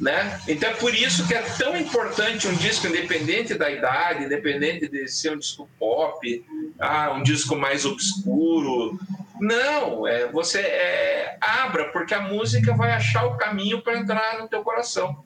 Né? 0.05 0.39
Então 0.47 0.69
é 0.69 0.75
por 0.75 0.95
isso 0.95 1.27
que 1.27 1.33
é 1.33 1.41
tão 1.57 1.75
importante 1.75 2.47
um 2.47 2.55
disco 2.55 2.87
independente 2.87 3.55
da 3.55 3.71
idade, 3.71 4.25
independente 4.25 4.87
de 4.87 5.09
ser 5.09 5.33
um 5.33 5.39
disco 5.39 5.67
pop, 5.79 6.45
ah, 6.79 7.15
um 7.17 7.23
disco 7.23 7.57
mais 7.57 7.87
obscuro. 7.87 9.01
Não, 9.41 10.07
é, 10.07 10.31
você 10.31 10.61
é, 10.61 11.39
abra, 11.41 11.91
porque 11.91 12.13
a 12.13 12.21
música 12.21 12.77
vai 12.77 12.93
achar 12.93 13.25
o 13.25 13.39
caminho 13.39 13.81
para 13.81 13.99
entrar 13.99 14.43
no 14.43 14.47
teu 14.47 14.63
coração. 14.63 15.25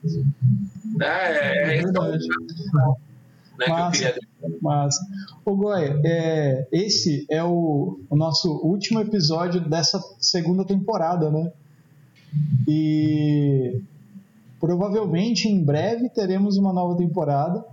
Né? 0.97 1.07
É, 1.09 1.63
é 1.63 1.83
verdade. 1.83 2.29
Né, 3.59 3.67
massa, 3.67 4.15
massa. 4.63 5.07
Ô 5.45 5.57
Goya, 5.57 6.01
é, 6.05 6.69
esse 6.71 7.27
é 7.29 7.43
o, 7.43 7.99
o 8.09 8.17
nosso 8.17 8.49
último 8.63 9.01
episódio 9.01 9.61
dessa 9.61 10.01
segunda 10.21 10.65
temporada, 10.65 11.33
né? 11.33 11.51
E 12.69 13.83
Provavelmente 14.61 15.49
em 15.49 15.63
breve 15.63 16.09
teremos 16.09 16.57
uma 16.57 16.73
nova 16.73 16.97
temporada, 16.97 17.65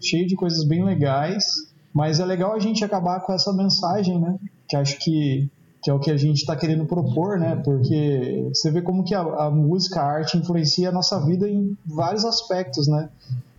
cheia 0.00 0.26
de 0.26 0.36
coisas 0.36 0.64
bem 0.64 0.84
legais, 0.84 1.44
mas 1.92 2.20
é 2.20 2.24
legal 2.24 2.54
a 2.54 2.58
gente 2.58 2.84
acabar 2.84 3.20
com 3.20 3.32
essa 3.32 3.52
mensagem, 3.52 4.20
né? 4.20 4.38
Que 4.68 4.76
acho 4.76 4.98
que 4.98 5.50
que 5.84 5.90
é 5.90 5.92
o 5.92 6.00
que 6.00 6.10
a 6.10 6.16
gente 6.16 6.38
está 6.38 6.56
querendo 6.56 6.86
propor, 6.86 7.38
né? 7.38 7.60
Porque 7.62 8.48
você 8.48 8.70
vê 8.70 8.80
como 8.80 9.04
que 9.04 9.14
a, 9.14 9.20
a, 9.20 9.50
música, 9.50 10.00
a 10.00 10.06
arte 10.06 10.38
influencia 10.38 10.88
a 10.88 10.92
nossa 10.92 11.22
vida 11.26 11.46
em 11.46 11.76
vários 11.84 12.24
aspectos, 12.24 12.88
né? 12.88 13.10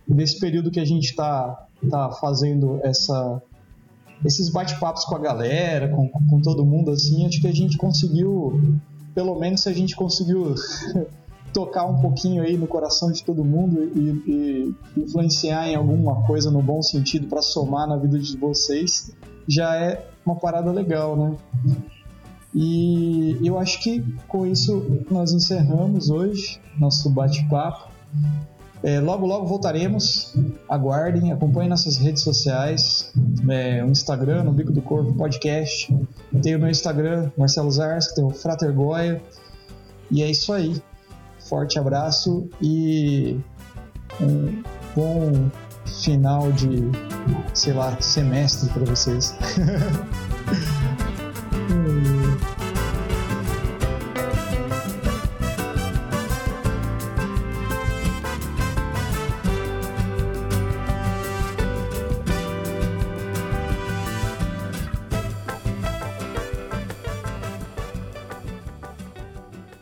Nesse 0.08 0.40
período 0.40 0.72
que 0.72 0.80
a 0.80 0.84
gente 0.84 1.04
está 1.04 1.68
tá 1.88 2.10
fazendo 2.20 2.80
essa, 2.82 3.40
esses 4.24 4.48
bate-papos 4.48 5.04
com 5.04 5.14
a 5.14 5.20
galera, 5.20 5.88
com, 5.88 6.08
com 6.08 6.40
todo 6.40 6.66
mundo, 6.66 6.90
assim, 6.90 7.24
acho 7.24 7.40
que 7.40 7.46
a 7.46 7.54
gente 7.54 7.76
conseguiu, 7.76 8.60
pelo 9.14 9.38
menos 9.38 9.64
a 9.68 9.72
gente 9.72 9.94
conseguiu 9.94 10.52
tocar 11.56 11.86
um 11.86 11.96
pouquinho 12.02 12.42
aí 12.42 12.54
no 12.54 12.66
coração 12.66 13.10
de 13.10 13.24
todo 13.24 13.42
mundo 13.42 13.82
e, 13.82 14.74
e 14.94 15.00
influenciar 15.00 15.66
em 15.66 15.74
alguma 15.74 16.22
coisa 16.26 16.50
no 16.50 16.60
bom 16.60 16.82
sentido 16.82 17.28
para 17.28 17.40
somar 17.40 17.88
na 17.88 17.96
vida 17.96 18.18
de 18.18 18.36
vocês, 18.36 19.10
já 19.48 19.74
é 19.74 20.06
uma 20.26 20.36
parada 20.36 20.70
legal, 20.70 21.16
né? 21.16 21.34
E 22.54 23.38
eu 23.42 23.58
acho 23.58 23.82
que 23.82 24.04
com 24.28 24.46
isso 24.46 25.02
nós 25.10 25.32
encerramos 25.32 26.10
hoje 26.10 26.60
nosso 26.78 27.08
bate-papo. 27.08 27.90
É, 28.82 29.00
logo, 29.00 29.24
logo 29.24 29.46
voltaremos. 29.46 30.34
Aguardem, 30.68 31.32
acompanhem 31.32 31.70
nossas 31.70 31.96
redes 31.96 32.22
sociais: 32.22 33.14
é, 33.48 33.82
o 33.82 33.88
Instagram, 33.88 34.44
no 34.44 34.52
Bico 34.52 34.72
do 34.72 34.82
Corpo 34.82 35.14
Podcast. 35.14 35.90
Tem 36.42 36.54
o 36.54 36.58
meu 36.58 36.68
Instagram, 36.68 37.30
Marcelo 37.34 37.70
Zars, 37.70 38.12
tem 38.12 38.22
o 38.22 38.28
Frater 38.28 38.74
Goya. 38.74 39.22
E 40.10 40.22
é 40.22 40.30
isso 40.30 40.52
aí. 40.52 40.76
Forte 41.48 41.78
abraço 41.78 42.48
e 42.60 43.38
um 44.20 44.62
bom 44.94 45.50
final 46.02 46.50
de, 46.52 46.90
sei 47.54 47.72
lá, 47.72 47.96
semestre 48.00 48.68
para 48.70 48.84
vocês. 48.84 49.34